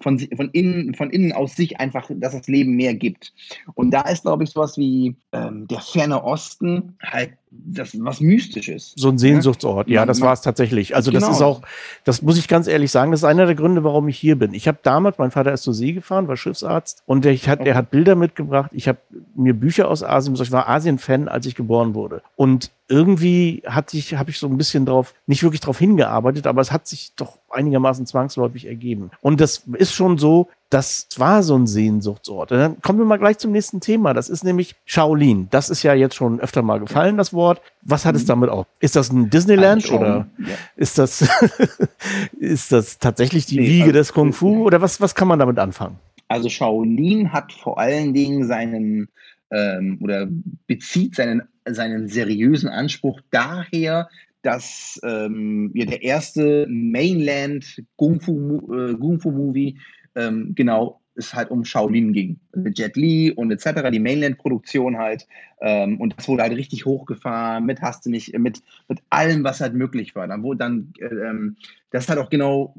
von, 0.00 0.18
von, 0.18 0.50
innen, 0.50 0.94
von 0.94 1.10
innen 1.10 1.32
aus 1.32 1.56
sich 1.56 1.80
einfach, 1.80 2.10
dass 2.10 2.34
das 2.34 2.46
Leben 2.48 2.76
mehr 2.76 2.94
gibt. 2.94 3.32
Und 3.74 3.90
da 3.90 4.02
ist, 4.02 4.22
glaube 4.22 4.44
ich, 4.44 4.50
sowas 4.50 4.76
wie 4.76 5.16
ähm, 5.32 5.66
der 5.68 5.80
ferne 5.80 6.22
Osten 6.22 6.96
halt 7.02 7.30
das 7.50 7.96
was 8.00 8.20
Mystisches. 8.20 8.92
So 8.96 9.08
ein 9.08 9.18
Sehnsuchtsort, 9.18 9.88
ja, 9.88 10.04
das 10.04 10.20
war 10.20 10.32
es 10.32 10.40
tatsächlich. 10.40 10.94
Also 10.94 11.10
genau. 11.10 11.26
das 11.26 11.36
ist 11.36 11.42
auch, 11.42 11.62
das 12.04 12.22
muss 12.22 12.38
ich 12.38 12.48
ganz 12.48 12.66
ehrlich 12.66 12.90
sagen, 12.90 13.10
das 13.10 13.20
ist 13.20 13.24
einer 13.24 13.46
der 13.46 13.54
Gründe, 13.54 13.84
warum 13.84 14.08
ich 14.08 14.18
hier 14.18 14.36
bin. 14.36 14.52
Ich 14.52 14.68
habe 14.68 14.78
damals, 14.82 15.18
mein 15.18 15.30
Vater 15.30 15.52
ist 15.52 15.62
zur 15.62 15.74
See 15.74 15.92
gefahren, 15.92 16.28
war 16.28 16.36
Schiffsarzt 16.36 17.02
und 17.06 17.24
der, 17.24 17.34
hat, 17.34 17.60
okay. 17.60 17.68
er 17.70 17.74
hat 17.74 17.90
Bilder 17.90 18.14
mitgebracht. 18.14 18.70
Ich 18.74 18.88
habe 18.88 18.98
mir 19.34 19.54
Bücher 19.54 19.88
aus 19.88 20.02
Asien, 20.02 20.34
ich 20.34 20.52
war 20.52 20.68
Asien-Fan, 20.68 21.28
als 21.28 21.46
ich 21.46 21.54
geboren 21.54 21.94
wurde. 21.94 22.22
Und 22.36 22.70
irgendwie 22.88 23.62
hat 23.66 23.90
sich, 23.90 24.14
habe 24.14 24.30
ich 24.30 24.38
so 24.38 24.46
ein 24.46 24.56
bisschen 24.56 24.86
drauf, 24.86 25.14
nicht 25.26 25.42
wirklich 25.42 25.60
drauf 25.60 25.78
hingearbeitet, 25.78 26.46
aber 26.46 26.60
es 26.60 26.72
hat 26.72 26.86
sich 26.86 27.12
doch 27.16 27.38
einigermaßen 27.56 28.06
zwangsläufig 28.06 28.66
ergeben. 28.66 29.10
Und 29.20 29.40
das 29.40 29.64
ist 29.74 29.92
schon 29.92 30.18
so, 30.18 30.48
das 30.70 31.08
war 31.16 31.42
so 31.42 31.56
ein 31.56 31.66
Sehnsuchtsort. 31.66 32.52
Und 32.52 32.58
dann 32.58 32.82
kommen 32.82 32.98
wir 32.98 33.06
mal 33.06 33.18
gleich 33.18 33.38
zum 33.38 33.52
nächsten 33.52 33.80
Thema. 33.80 34.14
Das 34.14 34.28
ist 34.28 34.44
nämlich 34.44 34.74
Shaolin. 34.84 35.48
Das 35.50 35.70
ist 35.70 35.82
ja 35.82 35.94
jetzt 35.94 36.14
schon 36.14 36.40
öfter 36.40 36.62
mal 36.62 36.80
gefallen, 36.80 37.16
das 37.16 37.32
Wort. 37.32 37.60
Was 37.82 38.04
hat 38.04 38.16
es 38.16 38.22
mhm. 38.24 38.28
damit 38.28 38.50
auch? 38.50 38.66
Ist 38.80 38.96
das 38.96 39.10
ein 39.10 39.30
Disneyland 39.30 39.90
oder 39.92 40.26
ja. 40.38 40.54
ist 40.76 40.98
das, 40.98 41.28
ist 42.38 42.72
das 42.72 42.98
tatsächlich 42.98 43.46
die 43.46 43.60
nee, 43.60 43.68
Wiege 43.68 43.84
also, 43.84 43.92
des 43.94 44.12
Kung 44.12 44.32
Fu 44.32 44.64
oder 44.64 44.80
was, 44.80 45.00
was 45.00 45.14
kann 45.14 45.28
man 45.28 45.38
damit 45.38 45.58
anfangen? 45.58 45.98
Also 46.28 46.48
Shaolin 46.48 47.32
hat 47.32 47.52
vor 47.52 47.78
allen 47.78 48.12
Dingen 48.12 48.46
seinen 48.46 49.08
ähm, 49.50 49.98
oder 50.00 50.26
bezieht 50.66 51.14
seinen, 51.14 51.42
seinen 51.64 52.08
seriösen 52.08 52.68
Anspruch 52.68 53.20
daher, 53.30 54.08
dass 54.46 55.00
ähm, 55.02 55.72
ja, 55.74 55.84
der 55.84 56.02
erste 56.02 56.66
Mainland 56.68 57.82
Kung 57.96 58.20
Fu, 58.20 58.72
äh, 58.72 58.92
Movie 58.92 59.78
ähm, 60.14 60.54
genau 60.54 61.00
es 61.16 61.34
halt 61.34 61.50
um 61.50 61.64
Shaolin 61.64 62.12
ging. 62.12 62.38
Mit 62.54 62.78
Jet 62.78 62.96
Li 62.96 63.32
und 63.32 63.50
etc., 63.50 63.90
die 63.90 63.98
Mainland-Produktion 63.98 64.98
halt. 64.98 65.26
Ähm, 65.60 65.98
und 66.00 66.14
das 66.16 66.28
wurde 66.28 66.42
halt 66.42 66.56
richtig 66.56 66.84
hochgefahren, 66.84 67.64
mit 67.64 67.80
hast 67.80 68.06
du 68.06 68.10
nicht, 68.10 68.38
mit, 68.38 68.62
mit 68.88 69.00
allem, 69.10 69.42
was 69.42 69.60
halt 69.60 69.74
möglich 69.74 70.14
war. 70.14 70.28
Dann 70.28 70.42
wurde 70.42 70.58
dann, 70.58 70.92
äh, 71.00 71.06
ähm, 71.06 71.56
das 71.90 72.08
hat 72.08 72.18
auch 72.18 72.30
genau 72.30 72.74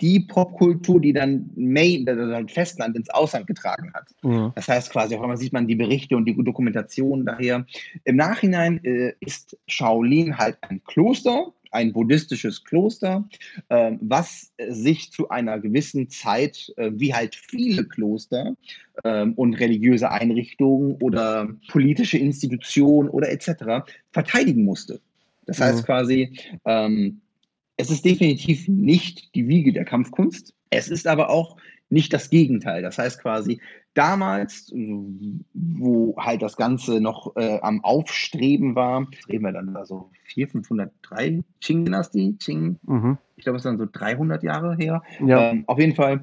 die 0.00 0.20
Popkultur, 0.20 1.00
die 1.00 1.12
dann 1.12 1.50
Main, 1.56 2.08
also 2.08 2.32
halt 2.32 2.50
Festland 2.50 2.96
ins 2.96 3.10
Ausland 3.10 3.46
getragen 3.46 3.92
hat. 3.94 4.08
Mhm. 4.22 4.52
Das 4.54 4.68
heißt 4.68 4.90
quasi, 4.90 5.14
auf 5.14 5.22
einmal 5.22 5.36
sieht 5.36 5.52
man 5.52 5.66
die 5.66 5.76
Berichte 5.76 6.16
und 6.16 6.24
die 6.24 6.36
Dokumentation 6.36 7.26
daher. 7.26 7.66
Im 8.04 8.16
Nachhinein 8.16 8.82
äh, 8.84 9.12
ist 9.20 9.56
Shaolin 9.66 10.38
halt 10.38 10.58
ein 10.62 10.82
Kloster, 10.84 11.52
ein 11.70 11.92
buddhistisches 11.92 12.64
Kloster, 12.64 13.28
äh, 13.68 13.92
was 14.00 14.52
sich 14.68 15.12
zu 15.12 15.28
einer 15.28 15.58
gewissen 15.60 16.08
Zeit, 16.10 16.72
äh, 16.76 16.90
wie 16.94 17.14
halt 17.14 17.36
viele 17.36 17.84
Kloster 17.84 18.56
äh, 19.04 19.26
und 19.26 19.54
religiöse 19.54 20.10
Einrichtungen 20.10 20.96
oder 21.00 21.48
politische 21.68 22.18
Institutionen 22.18 23.08
oder 23.08 23.30
etc. 23.30 23.86
verteidigen 24.12 24.64
musste. 24.64 25.00
Das 25.46 25.60
heißt 25.60 25.78
mhm. 25.78 25.84
quasi, 25.84 26.38
ähm, 26.64 27.20
es 27.80 27.90
ist 27.90 28.04
definitiv 28.04 28.68
nicht 28.68 29.34
die 29.34 29.48
Wiege 29.48 29.72
der 29.72 29.84
Kampfkunst. 29.84 30.54
Es 30.70 30.88
ist 30.88 31.06
aber 31.06 31.30
auch 31.30 31.56
nicht 31.88 32.12
das 32.12 32.30
Gegenteil. 32.30 32.82
Das 32.82 32.98
heißt 32.98 33.20
quasi, 33.20 33.60
damals, 33.94 34.72
wo 34.72 36.14
halt 36.16 36.42
das 36.42 36.56
Ganze 36.56 37.00
noch 37.00 37.34
äh, 37.36 37.58
am 37.62 37.82
Aufstreben 37.82 38.74
war, 38.76 39.06
reden 39.28 39.44
wir 39.44 39.52
dann 39.52 39.74
da 39.74 39.84
so 39.84 40.10
400, 40.24 40.66
503 40.66 41.42
Qing-Dynastie, 41.60 42.36
Qing, 42.38 42.78
mhm. 42.82 43.18
ich 43.36 43.44
glaube, 43.44 43.56
es 43.56 43.62
ist 43.62 43.66
dann 43.66 43.78
so 43.78 43.86
300 43.90 44.42
Jahre 44.42 44.76
her. 44.76 45.02
Ja. 45.24 45.50
Ähm, 45.50 45.64
auf 45.66 45.78
jeden 45.78 45.96
Fall, 45.96 46.22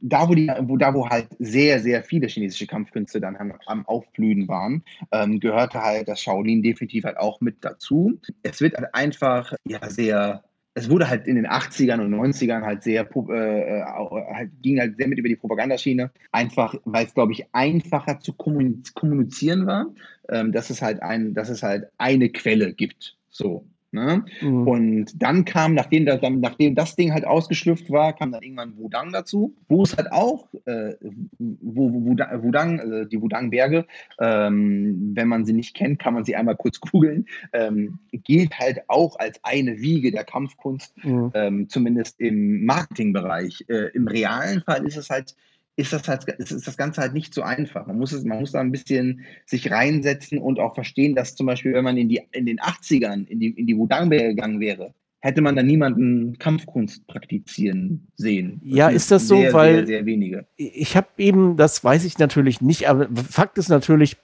da, 0.00 0.28
wo, 0.28 0.34
die, 0.34 0.48
wo, 0.62 0.76
da, 0.76 0.94
wo 0.94 1.08
halt 1.08 1.28
sehr, 1.38 1.80
sehr 1.80 2.02
viele 2.02 2.26
chinesische 2.26 2.66
Kampfkünste 2.66 3.20
dann 3.20 3.36
am, 3.36 3.52
am 3.66 3.86
Aufblühen 3.86 4.48
waren, 4.48 4.82
ähm, 5.12 5.40
gehörte 5.40 5.82
halt 5.82 6.08
das 6.08 6.20
Shaolin 6.20 6.62
definitiv 6.62 7.04
halt 7.04 7.16
auch 7.16 7.40
mit 7.40 7.64
dazu. 7.64 8.20
Es 8.42 8.60
wird 8.60 8.76
halt 8.76 8.94
einfach 8.94 9.54
ja, 9.64 9.88
sehr 9.88 10.44
es 10.74 10.90
wurde 10.90 11.08
halt 11.08 11.26
in 11.26 11.36
den 11.36 11.46
80ern 11.46 12.00
und 12.00 12.12
90ern 12.12 12.62
halt 12.62 12.82
sehr, 12.82 13.08
äh, 13.30 13.78
äh, 13.78 13.82
halt, 13.84 14.50
ging 14.60 14.80
halt 14.80 14.96
sehr 14.96 15.06
mit 15.06 15.18
über 15.18 15.28
die 15.28 15.36
Propagandaschiene, 15.36 16.10
einfach, 16.32 16.74
weil 16.84 17.06
es, 17.06 17.14
glaube 17.14 17.32
ich, 17.32 17.46
einfacher 17.52 18.18
zu 18.18 18.32
kommunizieren 18.32 19.66
war, 19.66 19.86
ähm, 20.28 20.50
dass 20.50 20.70
es 20.70 20.82
halt 20.82 21.00
ein, 21.00 21.32
dass 21.32 21.48
es 21.48 21.62
halt 21.62 21.86
eine 21.96 22.28
Quelle 22.28 22.72
gibt. 22.74 23.16
So. 23.30 23.66
Ne? 23.94 24.24
Mhm. 24.40 24.66
Und 24.66 25.22
dann 25.22 25.44
kam, 25.44 25.74
nachdem 25.74 26.04
das, 26.04 26.20
nachdem 26.20 26.74
das 26.74 26.96
Ding 26.96 27.12
halt 27.12 27.24
ausgeschlüpft 27.24 27.92
war, 27.92 28.12
kam 28.12 28.32
dann 28.32 28.42
irgendwann 28.42 28.76
Wudang 28.76 29.12
dazu, 29.12 29.54
wo 29.68 29.84
es 29.84 29.96
halt 29.96 30.10
auch, 30.10 30.48
äh, 30.66 30.94
wo, 31.38 31.92
wo 31.92 32.16
Wudang, 32.42 32.80
also 32.80 33.04
die 33.04 33.22
Wudang-Berge, 33.22 33.86
ähm, 34.18 35.12
wenn 35.14 35.28
man 35.28 35.44
sie 35.44 35.52
nicht 35.52 35.76
kennt, 35.76 36.00
kann 36.00 36.14
man 36.14 36.24
sie 36.24 36.34
einmal 36.34 36.56
kurz 36.56 36.80
googeln, 36.92 37.26
ähm, 37.52 38.00
gilt 38.10 38.58
halt 38.58 38.80
auch 38.88 39.16
als 39.20 39.38
eine 39.44 39.78
Wiege 39.78 40.10
der 40.10 40.24
Kampfkunst, 40.24 40.92
mhm. 41.04 41.30
ähm, 41.34 41.68
zumindest 41.68 42.20
im 42.20 42.64
Marketingbereich. 42.64 43.64
Äh, 43.68 43.90
Im 43.94 44.08
realen 44.08 44.62
Fall 44.62 44.84
ist 44.84 44.96
es 44.96 45.08
halt 45.08 45.36
ist 45.76 45.92
das 45.92 46.06
halt, 46.06 46.24
ist 46.24 46.66
das 46.66 46.76
Ganze 46.76 47.00
halt 47.00 47.14
nicht 47.14 47.34
so 47.34 47.42
einfach. 47.42 47.86
Man 47.86 47.98
muss, 47.98 48.12
es, 48.12 48.24
man 48.24 48.40
muss 48.40 48.52
da 48.52 48.60
ein 48.60 48.70
bisschen 48.70 49.24
sich 49.46 49.70
reinsetzen 49.70 50.38
und 50.38 50.60
auch 50.60 50.74
verstehen, 50.74 51.14
dass 51.14 51.34
zum 51.34 51.46
Beispiel, 51.46 51.72
wenn 51.72 51.84
man 51.84 51.96
in, 51.96 52.08
die, 52.08 52.20
in 52.32 52.46
den 52.46 52.60
80ern 52.60 53.26
in 53.26 53.40
die, 53.40 53.48
in 53.48 53.66
die 53.66 53.76
Wudang-Berge 53.76 54.28
gegangen 54.28 54.60
wäre, 54.60 54.94
hätte 55.24 55.40
man 55.40 55.56
da 55.56 55.62
niemanden 55.62 56.38
Kampfkunst 56.38 57.06
praktizieren 57.06 58.08
sehen. 58.14 58.60
Ja, 58.62 58.88
ist 58.88 59.10
das 59.10 59.26
so, 59.26 59.36
sehr, 59.36 59.54
weil 59.54 59.76
sehr, 59.78 59.86
sehr 59.86 60.06
wenige. 60.06 60.46
Ich 60.56 60.96
habe 60.96 61.08
eben, 61.16 61.56
das 61.56 61.82
weiß 61.82 62.04
ich 62.04 62.18
natürlich 62.18 62.60
nicht, 62.60 62.88
aber 62.88 63.08
Fakt 63.30 63.56
ist 63.56 63.70
natürlich, 63.70 64.18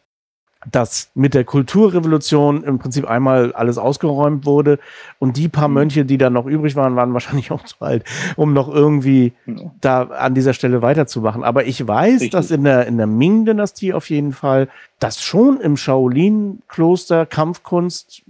dass 0.70 1.11
mit 1.14 1.32
der 1.32 1.44
Kulturrevolution 1.44 2.64
im 2.64 2.78
Prinzip 2.78 3.06
einmal 3.06 3.52
alles 3.54 3.78
ausgeräumt 3.78 4.44
wurde 4.44 4.78
und 5.18 5.38
die 5.38 5.48
paar 5.48 5.68
mhm. 5.68 5.74
Mönche, 5.74 6.04
die 6.04 6.18
da 6.18 6.28
noch 6.28 6.44
übrig 6.44 6.76
waren, 6.76 6.96
waren 6.96 7.14
wahrscheinlich 7.14 7.50
auch 7.50 7.64
zu 7.64 7.76
alt, 7.80 8.04
um 8.36 8.52
noch 8.52 8.68
irgendwie 8.68 9.32
ja. 9.46 9.72
da 9.80 10.02
an 10.02 10.34
dieser 10.34 10.52
Stelle 10.52 10.82
weiterzumachen. 10.82 11.44
Aber 11.44 11.64
ich 11.64 11.86
weiß, 11.86 12.14
Richtig. 12.14 12.30
dass 12.30 12.50
in 12.50 12.64
der, 12.64 12.86
in 12.86 12.98
der 12.98 13.06
Ming-Dynastie 13.06 13.94
auf 13.94 14.11
jeden 14.11 14.32
Fall, 14.32 14.68
dass 14.98 15.22
schon 15.22 15.61
im 15.61 15.78
Shaolin-Kloster 15.78 17.24
Kampfkunst 17.24 18.22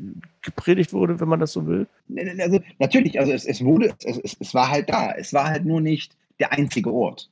gepredigt 0.43 0.93
wurde, 0.93 1.19
wenn 1.19 1.29
man 1.29 1.41
das 1.41 1.53
so 1.53 1.67
will. 1.67 1.89
Also, 2.39 2.61
natürlich, 2.79 3.19
also 3.19 3.33
es, 3.33 3.45
es 3.45 3.63
wurde, 3.65 3.93
es, 4.05 4.37
es 4.39 4.55
war 4.55 4.71
halt 4.71 4.89
da. 4.89 5.13
Es 5.13 5.35
war 5.35 5.49
halt 5.49 5.65
nur 5.65 5.81
nicht 5.81 6.13
der 6.39 6.53
einzige 6.53 6.93
Ort. 6.93 7.29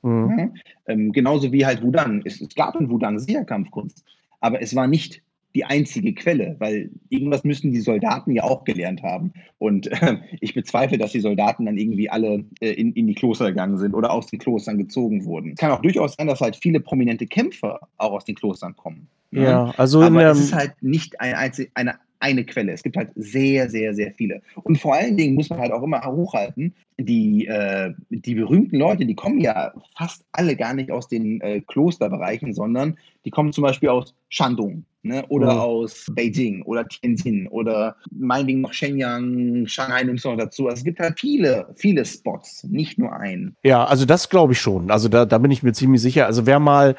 Mhm. 0.00 0.38
Ja? 0.38 0.48
Ähm, 0.92 1.12
genauso 1.12 1.52
wie 1.52 1.66
halt 1.66 1.82
Wudang. 1.82 2.22
Es, 2.24 2.40
es 2.40 2.54
gab 2.54 2.76
in 2.76 2.88
Wudang 2.88 3.18
sicher 3.18 3.44
Kampfkunst 3.44 4.04
aber 4.40 4.62
es 4.62 4.74
war 4.74 4.86
nicht 4.86 5.22
die 5.54 5.64
einzige 5.64 6.14
Quelle, 6.14 6.56
weil 6.58 6.90
irgendwas 7.08 7.42
müssen 7.42 7.72
die 7.72 7.80
Soldaten 7.80 8.32
ja 8.32 8.44
auch 8.44 8.64
gelernt 8.64 9.02
haben. 9.02 9.32
Und 9.58 9.86
äh, 10.02 10.18
ich 10.40 10.54
bezweifle, 10.54 10.98
dass 10.98 11.12
die 11.12 11.20
Soldaten 11.20 11.66
dann 11.66 11.78
irgendwie 11.78 12.10
alle 12.10 12.44
äh, 12.60 12.72
in, 12.72 12.92
in 12.92 13.06
die 13.06 13.14
Kloster 13.14 13.48
gegangen 13.48 13.78
sind 13.78 13.94
oder 13.94 14.10
aus 14.10 14.26
den 14.26 14.38
Klostern 14.38 14.78
gezogen 14.78 15.24
wurden. 15.24 15.52
Es 15.52 15.58
kann 15.58 15.72
auch 15.72 15.82
durchaus 15.82 16.14
sein, 16.16 16.26
dass 16.26 16.40
halt 16.40 16.56
viele 16.56 16.80
prominente 16.80 17.26
Kämpfer 17.26 17.80
auch 17.96 18.12
aus 18.12 18.24
den 18.24 18.34
Klostern 18.34 18.76
kommen. 18.76 19.08
Ne? 19.30 19.44
Ja, 19.44 19.74
also 19.76 20.02
aber 20.02 20.26
es 20.26 20.38
ist 20.38 20.54
halt 20.54 20.74
nicht 20.82 21.20
ein 21.20 21.34
einzig, 21.34 21.70
eine 21.74 21.94
eine 22.20 22.44
Quelle. 22.44 22.72
Es 22.72 22.82
gibt 22.82 22.96
halt 22.96 23.10
sehr, 23.14 23.68
sehr, 23.70 23.94
sehr 23.94 24.12
viele. 24.12 24.42
Und 24.62 24.78
vor 24.78 24.94
allen 24.94 25.16
Dingen 25.16 25.34
muss 25.34 25.50
man 25.50 25.58
halt 25.58 25.72
auch 25.72 25.82
immer 25.82 26.04
hochhalten, 26.04 26.74
die, 26.98 27.46
äh, 27.46 27.92
die 28.10 28.34
berühmten 28.34 28.76
Leute, 28.76 29.06
die 29.06 29.14
kommen 29.14 29.40
ja 29.40 29.72
fast 29.96 30.24
alle 30.32 30.56
gar 30.56 30.74
nicht 30.74 30.90
aus 30.90 31.08
den 31.08 31.40
äh, 31.40 31.60
Klosterbereichen, 31.60 32.52
sondern 32.52 32.98
die 33.24 33.30
kommen 33.30 33.52
zum 33.52 33.62
Beispiel 33.62 33.88
aus 33.88 34.14
Shandong 34.28 34.84
ne? 35.02 35.24
oder 35.28 35.54
mhm. 35.54 35.60
aus 35.60 36.06
Beijing 36.10 36.62
oder 36.62 36.86
Tianjin 36.86 37.48
oder 37.48 37.96
meinetwegen 38.10 38.60
noch 38.60 38.72
Shenyang, 38.72 39.66
Shanghai 39.66 40.02
nimmt 40.02 40.18
es 40.18 40.24
noch 40.24 40.36
dazu. 40.36 40.66
Also 40.66 40.78
es 40.78 40.84
gibt 40.84 41.00
halt 41.00 41.18
viele, 41.18 41.72
viele 41.76 42.04
Spots, 42.04 42.64
nicht 42.64 42.98
nur 42.98 43.12
einen. 43.12 43.56
Ja, 43.62 43.84
also 43.84 44.04
das 44.04 44.28
glaube 44.28 44.52
ich 44.52 44.60
schon. 44.60 44.90
Also 44.90 45.08
da, 45.08 45.24
da 45.24 45.38
bin 45.38 45.50
ich 45.50 45.62
mir 45.62 45.72
ziemlich 45.72 46.02
sicher. 46.02 46.26
Also 46.26 46.46
wer 46.46 46.58
mal 46.58 46.96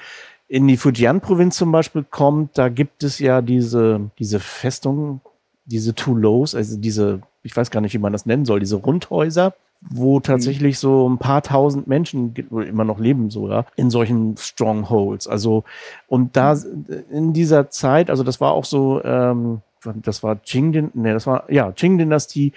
in 0.49 0.67
die 0.67 0.77
Fujian-Provinz 0.77 1.55
zum 1.55 1.71
Beispiel 1.71 2.03
kommt, 2.03 2.57
da 2.57 2.69
gibt 2.69 3.03
es 3.03 3.19
ja 3.19 3.41
diese, 3.41 4.09
diese 4.17 4.39
Festung, 4.39 5.21
diese 5.65 5.93
Toulouse, 5.93 6.55
also 6.55 6.75
diese, 6.75 7.21
ich 7.43 7.55
weiß 7.55 7.69
gar 7.69 7.81
nicht, 7.81 7.93
wie 7.93 7.99
man 7.99 8.11
das 8.11 8.25
nennen 8.25 8.45
soll, 8.45 8.59
diese 8.59 8.77
Rundhäuser, 8.77 9.53
wo 9.79 10.17
mhm. 10.17 10.23
tatsächlich 10.23 10.79
so 10.79 11.07
ein 11.07 11.19
paar 11.19 11.43
tausend 11.43 11.87
Menschen 11.87 12.33
immer 12.35 12.83
noch 12.83 12.99
leben 12.99 13.29
sogar 13.29 13.67
in 13.75 13.91
solchen 13.91 14.35
Strongholds. 14.37 15.27
Also 15.27 15.63
und 16.07 16.35
da 16.35 16.57
in 17.11 17.31
dieser 17.31 17.69
Zeit, 17.69 18.09
also 18.09 18.23
das 18.23 18.41
war 18.41 18.51
auch 18.53 18.65
so, 18.65 19.03
ähm, 19.03 19.61
das 19.95 20.23
war 20.23 20.35
Qing, 20.35 20.91
ne, 20.95 21.13
das 21.13 21.27
war 21.27 21.49
ja 21.49 21.71
Qing-Dynastie, 21.71 22.53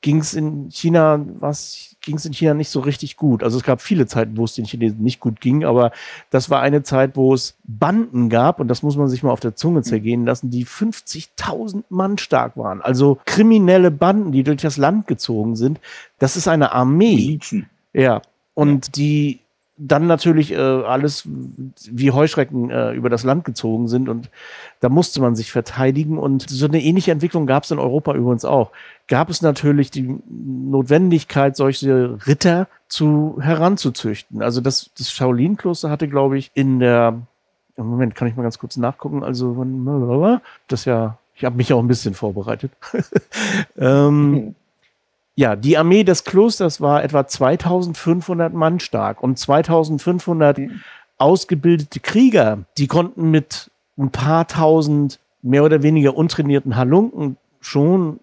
ging 0.00 0.18
es 0.18 0.34
in 0.34 0.70
China, 0.70 1.24
was 1.38 1.96
ging 2.00 2.16
es 2.16 2.24
in 2.24 2.32
China 2.32 2.54
nicht 2.54 2.70
so 2.70 2.80
richtig 2.80 3.16
gut. 3.16 3.42
Also 3.42 3.58
es 3.58 3.64
gab 3.64 3.80
viele 3.80 4.06
Zeiten, 4.06 4.36
wo 4.36 4.44
es 4.44 4.54
den 4.54 4.64
Chinesen 4.64 5.02
nicht 5.02 5.18
gut 5.20 5.40
ging, 5.40 5.64
aber 5.64 5.90
das 6.30 6.50
war 6.50 6.60
eine 6.60 6.82
Zeit, 6.82 7.16
wo 7.16 7.34
es 7.34 7.56
Banden 7.64 8.28
gab, 8.28 8.60
und 8.60 8.68
das 8.68 8.82
muss 8.82 8.96
man 8.96 9.08
sich 9.08 9.22
mal 9.22 9.32
auf 9.32 9.40
der 9.40 9.56
Zunge 9.56 9.82
zergehen 9.82 10.24
lassen, 10.24 10.50
die 10.50 10.64
50.000 10.64 11.84
Mann 11.88 12.16
stark 12.18 12.56
waren. 12.56 12.80
Also 12.80 13.18
kriminelle 13.24 13.90
Banden, 13.90 14.32
die 14.32 14.44
durch 14.44 14.62
das 14.62 14.76
Land 14.76 15.06
gezogen 15.06 15.56
sind. 15.56 15.80
Das 16.18 16.36
ist 16.36 16.48
eine 16.48 16.72
Armee. 16.72 17.16
Milizen. 17.16 17.68
Ja. 17.92 18.22
Und 18.54 18.96
die 18.96 19.40
dann 19.78 20.06
natürlich 20.06 20.52
äh, 20.52 20.56
alles 20.56 21.22
wie 21.26 22.10
Heuschrecken 22.10 22.70
äh, 22.70 22.92
über 22.92 23.08
das 23.08 23.22
Land 23.22 23.44
gezogen 23.44 23.86
sind 23.88 24.08
und 24.08 24.28
da 24.80 24.88
musste 24.88 25.20
man 25.20 25.36
sich 25.36 25.52
verteidigen 25.52 26.18
und 26.18 26.48
so 26.48 26.66
eine 26.66 26.82
ähnliche 26.82 27.12
Entwicklung 27.12 27.46
gab 27.46 27.62
es 27.62 27.70
in 27.70 27.78
Europa 27.78 28.14
übrigens 28.14 28.44
auch. 28.44 28.72
Gab 29.06 29.30
es 29.30 29.40
natürlich 29.40 29.90
die 29.90 30.18
Notwendigkeit, 30.28 31.56
solche 31.56 32.18
Ritter 32.26 32.66
zu 32.88 33.38
heranzuzüchten. 33.40 34.42
Also 34.42 34.60
das, 34.60 34.90
das 34.98 35.12
Shaolin-Kloster 35.12 35.90
hatte, 35.90 36.08
glaube 36.08 36.38
ich, 36.38 36.50
in 36.54 36.80
der 36.80 37.22
Moment, 37.76 38.16
kann 38.16 38.26
ich 38.26 38.36
mal 38.36 38.42
ganz 38.42 38.58
kurz 38.58 38.76
nachgucken. 38.76 39.22
Also 39.22 40.40
das 40.66 40.84
ja, 40.84 41.18
ich 41.34 41.44
habe 41.44 41.56
mich 41.56 41.72
auch 41.72 41.78
ein 41.78 41.88
bisschen 41.88 42.14
vorbereitet. 42.14 42.72
ähm, 43.78 44.54
Ja, 45.38 45.54
die 45.54 45.78
Armee 45.78 46.02
des 46.02 46.24
Klosters 46.24 46.80
war 46.80 47.04
etwa 47.04 47.24
2500 47.24 48.52
Mann 48.52 48.80
stark 48.80 49.22
und 49.22 49.38
2500 49.38 50.58
mhm. 50.58 50.80
ausgebildete 51.16 52.00
Krieger, 52.00 52.64
die 52.76 52.88
konnten 52.88 53.30
mit 53.30 53.70
ein 53.96 54.10
paar 54.10 54.48
tausend 54.48 55.20
mehr 55.40 55.62
oder 55.62 55.84
weniger 55.84 56.16
untrainierten 56.16 56.74
Halunken 56.74 57.36
schon 57.60 58.18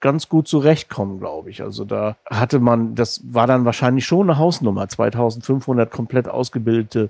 ganz 0.00 0.28
gut 0.28 0.46
zurechtkommen, 0.46 1.20
glaube 1.20 1.48
ich. 1.48 1.62
Also 1.62 1.86
da 1.86 2.18
hatte 2.26 2.58
man, 2.58 2.94
das 2.94 3.22
war 3.24 3.46
dann 3.46 3.64
wahrscheinlich 3.64 4.04
schon 4.04 4.28
eine 4.28 4.38
Hausnummer, 4.38 4.86
2500 4.90 5.90
komplett 5.90 6.28
ausgebildete 6.28 7.08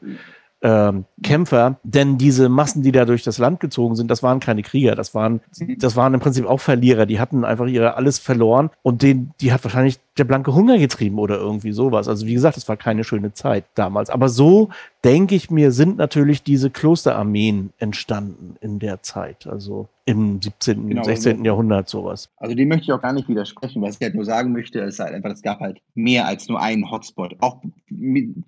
ähm, 0.60 1.04
Kämpfer, 1.22 1.78
denn 1.84 2.18
diese 2.18 2.48
Massen, 2.48 2.82
die 2.82 2.92
da 2.92 3.04
durch 3.04 3.22
das 3.22 3.38
Land 3.38 3.60
gezogen 3.60 3.94
sind, 3.94 4.10
das 4.10 4.22
waren 4.22 4.40
keine 4.40 4.62
Krieger, 4.62 4.94
das 4.94 5.14
waren, 5.14 5.40
das 5.78 5.94
waren 5.94 6.14
im 6.14 6.20
Prinzip 6.20 6.46
auch 6.46 6.60
Verlierer, 6.60 7.06
die 7.06 7.20
hatten 7.20 7.44
einfach 7.44 7.66
ihre 7.66 7.96
alles 7.96 8.18
verloren 8.18 8.70
und 8.82 9.02
den, 9.02 9.32
die 9.40 9.52
hat 9.52 9.62
wahrscheinlich 9.64 9.98
der 10.18 10.24
blanke 10.24 10.54
Hunger 10.54 10.78
getrieben 10.78 11.18
oder 11.18 11.38
irgendwie 11.38 11.72
sowas. 11.72 12.08
Also 12.08 12.26
wie 12.26 12.34
gesagt, 12.34 12.56
es 12.56 12.68
war 12.68 12.76
keine 12.76 13.04
schöne 13.04 13.32
Zeit 13.32 13.64
damals. 13.74 14.10
Aber 14.10 14.28
so 14.28 14.70
denke 15.04 15.34
ich 15.34 15.50
mir, 15.50 15.70
sind 15.70 15.96
natürlich 15.96 16.42
diese 16.42 16.70
Klosterarmeen 16.70 17.72
entstanden 17.78 18.56
in 18.60 18.78
der 18.80 19.02
Zeit. 19.02 19.46
Also 19.46 19.88
im 20.08 20.40
17., 20.40 20.88
genau, 20.88 21.02
16. 21.04 21.32
Also, 21.32 21.44
Jahrhundert 21.44 21.88
sowas. 21.88 22.30
Also 22.38 22.54
dem 22.54 22.68
möchte 22.68 22.84
ich 22.84 22.92
auch 22.92 23.02
gar 23.02 23.12
nicht 23.12 23.28
widersprechen. 23.28 23.82
Was 23.82 23.96
ich 23.96 24.00
halt 24.00 24.14
nur 24.14 24.24
sagen 24.24 24.52
möchte, 24.52 24.80
ist 24.80 24.98
halt 25.00 25.12
einfach, 25.12 25.30
es 25.30 25.42
gab 25.42 25.60
halt 25.60 25.82
mehr 25.94 26.26
als 26.26 26.48
nur 26.48 26.62
einen 26.62 26.90
Hotspot. 26.90 27.36
Auch 27.40 27.60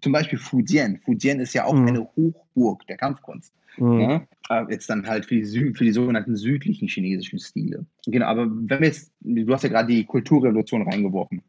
zum 0.01 0.13
Beispiel 0.13 0.39
Fujian. 0.39 0.99
Fujian 1.05 1.39
ist 1.39 1.53
ja 1.53 1.67
auch 1.67 1.75
mhm. 1.75 1.89
eine 1.89 2.09
Hochburg 2.17 2.87
der 2.87 2.97
Kampfkunst. 2.97 3.53
Mhm. 3.77 3.97
Ne? 3.99 4.27
Jetzt 4.71 4.89
dann 4.89 5.07
halt 5.07 5.27
für 5.27 5.35
die, 5.35 5.75
für 5.75 5.85
die 5.85 5.93
sogenannten 5.93 6.35
südlichen 6.35 6.89
chinesischen 6.89 7.39
Stile. 7.39 7.85
Genau, 8.07 8.27
aber 8.27 8.47
wenn 8.51 8.81
wir 8.81 8.87
jetzt, 8.87 9.13
du 9.21 9.53
hast 9.53 9.63
ja 9.63 9.69
gerade 9.69 9.93
die 9.93 10.05
Kulturrevolution 10.07 10.89
reingeworfen. 10.89 11.43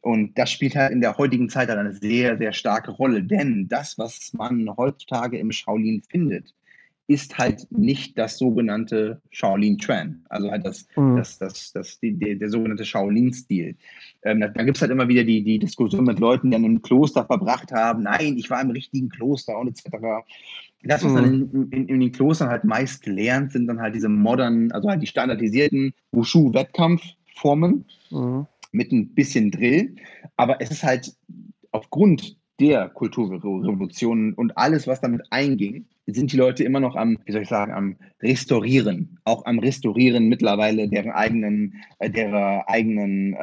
Und 0.00 0.38
das 0.38 0.52
spielt 0.52 0.76
halt 0.76 0.92
in 0.92 1.00
der 1.00 1.18
heutigen 1.18 1.48
Zeit 1.48 1.68
halt 1.68 1.80
eine 1.80 1.92
sehr, 1.92 2.38
sehr 2.38 2.52
starke 2.52 2.92
Rolle. 2.92 3.24
Denn 3.24 3.66
das, 3.68 3.98
was 3.98 4.32
man 4.32 4.70
heutzutage 4.76 5.38
im 5.38 5.50
Shaolin 5.50 6.02
findet, 6.08 6.54
ist 7.08 7.38
halt 7.38 7.66
nicht 7.70 8.18
das 8.18 8.36
sogenannte 8.36 9.20
Shaolin 9.30 9.78
Chuan, 9.78 10.24
also 10.28 10.50
halt 10.50 10.66
das, 10.66 10.88
mhm. 10.96 11.16
das, 11.16 11.38
das, 11.38 11.72
das, 11.72 12.00
die, 12.00 12.12
der, 12.18 12.34
der 12.34 12.50
sogenannte 12.50 12.84
Shaolin-Stil. 12.84 13.76
Ähm, 14.24 14.40
da 14.40 14.48
da 14.48 14.64
gibt 14.64 14.76
es 14.76 14.80
halt 14.80 14.90
immer 14.90 15.06
wieder 15.06 15.22
die, 15.22 15.44
die 15.44 15.58
Diskussion 15.58 16.04
mit 16.04 16.18
Leuten, 16.18 16.50
die 16.50 16.56
an 16.56 16.64
einem 16.64 16.82
Kloster 16.82 17.24
verbracht 17.24 17.70
haben, 17.70 18.02
nein, 18.02 18.36
ich 18.36 18.50
war 18.50 18.60
im 18.60 18.70
richtigen 18.70 19.08
Kloster 19.08 19.56
und 19.56 19.68
etc. 19.68 19.96
Das, 20.82 21.04
was 21.04 21.12
mhm. 21.12 21.16
dann 21.16 21.50
in, 21.52 21.70
in, 21.70 21.88
in, 21.88 22.00
den 22.00 22.12
Klostern 22.12 22.48
halt 22.48 22.64
meist 22.64 23.02
gelernt, 23.02 23.52
sind 23.52 23.68
dann 23.68 23.80
halt 23.80 23.94
diese 23.94 24.08
modernen, 24.08 24.72
also 24.72 24.88
halt 24.88 25.02
die 25.02 25.06
standardisierten 25.06 25.92
Wushu-Wettkampfformen 26.12 27.84
mhm. 28.10 28.46
mit 28.72 28.90
ein 28.90 29.14
bisschen 29.14 29.52
Drill. 29.52 29.94
Aber 30.36 30.60
es 30.60 30.70
ist 30.70 30.82
halt 30.82 31.14
aufgrund 31.70 32.36
der 32.58 32.88
Kulturrevolution 32.88 34.34
und 34.34 34.56
alles, 34.56 34.86
was 34.86 35.00
damit 35.00 35.22
einging, 35.30 35.86
sind 36.14 36.32
die 36.32 36.36
Leute 36.36 36.64
immer 36.64 36.80
noch 36.80 36.94
am, 36.96 37.18
wie 37.24 37.32
soll 37.32 37.42
ich 37.42 37.48
sagen, 37.48 37.72
am 37.72 37.96
Restaurieren, 38.22 39.18
auch 39.24 39.44
am 39.44 39.58
Restaurieren 39.58 40.28
mittlerweile 40.28 40.88
deren 40.88 41.10
eigenen, 41.10 41.82
äh, 41.98 42.10
derer 42.10 42.68
eigenen 42.68 43.36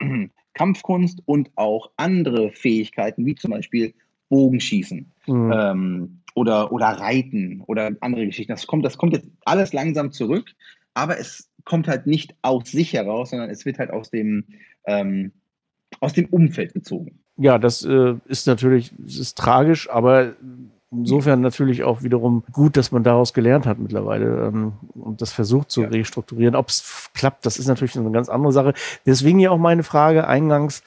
ähm, 0.00 0.30
Kampfkunst 0.54 1.22
und 1.24 1.50
auch 1.54 1.90
andere 1.96 2.50
Fähigkeiten, 2.50 3.24
wie 3.24 3.34
zum 3.34 3.52
Beispiel 3.52 3.94
Bogenschießen 4.28 5.12
mhm. 5.26 5.52
ähm, 5.54 6.20
oder, 6.34 6.72
oder 6.72 6.86
Reiten 6.86 7.62
oder 7.66 7.92
andere 8.00 8.26
Geschichten. 8.26 8.52
Das 8.52 8.66
kommt, 8.66 8.84
das 8.84 8.98
kommt 8.98 9.12
jetzt 9.12 9.28
alles 9.44 9.72
langsam 9.72 10.10
zurück, 10.10 10.50
aber 10.94 11.18
es 11.18 11.50
kommt 11.64 11.86
halt 11.86 12.06
nicht 12.06 12.34
aus 12.42 12.70
sich 12.70 12.92
heraus, 12.92 13.30
sondern 13.30 13.50
es 13.50 13.64
wird 13.64 13.78
halt 13.78 13.90
aus 13.90 14.10
dem, 14.10 14.44
ähm, 14.86 15.32
aus 16.00 16.12
dem 16.12 16.26
Umfeld 16.26 16.74
gezogen. 16.74 17.20
Ja, 17.36 17.58
das 17.58 17.84
äh, 17.84 18.14
ist 18.26 18.46
natürlich, 18.46 18.92
ist 19.06 19.38
tragisch, 19.38 19.88
aber 19.88 20.34
insofern 20.92 21.40
natürlich 21.40 21.82
auch 21.82 22.02
wiederum 22.02 22.44
gut, 22.52 22.76
dass 22.76 22.92
man 22.92 23.02
daraus 23.02 23.32
gelernt 23.32 23.66
hat 23.66 23.78
mittlerweile 23.78 24.46
ähm, 24.46 24.72
und 24.94 25.20
das 25.22 25.32
versucht 25.32 25.70
zu 25.70 25.82
ja. 25.82 25.88
restrukturieren. 25.88 26.54
Ob 26.54 26.68
es 26.68 27.10
klappt, 27.14 27.46
das 27.46 27.58
ist 27.58 27.66
natürlich 27.66 27.98
eine 27.98 28.10
ganz 28.10 28.28
andere 28.28 28.52
Sache. 28.52 28.74
Deswegen 29.06 29.40
ja 29.40 29.50
auch 29.50 29.58
meine 29.58 29.82
Frage 29.82 30.26
eingangs, 30.26 30.82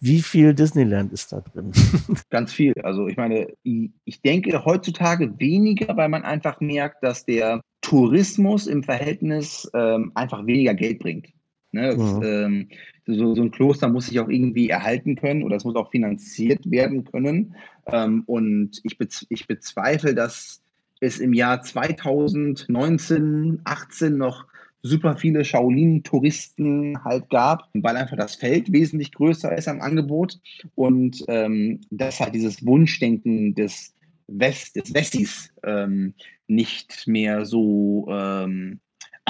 wie 0.00 0.20
viel 0.20 0.54
Disneyland 0.54 1.12
ist 1.12 1.32
da 1.32 1.42
drin? 1.42 1.72
Ganz 2.30 2.52
viel. 2.52 2.72
Also 2.82 3.06
ich 3.06 3.16
meine, 3.16 3.48
ich 3.62 4.22
denke 4.22 4.64
heutzutage 4.64 5.38
weniger, 5.38 5.96
weil 5.96 6.08
man 6.08 6.22
einfach 6.22 6.60
merkt, 6.60 7.02
dass 7.02 7.26
der 7.26 7.60
Tourismus 7.82 8.66
im 8.66 8.82
Verhältnis 8.82 9.70
ähm, 9.74 10.12
einfach 10.14 10.46
weniger 10.46 10.74
Geld 10.74 11.00
bringt. 11.00 11.28
Ne, 11.72 11.96
das, 11.96 12.14
mhm. 12.14 12.22
ähm, 12.24 12.68
so, 13.06 13.34
so, 13.36 13.42
ein 13.42 13.52
Kloster 13.52 13.88
muss 13.88 14.06
sich 14.06 14.18
auch 14.18 14.28
irgendwie 14.28 14.68
erhalten 14.68 15.14
können 15.14 15.44
oder 15.44 15.54
es 15.54 15.64
muss 15.64 15.76
auch 15.76 15.90
finanziert 15.92 16.68
werden 16.68 17.04
können. 17.04 17.54
Ähm, 17.92 18.22
und 18.26 18.80
ich, 18.82 18.98
bez 18.98 19.26
ich 19.28 19.46
bezweifle, 19.46 20.14
dass 20.14 20.62
es 21.00 21.18
im 21.18 21.32
Jahr 21.32 21.62
2019, 21.62 23.60
18 23.64 24.16
noch 24.16 24.46
super 24.82 25.16
viele 25.16 25.44
Shaolin-Touristen 25.44 27.04
halt 27.04 27.28
gab, 27.30 27.68
weil 27.74 27.96
einfach 27.96 28.16
das 28.16 28.34
Feld 28.36 28.72
wesentlich 28.72 29.12
größer 29.12 29.56
ist 29.56 29.68
am 29.68 29.80
Angebot. 29.80 30.38
Und 30.74 31.24
ähm, 31.28 31.80
dass 31.90 32.20
halt 32.20 32.34
dieses 32.34 32.64
Wunschdenken 32.64 33.54
des 33.54 33.94
West, 34.26 34.76
des 34.76 34.94
Westis 34.94 35.52
ähm, 35.64 36.14
nicht 36.46 37.06
mehr 37.06 37.44
so 37.44 38.06
ähm, 38.10 38.80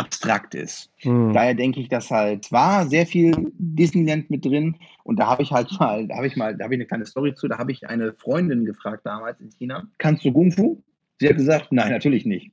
abstrakt 0.00 0.54
ist. 0.54 0.90
Mhm. 1.04 1.32
Daher 1.32 1.54
denke 1.54 1.80
ich, 1.80 1.88
dass 1.88 2.10
halt 2.10 2.50
war 2.50 2.86
sehr 2.86 3.06
viel 3.06 3.32
Disneyland 3.58 4.30
mit 4.30 4.44
drin 4.44 4.76
und 5.04 5.18
da 5.18 5.26
habe 5.26 5.42
ich 5.42 5.52
halt 5.52 5.70
mal, 5.78 6.06
da 6.08 6.16
habe 6.16 6.26
ich 6.26 6.36
mal, 6.36 6.56
da 6.56 6.64
habe 6.64 6.74
ich 6.74 6.78
eine 6.78 6.86
kleine 6.86 7.06
Story 7.06 7.34
zu, 7.34 7.48
da 7.48 7.58
habe 7.58 7.70
ich 7.72 7.88
eine 7.88 8.14
Freundin 8.14 8.64
gefragt 8.64 9.04
damals 9.04 9.40
in 9.40 9.50
China, 9.50 9.86
kannst 9.98 10.24
du 10.24 10.32
Kung 10.32 10.50
Fu? 10.50 10.82
Sie 11.20 11.28
hat 11.28 11.36
gesagt, 11.36 11.70
nein, 11.70 11.90
natürlich 11.90 12.24
nicht. 12.24 12.50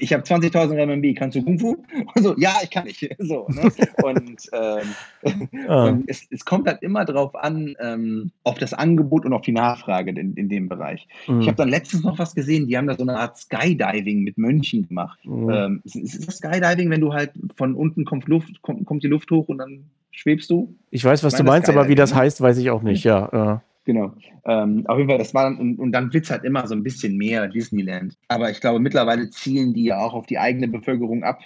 Ich 0.00 0.12
habe 0.12 0.22
20.000 0.22 0.76
RMB, 0.76 1.16
kannst 1.16 1.36
du 1.36 1.42
Kung 1.42 1.58
Fu? 1.58 1.82
Und 2.14 2.22
so, 2.22 2.36
ja, 2.36 2.56
ich 2.62 2.70
kann 2.70 2.84
nicht. 2.84 3.08
So, 3.18 3.46
ne? 3.48 3.70
Und, 4.02 4.50
ähm, 4.52 5.64
ah. 5.66 5.84
und 5.84 6.04
es, 6.08 6.26
es, 6.30 6.44
kommt 6.44 6.66
halt 6.66 6.82
immer 6.82 7.06
darauf 7.06 7.34
an, 7.34 7.74
ähm, 7.80 8.32
auf 8.42 8.58
das 8.58 8.74
Angebot 8.74 9.24
und 9.24 9.32
auf 9.32 9.40
die 9.42 9.52
Nachfrage 9.52 10.10
in, 10.10 10.34
in 10.34 10.50
dem 10.50 10.68
Bereich. 10.68 11.08
Mhm. 11.26 11.40
Ich 11.40 11.46
habe 11.46 11.56
dann 11.56 11.70
letztens 11.70 12.02
noch 12.02 12.18
was 12.18 12.34
gesehen, 12.34 12.66
die 12.66 12.76
haben 12.76 12.86
da 12.86 12.96
so 12.96 13.02
eine 13.02 13.16
Art 13.16 13.38
Skydiving 13.38 14.24
mit 14.24 14.36
Mönchen 14.36 14.88
gemacht. 14.88 15.18
Mhm. 15.24 15.50
Ähm, 15.50 15.82
ist, 15.84 16.26
das 16.26 16.36
Skydiving, 16.36 16.90
wenn 16.90 17.00
du 17.00 17.14
halt 17.14 17.30
von 17.56 17.74
unten 17.74 18.04
kommt 18.04 18.28
Luft, 18.28 18.60
kommt, 18.60 18.84
kommt 18.84 19.04
die 19.04 19.08
Luft 19.08 19.30
hoch 19.30 19.48
und 19.48 19.58
dann 19.58 19.84
schwebst 20.10 20.50
du? 20.50 20.76
Ich 20.90 21.04
weiß, 21.04 21.24
was 21.24 21.34
ich 21.34 21.38
du 21.38 21.44
meinst, 21.44 21.70
aber 21.70 21.88
wie 21.88 21.94
das 21.94 22.10
ne? 22.10 22.16
heißt, 22.16 22.42
weiß 22.42 22.58
ich 22.58 22.68
auch 22.68 22.82
nicht, 22.82 23.04
ja. 23.04 23.54
Äh. 23.54 23.71
Genau. 23.84 24.12
Ähm, 24.44 24.86
auf 24.86 24.96
jeden 24.96 25.10
Fall, 25.10 25.18
das 25.18 25.34
war 25.34 25.44
dann, 25.44 25.58
und, 25.58 25.78
und 25.78 25.92
dann 25.92 26.12
wird 26.12 26.24
es 26.24 26.30
halt 26.30 26.44
immer 26.44 26.66
so 26.68 26.74
ein 26.74 26.84
bisschen 26.84 27.16
mehr 27.16 27.48
Disneyland. 27.48 28.16
Aber 28.28 28.50
ich 28.50 28.60
glaube, 28.60 28.78
mittlerweile 28.78 29.28
zielen 29.30 29.74
die 29.74 29.84
ja 29.84 29.98
auch 29.98 30.14
auf 30.14 30.26
die 30.26 30.38
eigene 30.38 30.68
Bevölkerung 30.68 31.24
ab. 31.24 31.40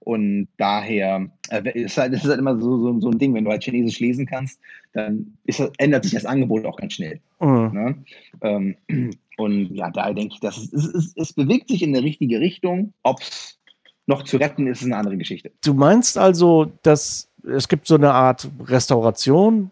Und 0.00 0.48
daher 0.58 1.30
äh, 1.50 1.70
ist 1.80 1.96
halt, 1.96 2.12
ist 2.12 2.24
halt 2.24 2.38
immer 2.38 2.60
so, 2.60 2.78
so, 2.78 3.00
so 3.00 3.10
ein 3.10 3.18
Ding, 3.18 3.34
wenn 3.34 3.44
du 3.44 3.50
halt 3.50 3.64
Chinesisch 3.64 4.00
lesen 4.00 4.26
kannst, 4.26 4.60
dann 4.92 5.38
ist, 5.44 5.62
ändert 5.78 6.04
sich 6.04 6.12
das 6.12 6.26
Angebot 6.26 6.66
auch 6.66 6.76
ganz 6.76 6.94
schnell. 6.94 7.20
Mhm. 7.40 7.70
Ne? 7.72 8.04
Ähm, 8.42 8.76
und 9.38 9.74
ja, 9.74 9.90
daher 9.90 10.14
denke 10.14 10.34
ich, 10.34 10.40
dass 10.40 10.58
es, 10.58 10.72
es, 10.72 10.86
es, 10.94 11.16
es 11.16 11.32
bewegt 11.32 11.68
sich 11.68 11.82
in 11.82 11.94
eine 11.96 12.04
richtige 12.04 12.38
Richtung. 12.40 12.92
Ob 13.02 13.20
es 13.20 13.58
noch 14.06 14.24
zu 14.24 14.36
retten 14.36 14.66
ist, 14.66 14.80
ist 14.80 14.86
eine 14.86 14.96
andere 14.96 15.16
Geschichte. 15.16 15.52
Du 15.64 15.72
meinst 15.72 16.18
also, 16.18 16.72
dass 16.82 17.30
es 17.44 17.68
gibt 17.68 17.86
so 17.86 17.94
eine 17.94 18.12
Art 18.12 18.48
Restauration 18.60 19.70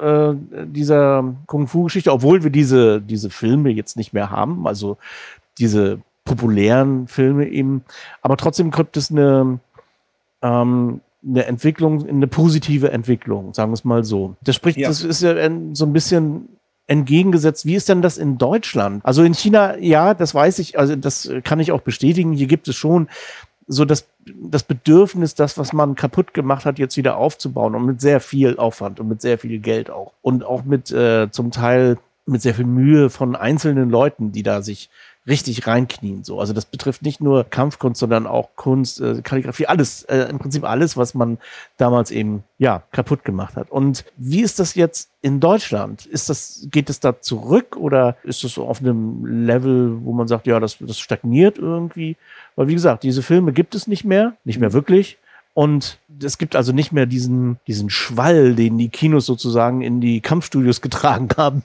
äh, 0.00 0.34
dieser 0.66 1.34
Kung-Fu-Geschichte, 1.46 2.12
obwohl 2.12 2.42
wir 2.42 2.50
diese, 2.50 3.00
diese 3.00 3.30
Filme 3.30 3.70
jetzt 3.70 3.96
nicht 3.96 4.12
mehr 4.12 4.30
haben, 4.30 4.66
also 4.66 4.96
diese 5.58 6.00
populären 6.24 7.08
Filme 7.08 7.48
eben, 7.48 7.84
aber 8.22 8.36
trotzdem 8.36 8.70
gibt 8.70 8.96
es 8.96 9.10
eine, 9.10 9.60
ähm, 10.42 11.00
eine 11.26 11.46
Entwicklung, 11.46 12.08
eine 12.08 12.26
positive 12.26 12.90
Entwicklung, 12.92 13.54
sagen 13.54 13.70
wir 13.70 13.74
es 13.74 13.84
mal 13.84 14.04
so. 14.04 14.36
Das 14.42 14.54
spricht, 14.54 14.78
ja. 14.78 14.88
das 14.88 15.02
ist 15.02 15.22
ja 15.22 15.34
so 15.72 15.86
ein 15.86 15.92
bisschen 15.92 16.48
entgegengesetzt. 16.86 17.66
Wie 17.66 17.74
ist 17.74 17.88
denn 17.88 18.02
das 18.02 18.18
in 18.18 18.38
Deutschland? 18.38 19.04
Also 19.04 19.22
in 19.22 19.34
China, 19.34 19.78
ja, 19.78 20.14
das 20.14 20.34
weiß 20.34 20.58
ich, 20.58 20.78
also 20.78 20.96
das 20.96 21.30
kann 21.44 21.60
ich 21.60 21.70
auch 21.70 21.82
bestätigen. 21.82 22.32
Hier 22.32 22.46
gibt 22.46 22.66
es 22.66 22.76
schon 22.76 23.08
so 23.68 23.84
das, 23.84 24.08
das 24.24 24.62
Bedürfnis, 24.62 25.34
das, 25.34 25.58
was 25.58 25.72
man 25.72 25.94
kaputt 25.94 26.32
gemacht 26.32 26.64
hat, 26.64 26.78
jetzt 26.78 26.96
wieder 26.96 27.18
aufzubauen 27.18 27.74
und 27.74 27.84
mit 27.84 28.00
sehr 28.00 28.20
viel 28.20 28.56
Aufwand 28.56 28.98
und 28.98 29.08
mit 29.08 29.20
sehr 29.20 29.38
viel 29.38 29.58
Geld 29.58 29.90
auch. 29.90 30.14
Und 30.22 30.42
auch 30.42 30.64
mit 30.64 30.90
äh, 30.90 31.30
zum 31.30 31.50
Teil 31.50 31.98
mit 32.24 32.42
sehr 32.42 32.54
viel 32.54 32.66
Mühe 32.66 33.10
von 33.10 33.36
einzelnen 33.36 33.90
Leuten, 33.90 34.32
die 34.32 34.42
da 34.42 34.62
sich 34.62 34.90
richtig 35.28 35.66
reinknien. 35.66 36.24
So. 36.24 36.40
Also 36.40 36.52
das 36.52 36.64
betrifft 36.64 37.02
nicht 37.02 37.20
nur 37.20 37.44
Kampfkunst, 37.44 38.00
sondern 38.00 38.26
auch 38.26 38.50
Kunst, 38.56 39.00
äh, 39.00 39.20
Kalligrafie, 39.22 39.66
alles, 39.66 40.02
äh, 40.04 40.28
im 40.30 40.38
Prinzip 40.38 40.64
alles, 40.64 40.96
was 40.96 41.14
man 41.14 41.38
damals 41.76 42.10
eben 42.10 42.42
ja 42.56 42.82
kaputt 42.92 43.24
gemacht 43.24 43.54
hat. 43.54 43.70
Und 43.70 44.04
wie 44.16 44.40
ist 44.40 44.58
das 44.58 44.74
jetzt 44.74 45.10
in 45.20 45.38
Deutschland? 45.38 46.06
Ist 46.06 46.30
das, 46.30 46.66
geht 46.70 46.88
es 46.90 47.00
da 47.00 47.20
zurück 47.20 47.76
oder 47.76 48.16
ist 48.24 48.42
es 48.42 48.54
so 48.54 48.66
auf 48.66 48.80
einem 48.80 49.24
Level, 49.26 49.98
wo 50.02 50.12
man 50.12 50.28
sagt, 50.28 50.46
ja, 50.46 50.58
das, 50.58 50.78
das 50.80 50.98
stagniert 50.98 51.58
irgendwie? 51.58 52.16
Weil 52.56 52.68
wie 52.68 52.74
gesagt, 52.74 53.02
diese 53.02 53.22
Filme 53.22 53.52
gibt 53.52 53.74
es 53.74 53.86
nicht 53.86 54.04
mehr, 54.04 54.34
nicht 54.44 54.58
mehr 54.58 54.72
wirklich. 54.72 55.18
Und 55.58 55.98
es 56.22 56.38
gibt 56.38 56.54
also 56.54 56.70
nicht 56.70 56.92
mehr 56.92 57.06
diesen, 57.06 57.58
diesen 57.66 57.90
Schwall, 57.90 58.54
den 58.54 58.78
die 58.78 58.90
Kinos 58.90 59.26
sozusagen 59.26 59.82
in 59.82 60.00
die 60.00 60.20
Kampfstudios 60.20 60.80
getragen 60.82 61.30
haben. 61.36 61.64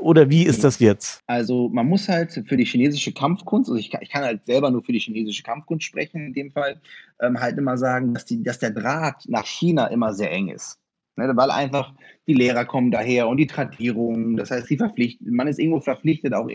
Oder 0.00 0.28
wie 0.28 0.42
ist 0.42 0.64
das 0.64 0.80
jetzt? 0.80 1.22
Also 1.26 1.70
man 1.70 1.88
muss 1.88 2.10
halt 2.10 2.32
für 2.32 2.58
die 2.58 2.66
chinesische 2.66 3.12
Kampfkunst, 3.12 3.70
also 3.70 3.80
ich 3.80 3.90
kann, 3.90 4.02
ich 4.02 4.10
kann 4.10 4.22
halt 4.22 4.44
selber 4.44 4.70
nur 4.70 4.84
für 4.84 4.92
die 4.92 4.98
chinesische 4.98 5.42
Kampfkunst 5.42 5.86
sprechen 5.86 6.26
in 6.26 6.34
dem 6.34 6.50
Fall, 6.50 6.78
ähm, 7.22 7.40
halt 7.40 7.56
immer 7.56 7.78
sagen, 7.78 8.12
dass, 8.12 8.26
die, 8.26 8.42
dass 8.42 8.58
der 8.58 8.72
Draht 8.72 9.24
nach 9.28 9.46
China 9.46 9.86
immer 9.86 10.12
sehr 10.12 10.30
eng 10.30 10.48
ist. 10.48 10.78
Ne, 11.16 11.32
weil 11.34 11.50
einfach 11.50 11.94
die 12.26 12.34
Lehrer 12.34 12.66
kommen 12.66 12.90
daher 12.90 13.28
und 13.28 13.38
die 13.38 13.46
Tradierung, 13.46 14.36
das 14.36 14.50
heißt, 14.50 14.68
die 14.68 14.76
verpflichtet, 14.76 15.26
man 15.26 15.48
ist 15.48 15.58
irgendwo 15.58 15.80
verpflichtet, 15.80 16.34
auch 16.34 16.50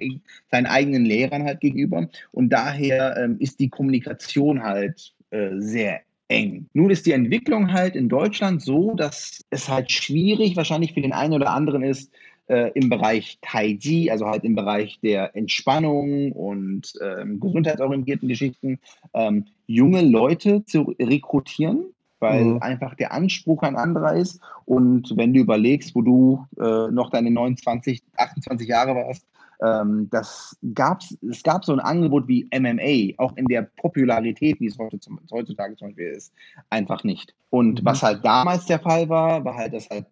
seinen 0.51 0.67
eigenen 0.67 1.05
Lehrern 1.05 1.43
halt 1.43 1.59
gegenüber. 1.59 2.07
Und 2.31 2.49
daher 2.49 3.17
ähm, 3.17 3.37
ist 3.39 3.59
die 3.59 3.69
Kommunikation 3.69 4.61
halt 4.61 5.15
äh, 5.31 5.49
sehr 5.57 6.01
eng. 6.31 6.67
Nun 6.73 6.89
ist 6.89 7.05
die 7.05 7.11
Entwicklung 7.11 7.71
halt 7.71 7.95
in 7.95 8.09
Deutschland 8.09 8.61
so, 8.61 8.95
dass 8.95 9.43
es 9.49 9.69
halt 9.69 9.91
schwierig 9.91 10.55
wahrscheinlich 10.55 10.93
für 10.93 11.01
den 11.01 11.13
einen 11.13 11.33
oder 11.33 11.51
anderen 11.51 11.83
ist, 11.83 12.11
äh, 12.47 12.71
im 12.73 12.89
Bereich 12.89 13.37
Tai 13.41 13.77
Chi, 13.77 14.09
also 14.09 14.27
halt 14.27 14.43
im 14.43 14.55
Bereich 14.55 14.99
der 15.01 15.35
Entspannung 15.35 16.31
und 16.31 16.93
ähm, 17.01 17.39
gesundheitsorientierten 17.39 18.27
Geschichten, 18.27 18.79
ähm, 19.13 19.45
junge 19.67 20.01
Leute 20.01 20.65
zu 20.65 20.93
rekrutieren, 20.99 21.85
weil 22.19 22.43
mhm. 22.43 22.61
einfach 22.61 22.95
der 22.95 23.13
Anspruch 23.13 23.63
ein 23.63 23.75
anderer 23.75 24.15
ist. 24.15 24.39
Und 24.65 25.15
wenn 25.15 25.33
du 25.33 25.39
überlegst, 25.39 25.95
wo 25.95 26.01
du 26.01 26.45
äh, 26.59 26.91
noch 26.91 27.09
deine 27.09 27.31
29, 27.31 28.01
28 28.17 28.67
Jahre 28.67 28.95
warst, 28.95 29.25
ähm, 29.61 30.07
das 30.09 30.57
gab's, 30.73 31.17
es 31.29 31.43
gab 31.43 31.65
so 31.65 31.73
ein 31.73 31.79
Angebot 31.79 32.27
wie 32.27 32.47
MMA, 32.53 33.21
auch 33.23 33.35
in 33.37 33.45
der 33.45 33.63
Popularität, 33.77 34.59
wie 34.59 34.67
es 34.67 34.77
heute 34.77 34.99
zum, 34.99 35.19
heutzutage 35.31 35.75
zum 35.75 35.89
Beispiel 35.89 36.07
ist, 36.07 36.33
einfach 36.69 37.03
nicht. 37.03 37.35
Und 37.49 37.81
mhm. 37.81 37.85
was 37.85 38.03
halt 38.03 38.25
damals 38.25 38.65
der 38.65 38.79
Fall 38.79 39.09
war, 39.09 39.45
war 39.45 39.55
halt, 39.55 39.73
dass 39.73 39.89
halt 39.89 40.05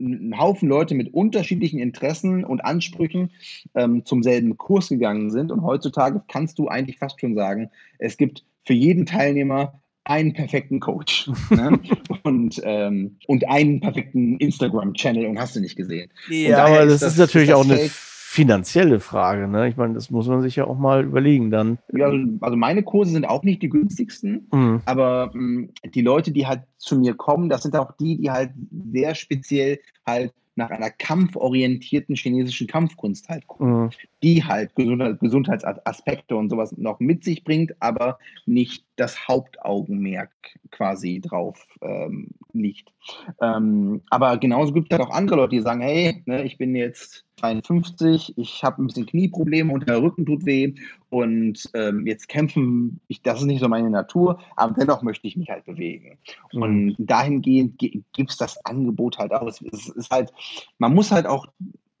ein 0.00 0.38
Haufen 0.38 0.68
Leute 0.68 0.94
mit 0.94 1.12
unterschiedlichen 1.12 1.80
Interessen 1.80 2.44
und 2.44 2.64
Ansprüchen 2.64 3.30
ähm, 3.74 4.04
zum 4.04 4.22
selben 4.22 4.56
Kurs 4.56 4.88
gegangen 4.88 5.30
sind. 5.30 5.50
Und 5.50 5.62
heutzutage 5.62 6.22
kannst 6.28 6.58
du 6.58 6.68
eigentlich 6.68 6.98
fast 6.98 7.20
schon 7.20 7.34
sagen, 7.34 7.70
es 7.98 8.16
gibt 8.16 8.44
für 8.64 8.74
jeden 8.74 9.06
Teilnehmer 9.06 9.82
einen 10.04 10.32
perfekten 10.32 10.80
Coach 10.80 11.30
ne? 11.50 11.78
und, 12.22 12.60
ähm, 12.64 13.16
und 13.26 13.46
einen 13.48 13.80
perfekten 13.80 14.38
Instagram-Channel 14.38 15.26
und 15.26 15.38
hast 15.38 15.56
du 15.56 15.60
nicht 15.60 15.76
gesehen. 15.76 16.10
Ja, 16.30 16.64
aber 16.64 16.84
das 16.84 16.94
ist, 16.94 17.02
das, 17.02 17.12
ist 17.14 17.18
natürlich 17.18 17.52
auch 17.52 17.64
eine 17.64 17.90
finanzielle 18.30 19.00
Frage. 19.00 19.48
Ne? 19.48 19.70
Ich 19.70 19.78
meine, 19.78 19.94
das 19.94 20.10
muss 20.10 20.28
man 20.28 20.42
sich 20.42 20.54
ja 20.54 20.66
auch 20.66 20.76
mal 20.76 21.02
überlegen 21.02 21.50
dann. 21.50 21.78
Ja, 21.94 22.12
also, 22.40 22.56
meine 22.56 22.82
Kurse 22.82 23.12
sind 23.12 23.24
auch 23.24 23.42
nicht 23.42 23.62
die 23.62 23.70
günstigsten, 23.70 24.46
mhm. 24.52 24.82
aber 24.84 25.30
mh, 25.32 25.62
mm, 25.62 25.70
die 25.94 26.02
Leute, 26.02 26.30
die 26.30 26.46
halt 26.46 26.60
zu 26.76 26.98
mir 26.98 27.14
kommen, 27.14 27.48
das 27.48 27.62
sind 27.62 27.74
auch 27.74 27.90
die, 27.98 28.18
die 28.18 28.30
halt 28.30 28.50
sehr 28.92 29.14
speziell 29.14 29.80
halt 30.06 30.34
nach 30.56 30.68
einer 30.70 30.90
kampforientierten 30.90 32.16
chinesischen 32.16 32.66
Kampfkunst 32.66 33.30
halt 33.30 33.46
gucken, 33.46 33.84
mhm. 33.84 33.90
die 34.22 34.44
halt 34.44 34.74
Gesundheitsaspekte 34.76 36.36
und 36.36 36.50
sowas 36.50 36.76
noch 36.76 37.00
mit 37.00 37.24
sich 37.24 37.44
bringt, 37.44 37.80
aber 37.80 38.18
nicht 38.44 38.84
das 38.96 39.26
Hauptaugenmerk 39.26 40.32
quasi 40.70 41.20
drauf 41.20 41.66
ähm, 41.80 42.28
liegt. 42.52 42.92
Ähm, 43.40 44.02
aber 44.10 44.36
genauso 44.36 44.74
gibt 44.74 44.92
es 44.92 44.98
halt 44.98 45.08
auch 45.08 45.14
andere 45.14 45.36
Leute, 45.36 45.56
die 45.56 45.62
sagen, 45.62 45.80
hey, 45.80 46.22
ne, 46.26 46.44
ich 46.44 46.58
bin 46.58 46.76
jetzt 46.76 47.24
52, 47.38 48.36
ich 48.36 48.62
habe 48.62 48.82
ein 48.82 48.86
bisschen 48.86 49.06
Knieprobleme 49.06 49.72
und 49.72 49.88
der 49.88 50.02
Rücken 50.02 50.26
tut 50.26 50.44
weh 50.44 50.74
und 51.10 51.70
ähm, 51.74 52.06
jetzt 52.06 52.28
kämpfen, 52.28 53.00
ich, 53.08 53.22
das 53.22 53.40
ist 53.40 53.46
nicht 53.46 53.60
so 53.60 53.68
meine 53.68 53.90
Natur, 53.90 54.38
aber 54.56 54.74
dennoch 54.74 55.02
möchte 55.02 55.26
ich 55.26 55.36
mich 55.36 55.48
halt 55.48 55.64
bewegen. 55.64 56.18
Und 56.52 56.96
dahingehend 56.98 57.78
gibt 57.78 58.30
es 58.30 58.36
das 58.36 58.64
Angebot 58.64 59.18
halt 59.18 59.32
auch. 59.32 59.46
Es, 59.46 59.62
es 59.62 59.88
ist 59.88 60.10
halt, 60.10 60.32
man 60.78 60.94
muss 60.94 61.10
halt 61.10 61.26
auch 61.26 61.46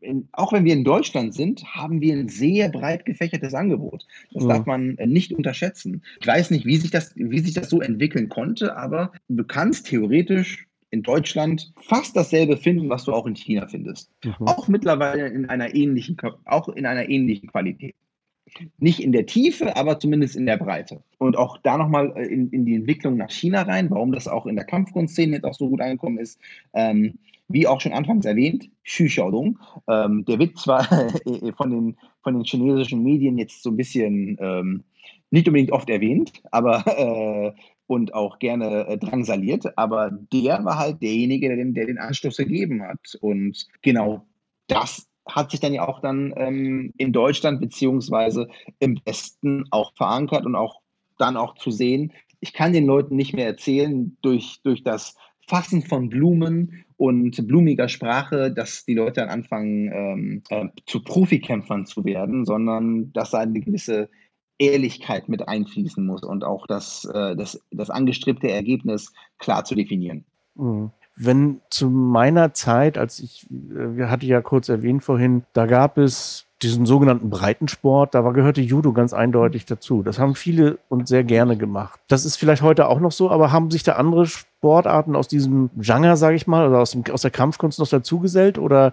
in, 0.00 0.28
auch 0.32 0.52
wenn 0.52 0.64
wir 0.64 0.74
in 0.74 0.84
Deutschland 0.84 1.34
sind, 1.34 1.64
haben 1.64 2.00
wir 2.00 2.14
ein 2.14 2.28
sehr 2.28 2.68
breit 2.68 3.04
gefächertes 3.04 3.54
Angebot. 3.54 4.06
Das 4.32 4.44
ja. 4.44 4.48
darf 4.50 4.66
man 4.66 4.96
äh, 4.98 5.06
nicht 5.06 5.32
unterschätzen. 5.32 6.02
Ich 6.20 6.26
weiß 6.26 6.50
nicht, 6.50 6.66
wie 6.66 6.76
sich, 6.76 6.90
das, 6.90 7.12
wie 7.16 7.40
sich 7.40 7.54
das 7.54 7.68
so 7.68 7.80
entwickeln 7.80 8.28
konnte, 8.28 8.76
aber 8.76 9.12
du 9.28 9.44
kannst 9.44 9.86
theoretisch 9.86 10.67
in 10.90 11.02
Deutschland 11.02 11.72
fast 11.80 12.16
dasselbe 12.16 12.56
finden, 12.56 12.88
was 12.88 13.04
du 13.04 13.12
auch 13.12 13.26
in 13.26 13.36
China 13.36 13.66
findest. 13.66 14.10
Mhm. 14.24 14.46
Auch 14.46 14.68
mittlerweile 14.68 15.26
in 15.28 15.46
einer 15.46 15.74
ähnlichen, 15.74 16.16
auch 16.44 16.68
in 16.68 16.86
einer 16.86 17.08
ähnlichen 17.08 17.48
Qualität. 17.48 17.94
Nicht 18.78 19.00
in 19.00 19.12
der 19.12 19.26
Tiefe, 19.26 19.76
aber 19.76 19.98
zumindest 19.98 20.34
in 20.34 20.46
der 20.46 20.56
Breite. 20.56 21.02
Und 21.18 21.36
auch 21.36 21.58
da 21.58 21.76
nochmal 21.76 22.14
äh, 22.16 22.24
in, 22.24 22.48
in 22.50 22.64
die 22.64 22.74
Entwicklung 22.74 23.18
nach 23.18 23.30
China 23.30 23.62
rein, 23.62 23.90
warum 23.90 24.12
das 24.12 24.26
auch 24.26 24.46
in 24.46 24.56
der 24.56 24.64
Kampfkunstszene 24.64 25.36
jetzt 25.36 25.44
auch 25.44 25.54
so 25.54 25.68
gut 25.68 25.82
angekommen 25.82 26.18
ist. 26.18 26.40
Ähm, 26.72 27.18
wie 27.48 27.66
auch 27.66 27.80
schon 27.80 27.92
anfangs 27.92 28.26
erwähnt, 28.26 28.70
Xu 28.84 29.04
Xiaodong, 29.04 29.58
ähm, 29.88 30.24
der 30.26 30.38
wird 30.38 30.58
zwar 30.58 30.84
von 31.56 31.70
den, 31.70 31.96
von 32.22 32.34
den 32.34 32.44
chinesischen 32.44 33.02
Medien 33.02 33.38
jetzt 33.38 33.62
so 33.62 33.70
ein 33.70 33.76
bisschen 33.76 34.36
ähm, 34.40 34.84
nicht 35.30 35.46
unbedingt 35.48 35.72
oft 35.72 35.90
erwähnt, 35.90 36.32
aber 36.50 36.84
äh, 37.56 37.60
und 37.86 38.14
auch 38.14 38.38
gerne 38.38 38.86
äh, 38.86 38.98
drangsaliert, 38.98 39.76
aber 39.76 40.10
der 40.10 40.64
war 40.64 40.78
halt 40.78 41.02
derjenige, 41.02 41.48
der 41.48 41.56
den, 41.56 41.74
der 41.74 41.86
den 41.86 41.98
Anstoß 41.98 42.36
gegeben 42.36 42.82
hat. 42.82 43.16
Und 43.20 43.66
genau 43.82 44.26
das 44.66 45.08
hat 45.26 45.50
sich 45.50 45.60
dann 45.60 45.74
ja 45.74 45.88
auch 45.88 46.00
dann 46.00 46.34
ähm, 46.36 46.92
in 46.98 47.12
Deutschland 47.12 47.60
beziehungsweise 47.60 48.48
im 48.78 49.00
Westen 49.04 49.64
auch 49.70 49.94
verankert 49.94 50.44
und 50.46 50.54
auch 50.54 50.80
dann 51.18 51.36
auch 51.36 51.54
zu 51.54 51.70
sehen. 51.70 52.12
Ich 52.40 52.52
kann 52.52 52.72
den 52.72 52.86
Leuten 52.86 53.16
nicht 53.16 53.34
mehr 53.34 53.46
erzählen 53.46 54.16
durch, 54.22 54.60
durch 54.62 54.82
das 54.82 55.16
Fassen 55.46 55.82
von 55.82 56.10
Blumen 56.10 56.84
und 56.98 57.46
blumiger 57.46 57.88
Sprache, 57.88 58.52
dass 58.52 58.84
die 58.84 58.94
Leute 58.94 59.20
dann 59.20 59.30
anfangen, 59.30 59.90
ähm, 59.92 60.42
äh, 60.50 60.68
zu 60.86 61.02
Profikämpfern 61.02 61.86
zu 61.86 62.04
werden, 62.04 62.44
sondern 62.44 63.12
dass 63.14 63.30
da 63.30 63.38
eine 63.38 63.60
gewisse 63.60 64.10
Ehrlichkeit 64.58 65.28
mit 65.28 65.48
einfließen 65.48 66.04
muss 66.04 66.22
und 66.22 66.44
auch 66.44 66.66
das, 66.66 67.04
äh, 67.04 67.36
das, 67.36 67.60
das 67.70 67.90
angestrebte 67.90 68.50
Ergebnis 68.50 69.12
klar 69.38 69.64
zu 69.64 69.74
definieren. 69.74 70.24
Mhm. 70.54 70.90
Wenn 71.20 71.60
zu 71.70 71.90
meiner 71.90 72.54
Zeit, 72.54 72.96
als 72.96 73.18
ich, 73.18 73.46
äh, 73.50 74.04
hatte 74.04 74.26
ja 74.26 74.40
kurz 74.40 74.68
erwähnt 74.68 75.02
vorhin, 75.02 75.44
da 75.52 75.66
gab 75.66 75.98
es 75.98 76.46
diesen 76.62 76.86
sogenannten 76.86 77.30
Breitensport, 77.30 78.14
da 78.14 78.20
gehörte 78.32 78.60
Judo 78.60 78.92
ganz 78.92 79.12
eindeutig 79.12 79.64
dazu. 79.64 80.02
Das 80.02 80.18
haben 80.18 80.34
viele 80.34 80.78
und 80.88 81.06
sehr 81.06 81.22
gerne 81.22 81.56
gemacht. 81.56 82.00
Das 82.08 82.24
ist 82.24 82.36
vielleicht 82.36 82.62
heute 82.62 82.88
auch 82.88 82.98
noch 82.98 83.12
so, 83.12 83.30
aber 83.30 83.52
haben 83.52 83.70
sich 83.70 83.84
da 83.84 83.92
andere 83.92 84.26
Sportarten 84.26 85.14
aus 85.14 85.28
diesem 85.28 85.70
Genre, 85.76 86.16
sage 86.16 86.34
ich 86.34 86.48
mal, 86.48 86.68
oder 86.68 86.80
aus, 86.80 86.92
dem, 86.92 87.04
aus 87.12 87.22
der 87.22 87.30
Kampfkunst 87.30 87.78
noch 87.78 87.88
dazugesellt 87.88 88.58
oder 88.58 88.92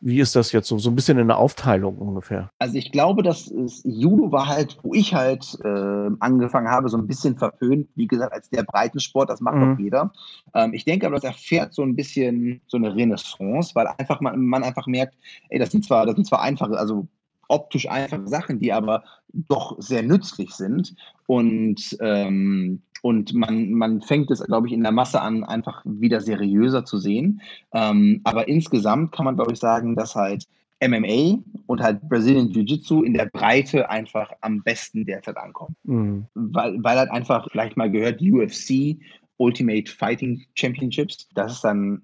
wie 0.00 0.20
ist 0.20 0.36
das 0.36 0.52
jetzt 0.52 0.68
so? 0.68 0.78
So 0.78 0.90
ein 0.90 0.94
bisschen 0.94 1.18
in 1.18 1.28
der 1.28 1.38
Aufteilung 1.38 1.96
ungefähr? 1.96 2.50
Also 2.58 2.76
ich 2.76 2.92
glaube, 2.92 3.22
dass 3.22 3.52
Judo 3.84 4.30
war 4.30 4.46
halt, 4.46 4.78
wo 4.82 4.92
ich 4.92 5.14
halt 5.14 5.58
äh, 5.64 6.10
angefangen 6.20 6.68
habe, 6.68 6.88
so 6.88 6.98
ein 6.98 7.06
bisschen 7.06 7.36
verpönt, 7.36 7.88
wie 7.94 8.06
gesagt, 8.06 8.32
als 8.32 8.50
der 8.50 8.62
Breitensport, 8.62 9.30
das 9.30 9.40
macht 9.40 9.56
mhm. 9.56 9.72
doch 9.72 9.78
jeder. 9.78 10.12
Ähm, 10.54 10.74
ich 10.74 10.84
denke 10.84 11.06
aber, 11.06 11.16
das 11.16 11.24
erfährt 11.24 11.72
so 11.72 11.82
ein 11.82 11.96
bisschen 11.96 12.60
so 12.66 12.76
eine 12.76 12.94
Renaissance, 12.94 13.74
weil 13.74 13.86
einfach 13.98 14.20
man, 14.20 14.38
man 14.40 14.62
einfach 14.62 14.86
merkt, 14.86 15.14
ey, 15.48 15.58
das 15.58 15.70
sind 15.70 15.84
zwar, 15.84 16.04
das 16.04 16.14
sind 16.16 16.26
zwar 16.26 16.42
einfache, 16.42 16.78
also 16.78 17.08
optisch 17.48 17.88
einfache 17.88 18.26
Sachen, 18.26 18.58
die 18.58 18.72
aber 18.72 19.04
doch 19.48 19.76
sehr 19.78 20.02
nützlich 20.02 20.52
sind. 20.52 20.94
Und, 21.26 21.96
ähm, 22.00 22.82
und 23.02 23.34
man, 23.34 23.72
man 23.72 24.00
fängt 24.00 24.30
es, 24.30 24.42
glaube 24.42 24.66
ich, 24.66 24.72
in 24.72 24.82
der 24.82 24.92
Masse 24.92 25.20
an, 25.20 25.44
einfach 25.44 25.82
wieder 25.84 26.20
seriöser 26.20 26.84
zu 26.84 26.98
sehen. 26.98 27.40
Ähm, 27.72 28.20
aber 28.24 28.48
insgesamt 28.48 29.12
kann 29.12 29.24
man, 29.24 29.36
glaube 29.36 29.52
ich, 29.52 29.58
sagen, 29.58 29.94
dass 29.94 30.14
halt 30.14 30.46
MMA 30.82 31.38
und 31.66 31.80
halt 31.80 32.06
Brazilian 32.08 32.50
Jiu-Jitsu 32.50 33.02
in 33.02 33.14
der 33.14 33.26
Breite 33.26 33.88
einfach 33.88 34.30
am 34.40 34.62
besten 34.62 35.06
derzeit 35.06 35.36
ankommen. 35.36 35.76
Mhm. 35.84 36.26
Weil, 36.34 36.82
weil 36.82 36.98
halt 36.98 37.10
einfach, 37.10 37.48
vielleicht 37.50 37.76
mal 37.76 37.90
gehört, 37.90 38.20
UFC, 38.20 38.98
Ultimate 39.38 39.90
Fighting 39.90 40.44
Championships, 40.54 41.28
das 41.34 41.52
ist 41.52 41.64
dann, 41.64 42.02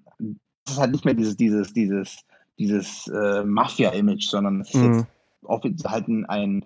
das 0.65 0.75
ist 0.75 0.79
halt 0.79 0.91
nicht 0.91 1.05
mehr 1.05 1.13
dieses, 1.13 1.35
dieses, 1.35 1.73
dieses, 1.73 2.17
dieses 2.57 3.07
äh, 3.07 3.43
Mafia-Image, 3.43 4.27
sondern 4.29 4.61
es 4.61 4.73
ist 4.73 4.81
mhm. 4.81 4.93
jetzt 4.93 5.07
halt 5.47 6.07
ein, 6.07 6.25
ein, 6.25 6.63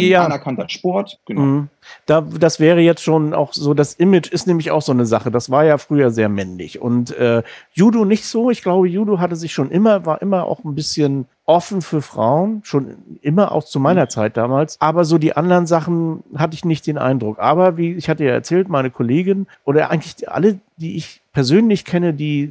ja. 0.00 0.24
anerkannter 0.24 0.68
Sport. 0.68 1.18
Genau. 1.26 1.40
Mhm. 1.40 1.68
Da, 2.06 2.20
das 2.20 2.60
wäre 2.60 2.80
jetzt 2.80 3.02
schon 3.02 3.34
auch 3.34 3.52
so, 3.52 3.74
das 3.74 3.94
Image 3.94 4.30
ist 4.30 4.46
nämlich 4.46 4.70
auch 4.70 4.82
so 4.82 4.92
eine 4.92 5.06
Sache. 5.06 5.30
Das 5.30 5.50
war 5.50 5.64
ja 5.64 5.78
früher 5.78 6.10
sehr 6.10 6.28
männlich. 6.28 6.80
Und 6.80 7.16
äh, 7.16 7.42
Judo 7.72 8.04
nicht 8.04 8.24
so. 8.24 8.50
Ich 8.50 8.62
glaube, 8.62 8.88
Judo 8.88 9.18
hatte 9.18 9.36
sich 9.36 9.52
schon 9.52 9.70
immer, 9.70 10.06
war 10.06 10.22
immer 10.22 10.46
auch 10.46 10.64
ein 10.64 10.74
bisschen 10.74 11.26
offen 11.46 11.82
für 11.82 12.00
Frauen, 12.00 12.62
schon 12.64 12.96
immer 13.20 13.52
auch 13.52 13.64
zu 13.64 13.78
meiner 13.78 14.04
mhm. 14.04 14.10
Zeit 14.10 14.36
damals. 14.36 14.80
Aber 14.80 15.04
so 15.04 15.18
die 15.18 15.36
anderen 15.36 15.66
Sachen 15.66 16.22
hatte 16.34 16.54
ich 16.54 16.64
nicht 16.64 16.86
den 16.86 16.96
Eindruck. 16.96 17.38
Aber 17.38 17.76
wie 17.76 17.92
ich 17.92 18.08
hatte 18.08 18.24
ja 18.24 18.32
erzählt, 18.32 18.68
meine 18.68 18.90
Kollegin 18.90 19.46
oder 19.64 19.90
eigentlich 19.90 20.28
alle, 20.30 20.58
die 20.78 20.96
ich 20.96 21.20
persönlich 21.32 21.84
kenne, 21.84 22.14
die 22.14 22.48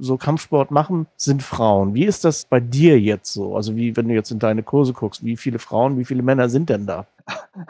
so 0.00 0.16
Kampfsport 0.16 0.70
machen, 0.70 1.06
sind 1.16 1.42
Frauen. 1.42 1.94
Wie 1.94 2.04
ist 2.04 2.24
das 2.24 2.46
bei 2.46 2.60
dir 2.60 2.98
jetzt 2.98 3.32
so? 3.32 3.54
Also 3.54 3.76
wie, 3.76 3.96
wenn 3.96 4.08
du 4.08 4.14
jetzt 4.14 4.30
in 4.30 4.38
deine 4.38 4.62
Kurse 4.62 4.94
guckst, 4.94 5.22
wie 5.24 5.36
viele 5.36 5.58
Frauen, 5.58 5.98
wie 5.98 6.04
viele 6.04 6.22
Männer 6.22 6.48
sind 6.48 6.70
denn 6.70 6.86
da? 6.86 7.06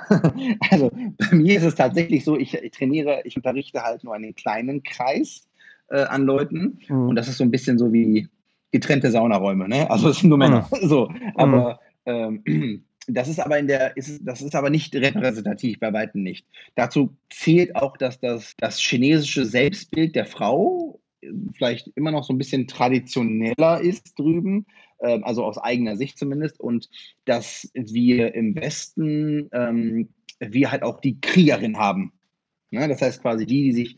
also 0.71 0.91
bei 0.91 1.35
mir 1.37 1.57
ist 1.57 1.65
es 1.65 1.75
tatsächlich 1.75 2.25
so, 2.25 2.37
ich, 2.37 2.55
ich 2.55 2.71
trainiere, 2.71 3.23
ich 3.25 3.37
unterrichte 3.37 3.83
halt 3.83 4.05
nur 4.05 4.15
einen 4.15 4.35
kleinen 4.35 4.83
Kreis 4.85 5.47
äh, 5.89 6.03
an 6.05 6.25
Leuten. 6.25 6.79
Mhm. 6.89 7.09
Und 7.09 7.17
das 7.17 7.27
ist 7.27 7.39
so 7.39 7.45
ein 7.45 7.51
bisschen 7.51 7.79
so 7.79 7.93
wie 7.93 8.29
getrennte 8.77 9.11
Saunaräume, 9.11 9.69
ne? 9.69 9.91
Also 9.91 10.11
es 10.11 10.19
sind 10.19 10.29
nur 10.29 10.39
Männer. 10.39 10.69
Mhm. 10.71 10.89
So, 10.89 11.11
aber 11.35 11.81
ähm, 12.05 12.43
das 13.09 13.29
ist 13.29 13.41
aber 13.41 13.59
in 13.59 13.67
der, 13.67 13.97
ist, 13.97 14.21
das 14.25 14.43
ist 14.43 14.55
aber 14.55 14.71
nicht 14.71 14.95
repräsentativ, 14.95 15.79
bei 15.81 15.93
weitem 15.93 16.23
nicht. 16.23 16.47
Dazu 16.75 17.17
zählt 17.31 17.77
auch, 17.77 17.97
dass 17.97 18.21
das, 18.21 18.55
das 18.59 18.79
chinesische 18.79 19.45
Selbstbild 19.45 20.15
der 20.15 20.27
Frau 20.27 21.01
äh, 21.23 21.31
vielleicht 21.55 21.89
immer 21.97 22.11
noch 22.11 22.25
so 22.25 22.33
ein 22.33 22.39
bisschen 22.39 22.67
traditioneller 22.67 23.81
ist 23.81 24.19
drüben, 24.19 24.67
äh, 24.99 25.21
also 25.23 25.45
aus 25.45 25.59
eigener 25.59 25.97
Sicht 25.97 26.19
zumindest, 26.19 26.61
und 26.61 26.89
dass 27.25 27.71
wir 27.75 28.35
im 28.35 28.55
Westen 28.55 29.49
ähm, 29.53 30.09
wir 30.39 30.71
halt 30.71 30.83
auch 30.83 31.01
die 31.01 31.21
Kriegerin 31.21 31.79
haben. 31.79 32.13
Ne? 32.71 32.89
Das 32.89 33.01
heißt 33.01 33.23
quasi 33.23 33.47
die, 33.47 33.65
die 33.65 33.73
sich 33.73 33.97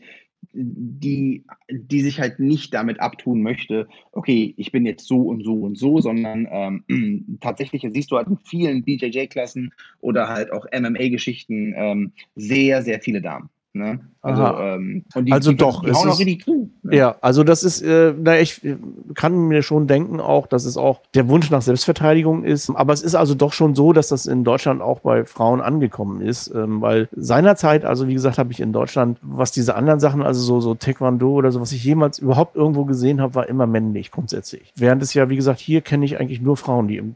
die, 0.53 1.43
die 1.69 2.01
sich 2.01 2.19
halt 2.19 2.39
nicht 2.39 2.73
damit 2.73 2.99
abtun 2.99 3.41
möchte, 3.41 3.87
okay, 4.11 4.53
ich 4.57 4.71
bin 4.71 4.85
jetzt 4.85 5.07
so 5.07 5.21
und 5.21 5.43
so 5.43 5.53
und 5.53 5.77
so, 5.77 5.99
sondern 6.01 6.47
ähm, 6.49 7.37
tatsächlich 7.41 7.85
siehst 7.93 8.11
du 8.11 8.17
halt 8.17 8.27
in 8.27 8.37
vielen 8.37 8.83
BJJ-Klassen 8.83 9.73
oder 10.01 10.27
halt 10.29 10.51
auch 10.51 10.65
MMA-Geschichten 10.71 11.73
ähm, 11.75 12.11
sehr, 12.35 12.81
sehr 12.81 12.99
viele 12.99 13.21
Damen. 13.21 13.49
Ne? 13.71 13.99
Also, 14.21 14.43
ähm, 14.43 15.05
die, 15.15 15.31
also 15.31 15.51
die, 15.51 15.57
doch, 15.57 15.83
die, 15.83 15.91
auch 15.91 16.05
richtig 16.19 16.43
zu. 16.43 16.71
Ne? 16.81 16.95
Ja, 16.95 17.15
also 17.21 17.43
das 17.43 17.63
ist, 17.63 17.83
äh, 17.83 18.13
naja, 18.17 18.41
ich 18.41 18.65
äh, 18.65 18.77
kann 19.13 19.47
mir 19.47 19.61
schon 19.61 19.85
denken 19.85 20.19
auch, 20.19 20.47
dass 20.47 20.65
es 20.65 20.75
auch 20.75 21.01
der 21.13 21.27
Wunsch 21.29 21.51
nach 21.51 21.61
Selbstverteidigung 21.61 22.43
ist. 22.43 22.71
Aber 22.71 22.93
es 22.93 23.03
ist 23.03 23.13
also 23.13 23.35
doch 23.35 23.53
schon 23.53 23.75
so, 23.75 23.93
dass 23.93 24.07
das 24.07 24.25
in 24.25 24.43
Deutschland 24.43 24.81
auch 24.81 25.01
bei 25.01 25.23
Frauen 25.23 25.61
angekommen 25.61 26.21
ist, 26.21 26.51
ähm, 26.53 26.81
weil 26.81 27.09
seinerzeit, 27.15 27.85
also 27.85 28.07
wie 28.07 28.15
gesagt, 28.15 28.39
habe 28.39 28.51
ich 28.51 28.59
in 28.59 28.73
Deutschland, 28.73 29.19
was 29.21 29.51
diese 29.51 29.75
anderen 29.75 29.99
Sachen, 29.99 30.23
also 30.23 30.41
so, 30.41 30.59
so 30.61 30.73
Taekwondo 30.73 31.31
oder 31.31 31.51
so, 31.51 31.61
was 31.61 31.71
ich 31.71 31.83
jemals 31.83 32.17
überhaupt 32.17 32.55
irgendwo 32.55 32.85
gesehen 32.85 33.21
habe, 33.21 33.35
war 33.35 33.47
immer 33.47 33.67
männlich 33.67 34.09
grundsätzlich. 34.09 34.73
Während 34.75 35.03
es 35.03 35.13
ja, 35.13 35.29
wie 35.29 35.35
gesagt, 35.35 35.59
hier 35.59 35.81
kenne 35.81 36.05
ich 36.05 36.19
eigentlich 36.19 36.41
nur 36.41 36.57
Frauen, 36.57 36.87
die 36.87 36.97
im 36.97 37.15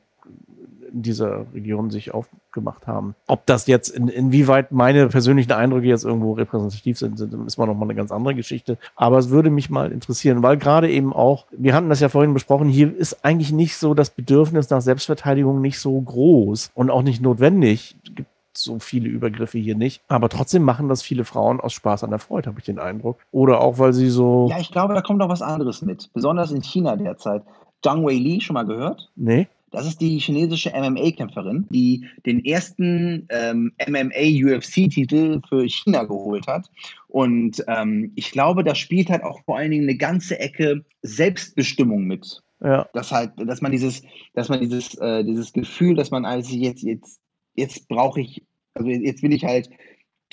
dieser 1.01 1.45
Region 1.53 1.89
sich 1.89 2.13
aufgemacht 2.13 2.87
haben. 2.87 3.15
Ob 3.27 3.45
das 3.45 3.67
jetzt, 3.67 3.89
in, 3.89 4.07
inwieweit 4.07 4.71
meine 4.71 5.07
persönlichen 5.07 5.51
Eindrücke 5.51 5.87
jetzt 5.87 6.05
irgendwo 6.05 6.33
repräsentativ 6.33 6.97
sind, 6.97 7.17
sind 7.17 7.33
ist 7.45 7.57
mal 7.57 7.65
nochmal 7.65 7.87
eine 7.87 7.95
ganz 7.95 8.11
andere 8.11 8.35
Geschichte. 8.35 8.77
Aber 8.95 9.17
es 9.17 9.29
würde 9.29 9.49
mich 9.49 9.69
mal 9.69 9.91
interessieren, 9.91 10.43
weil 10.43 10.57
gerade 10.57 10.89
eben 10.89 11.13
auch, 11.13 11.45
wir 11.51 11.73
hatten 11.73 11.89
das 11.89 11.99
ja 11.99 12.09
vorhin 12.09 12.33
besprochen, 12.33 12.69
hier 12.69 12.95
ist 12.95 13.25
eigentlich 13.25 13.51
nicht 13.51 13.77
so 13.77 13.93
das 13.93 14.11
Bedürfnis 14.11 14.69
nach 14.69 14.81
Selbstverteidigung 14.81 15.61
nicht 15.61 15.79
so 15.79 15.99
groß 15.99 16.71
und 16.75 16.89
auch 16.89 17.01
nicht 17.01 17.21
notwendig. 17.21 17.97
Es 18.03 18.15
gibt 18.15 18.29
so 18.57 18.79
viele 18.79 19.09
Übergriffe 19.09 19.57
hier 19.57 19.75
nicht. 19.75 20.01
Aber 20.07 20.29
trotzdem 20.29 20.63
machen 20.63 20.89
das 20.89 21.01
viele 21.01 21.25
Frauen 21.25 21.59
aus 21.59 21.73
Spaß 21.73 22.03
an 22.03 22.11
der 22.11 22.19
Freude, 22.19 22.49
habe 22.49 22.59
ich 22.59 22.65
den 22.65 22.79
Eindruck. 22.79 23.17
Oder 23.31 23.61
auch, 23.61 23.79
weil 23.79 23.93
sie 23.93 24.09
so. 24.09 24.47
Ja, 24.49 24.59
ich 24.59 24.71
glaube, 24.71 24.93
da 24.93 25.01
kommt 25.01 25.19
noch 25.19 25.29
was 25.29 25.41
anderes 25.41 25.81
mit. 25.81 26.11
Besonders 26.13 26.51
in 26.51 26.61
China 26.61 26.95
derzeit. 26.95 27.43
Zhang 27.83 28.05
Wei 28.05 28.13
Li, 28.13 28.39
schon 28.39 28.53
mal 28.53 28.65
gehört? 28.65 29.09
Nee. 29.15 29.47
Das 29.73 29.87
ist 29.87 30.01
die 30.01 30.19
chinesische 30.19 30.69
MMA-Kämpferin, 30.69 31.65
die 31.71 32.07
den 32.27 32.45
ersten 32.45 33.27
ähm, 33.29 33.73
MMA-UFC-Titel 33.89 35.41
für 35.49 35.67
China 35.67 36.03
geholt 36.03 36.45
hat. 36.45 36.69
Und 37.07 37.63
ähm, 37.67 38.11
ich 38.15 38.31
glaube, 38.31 38.63
da 38.63 38.75
spielt 38.75 39.09
halt 39.09 39.23
auch 39.23 39.43
vor 39.45 39.57
allen 39.57 39.71
Dingen 39.71 39.89
eine 39.89 39.97
ganze 39.97 40.39
Ecke 40.39 40.85
Selbstbestimmung 41.01 42.05
mit. 42.05 42.43
Ja. 42.61 42.87
Dass 42.93 43.11
halt, 43.11 43.31
dass 43.37 43.61
man 43.61 43.71
dieses, 43.71 44.03
dass 44.35 44.47
man 44.47 44.59
dieses, 44.59 44.93
äh, 44.99 45.23
dieses 45.23 45.51
Gefühl, 45.53 45.95
dass 45.95 46.11
man 46.11 46.23
also 46.23 46.55
jetzt, 46.55 46.83
jetzt, 46.83 47.19
jetzt 47.55 47.87
brauche 47.87 48.21
ich, 48.21 48.43
also 48.75 48.89
jetzt 48.89 49.23
will 49.23 49.33
ich 49.33 49.43
halt 49.43 49.71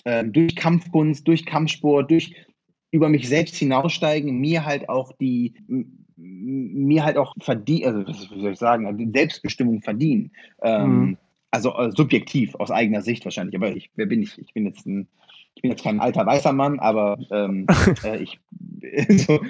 äh, 0.04 0.22
durch 0.22 0.54
Kampfkunst, 0.54 1.26
durch 1.26 1.46
Kampfsport, 1.46 2.10
durch 2.10 2.34
über 2.90 3.08
mich 3.08 3.26
selbst 3.26 3.56
hinaussteigen, 3.56 4.38
mir 4.38 4.66
halt 4.66 4.90
auch 4.90 5.12
die 5.18 5.54
mir 6.20 7.04
halt 7.04 7.16
auch 7.16 7.34
verdienen, 7.40 8.06
also 8.06 8.34
wie 8.34 8.40
soll 8.42 8.52
ich 8.52 8.58
sagen, 8.58 8.86
also 8.86 9.04
Selbstbestimmung 9.12 9.80
verdienen. 9.80 10.32
Ähm, 10.62 11.00
mhm. 11.00 11.16
Also 11.50 11.74
äh, 11.74 11.90
subjektiv, 11.90 12.54
aus 12.56 12.70
eigener 12.70 13.02
Sicht 13.02 13.24
wahrscheinlich. 13.24 13.56
Aber 13.56 13.74
ich, 13.74 13.90
wer 13.96 14.06
bin 14.06 14.22
ich? 14.22 14.38
Ich 14.38 14.52
bin 14.52 14.66
jetzt 14.66 14.86
ein, 14.86 15.08
ich 15.54 15.62
bin 15.62 15.70
jetzt 15.72 15.84
kein 15.84 16.00
alter 16.00 16.24
weißer 16.24 16.52
Mann, 16.52 16.78
aber 16.78 17.18
ähm, 17.30 17.66
äh, 18.04 18.22
ich, 18.22 18.40
so, 19.26 19.40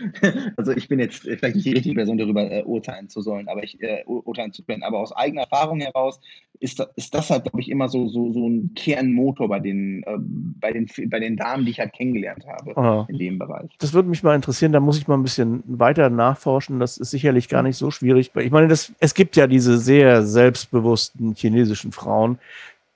also 0.57 0.73
ich 0.73 0.89
bin 0.89 0.99
jetzt 0.99 1.19
vielleicht 1.21 1.55
nicht 1.55 1.67
die 1.67 1.73
richtige 1.73 1.95
Person, 1.95 2.19
darüber 2.19 2.51
äh, 2.51 2.65
urteilen 2.65 3.09
zu 3.09 3.21
sollen, 3.21 3.49
aber 3.49 3.63
ich 3.63 3.81
äh, 3.81 4.03
urteilen 4.07 4.53
zu 4.53 4.65
können. 4.65 4.83
Aber 4.83 4.99
aus 4.99 5.13
eigener 5.13 5.43
Erfahrung 5.43 5.81
heraus 5.81 6.21
ist, 6.59 6.85
ist 6.97 7.15
das 7.15 7.31
halt, 7.31 7.45
glaube 7.45 7.61
ich, 7.61 7.71
immer 7.71 7.89
so, 7.89 8.09
so, 8.09 8.33
so 8.33 8.49
ein 8.49 8.73
Kernmotor 8.75 9.49
bei 9.49 9.61
den, 9.61 10.03
äh, 10.03 10.17
bei, 10.19 10.73
den, 10.73 10.89
bei 11.09 11.21
den 11.21 11.37
Damen, 11.37 11.65
die 11.65 11.71
ich 11.71 11.81
halt 11.81 11.93
kennengelernt 11.93 12.45
habe 12.47 12.77
Aha. 12.77 13.07
in 13.09 13.19
dem 13.19 13.39
Bereich. 13.39 13.71
Das 13.79 13.93
würde 13.93 14.09
mich 14.09 14.23
mal 14.23 14.35
interessieren, 14.35 14.73
da 14.73 14.81
muss 14.81 14.99
ich 14.99 15.07
mal 15.07 15.17
ein 15.17 15.23
bisschen 15.23 15.63
weiter 15.67 16.11
nachforschen. 16.11 16.81
Das 16.81 16.99
ist 16.99 17.11
sicherlich 17.11 17.49
gar 17.49 17.63
nicht 17.63 17.77
so 17.77 17.91
schwierig. 17.91 18.33
Ich 18.35 18.51
meine, 18.51 18.69
das, 18.69 18.93
es 18.99 19.15
gibt 19.15 19.37
ja 19.37 19.47
diese 19.47 19.79
sehr 19.79 20.25
selbstbewussten 20.25 21.35
chinesischen 21.37 21.93
Frauen, 21.93 22.39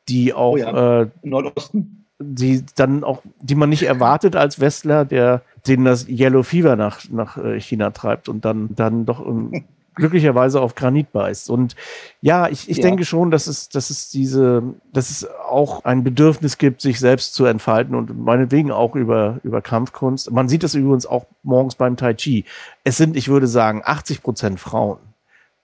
die 0.09 0.35
auch 0.35 0.55
oh 0.55 0.57
ja. 0.57 1.03
äh, 1.03 1.09
Nordosten 1.23 2.04
die 2.19 2.65
dann 2.77 3.05
auch, 3.05 3.23
die 3.41 3.55
man 3.55 3.69
nicht 3.69 3.83
erwartet 3.83 4.37
als 4.37 4.61
Westler, 4.61 5.05
der 5.05 5.43
den 5.67 5.85
das 5.85 6.09
Yellow 6.09 6.43
Fever 6.43 6.77
nach, 6.77 7.01
nach 7.11 7.37
äh, 7.39 7.61
China 7.61 7.91
treibt 7.91 8.29
und 8.29 8.45
dann, 8.45 8.75
dann 8.75 9.07
doch 9.07 9.25
glücklicherweise 9.95 10.61
auf 10.61 10.75
Granit 10.75 11.13
beißt. 11.13 11.51
Und 11.51 11.77
ja, 12.21 12.49
ich, 12.49 12.69
ich 12.69 12.79
ja. 12.79 12.83
denke 12.83 13.05
schon, 13.05 13.31
dass 13.31 13.47
es, 13.47 13.69
dass 13.69 13.91
es 13.91 14.11
diese, 14.11 14.63
dass 14.93 15.11
es 15.11 15.29
auch 15.49 15.85
ein 15.85 16.05
Bedürfnis 16.05 16.59
gibt, 16.59 16.81
sich 16.81 16.99
selbst 16.99 17.35
zu 17.35 17.45
entfalten 17.45 17.95
und 17.95 18.19
meinetwegen 18.19 18.71
auch 18.71 18.97
über, 18.97 19.39
über 19.43 19.63
Kampfkunst. 19.63 20.31
Man 20.31 20.49
sieht 20.49 20.63
das 20.63 20.75
übrigens 20.75 21.07
auch 21.07 21.27
morgens 21.43 21.77
beim 21.77 21.97
Tai 21.97 22.15
Chi. 22.15 22.45
Es 22.83 22.97
sind, 22.97 23.17
ich 23.17 23.29
würde 23.29 23.47
sagen, 23.47 23.83
80 23.85 24.23
Prozent 24.23 24.61
Frauen, 24.61 24.99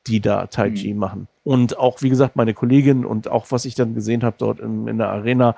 die 0.06 0.20
da 0.20 0.46
Tai 0.46 0.70
Chi 0.70 0.92
mhm. 0.92 0.98
machen. 0.98 1.28
Und 1.42 1.78
auch, 1.78 2.02
wie 2.02 2.10
gesagt, 2.10 2.36
meine 2.36 2.54
Kollegin 2.54 3.04
und 3.04 3.28
auch 3.28 3.46
was 3.50 3.64
ich 3.64 3.74
dann 3.74 3.94
gesehen 3.94 4.22
habe 4.22 4.36
dort 4.38 4.60
in, 4.60 4.86
in 4.86 4.98
der 4.98 5.08
Arena, 5.08 5.56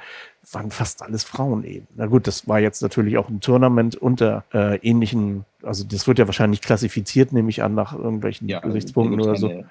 waren 0.50 0.70
fast 0.70 1.02
alles 1.02 1.22
Frauen 1.22 1.64
eben. 1.64 1.86
Na 1.96 2.06
gut, 2.06 2.26
das 2.26 2.48
war 2.48 2.58
jetzt 2.58 2.82
natürlich 2.82 3.18
auch 3.18 3.28
ein 3.28 3.40
Tournament 3.40 3.94
unter 3.96 4.44
äh, 4.52 4.76
ähnlichen, 4.78 5.44
also 5.62 5.84
das 5.84 6.08
wird 6.08 6.18
ja 6.18 6.26
wahrscheinlich 6.26 6.60
klassifiziert, 6.60 7.32
nehme 7.32 7.50
ich 7.50 7.62
an, 7.62 7.74
nach 7.74 7.94
irgendwelchen 7.94 8.48
ja, 8.48 8.58
also 8.58 8.68
Gesichtspunkten 8.68 9.20
oder 9.20 9.36
so. 9.36 9.64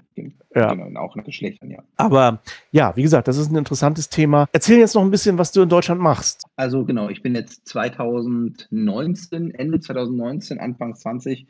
ja. 0.56 0.74
Genau, 0.74 1.00
auch 1.00 1.16
nach 1.16 1.26
Geschlechtern, 1.26 1.72
ja. 1.72 1.80
Aber 1.98 2.40
ja, 2.72 2.96
wie 2.96 3.02
gesagt, 3.02 3.28
das 3.28 3.38
ist 3.38 3.52
ein 3.52 3.58
interessantes 3.58 4.10
Thema. 4.10 4.48
Erzähl 4.54 4.80
jetzt 4.80 4.96
noch 4.96 5.02
ein 5.02 5.12
bisschen, 5.12 5.38
was 5.38 5.52
du 5.52 5.62
in 5.62 5.70
Deutschland 5.70 6.00
machst. 6.00 6.46
Also 6.56 6.86
genau, 6.86 7.10
ich 7.10 7.22
bin 7.22 7.36
jetzt 7.36 7.68
2019, 7.68 9.52
Ende 9.56 9.80
2019, 9.80 10.60
Anfang 10.60 10.96
20 10.96 11.40
ähm, 11.42 11.48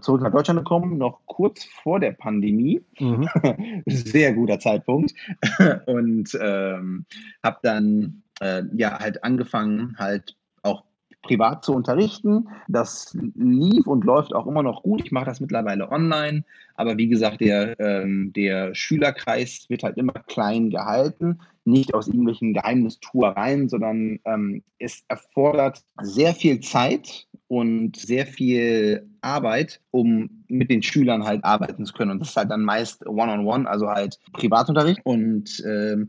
zurück 0.00 0.22
nach 0.22 0.32
Deutschland 0.32 0.60
gekommen, 0.60 0.98
noch 0.98 1.20
kurz 1.26 1.64
vor 1.64 2.00
der 2.00 2.12
Pandemie. 2.12 2.82
Mhm. 2.98 3.28
Sehr 3.86 4.34
guter 4.34 4.58
Zeitpunkt. 4.58 5.14
Und 5.86 6.38
ähm, 6.40 7.06
habe 7.42 7.58
dann 7.62 8.22
äh, 8.40 8.62
ja 8.74 8.98
halt 8.98 9.24
angefangen, 9.24 9.96
halt 9.98 10.36
auch 10.62 10.84
privat 11.22 11.64
zu 11.64 11.74
unterrichten. 11.74 12.48
Das 12.68 13.16
lief 13.34 13.86
und 13.86 14.04
läuft 14.04 14.34
auch 14.34 14.46
immer 14.46 14.62
noch 14.62 14.82
gut. 14.82 15.02
Ich 15.04 15.12
mache 15.12 15.26
das 15.26 15.40
mittlerweile 15.40 15.90
online, 15.90 16.44
aber 16.76 16.96
wie 16.96 17.08
gesagt, 17.08 17.40
der, 17.40 17.78
ähm, 17.78 18.32
der 18.34 18.74
Schülerkreis 18.74 19.66
wird 19.68 19.82
halt 19.82 19.98
immer 19.98 20.14
klein 20.14 20.70
gehalten, 20.70 21.40
nicht 21.64 21.92
aus 21.94 22.08
irgendwelchen 22.08 22.54
Geheimnistuereien, 22.54 23.68
sondern 23.68 24.18
ähm, 24.24 24.62
es 24.78 25.04
erfordert 25.08 25.84
sehr 26.00 26.34
viel 26.34 26.60
Zeit 26.60 27.26
und 27.48 27.96
sehr 27.96 28.26
viel 28.26 29.09
Arbeit, 29.22 29.80
um 29.90 30.44
mit 30.48 30.70
den 30.70 30.82
Schülern 30.82 31.24
halt 31.24 31.42
arbeiten 31.44 31.86
zu 31.86 31.92
können. 31.92 32.12
Und 32.12 32.20
das 32.20 32.30
ist 32.30 32.36
halt 32.36 32.50
dann 32.50 32.62
meist 32.62 33.06
One-on-One, 33.06 33.42
-on 33.42 33.62
-one, 33.62 33.66
also 33.66 33.88
halt 33.88 34.18
Privatunterricht. 34.32 35.00
Und 35.04 35.60
ähm, 35.66 36.08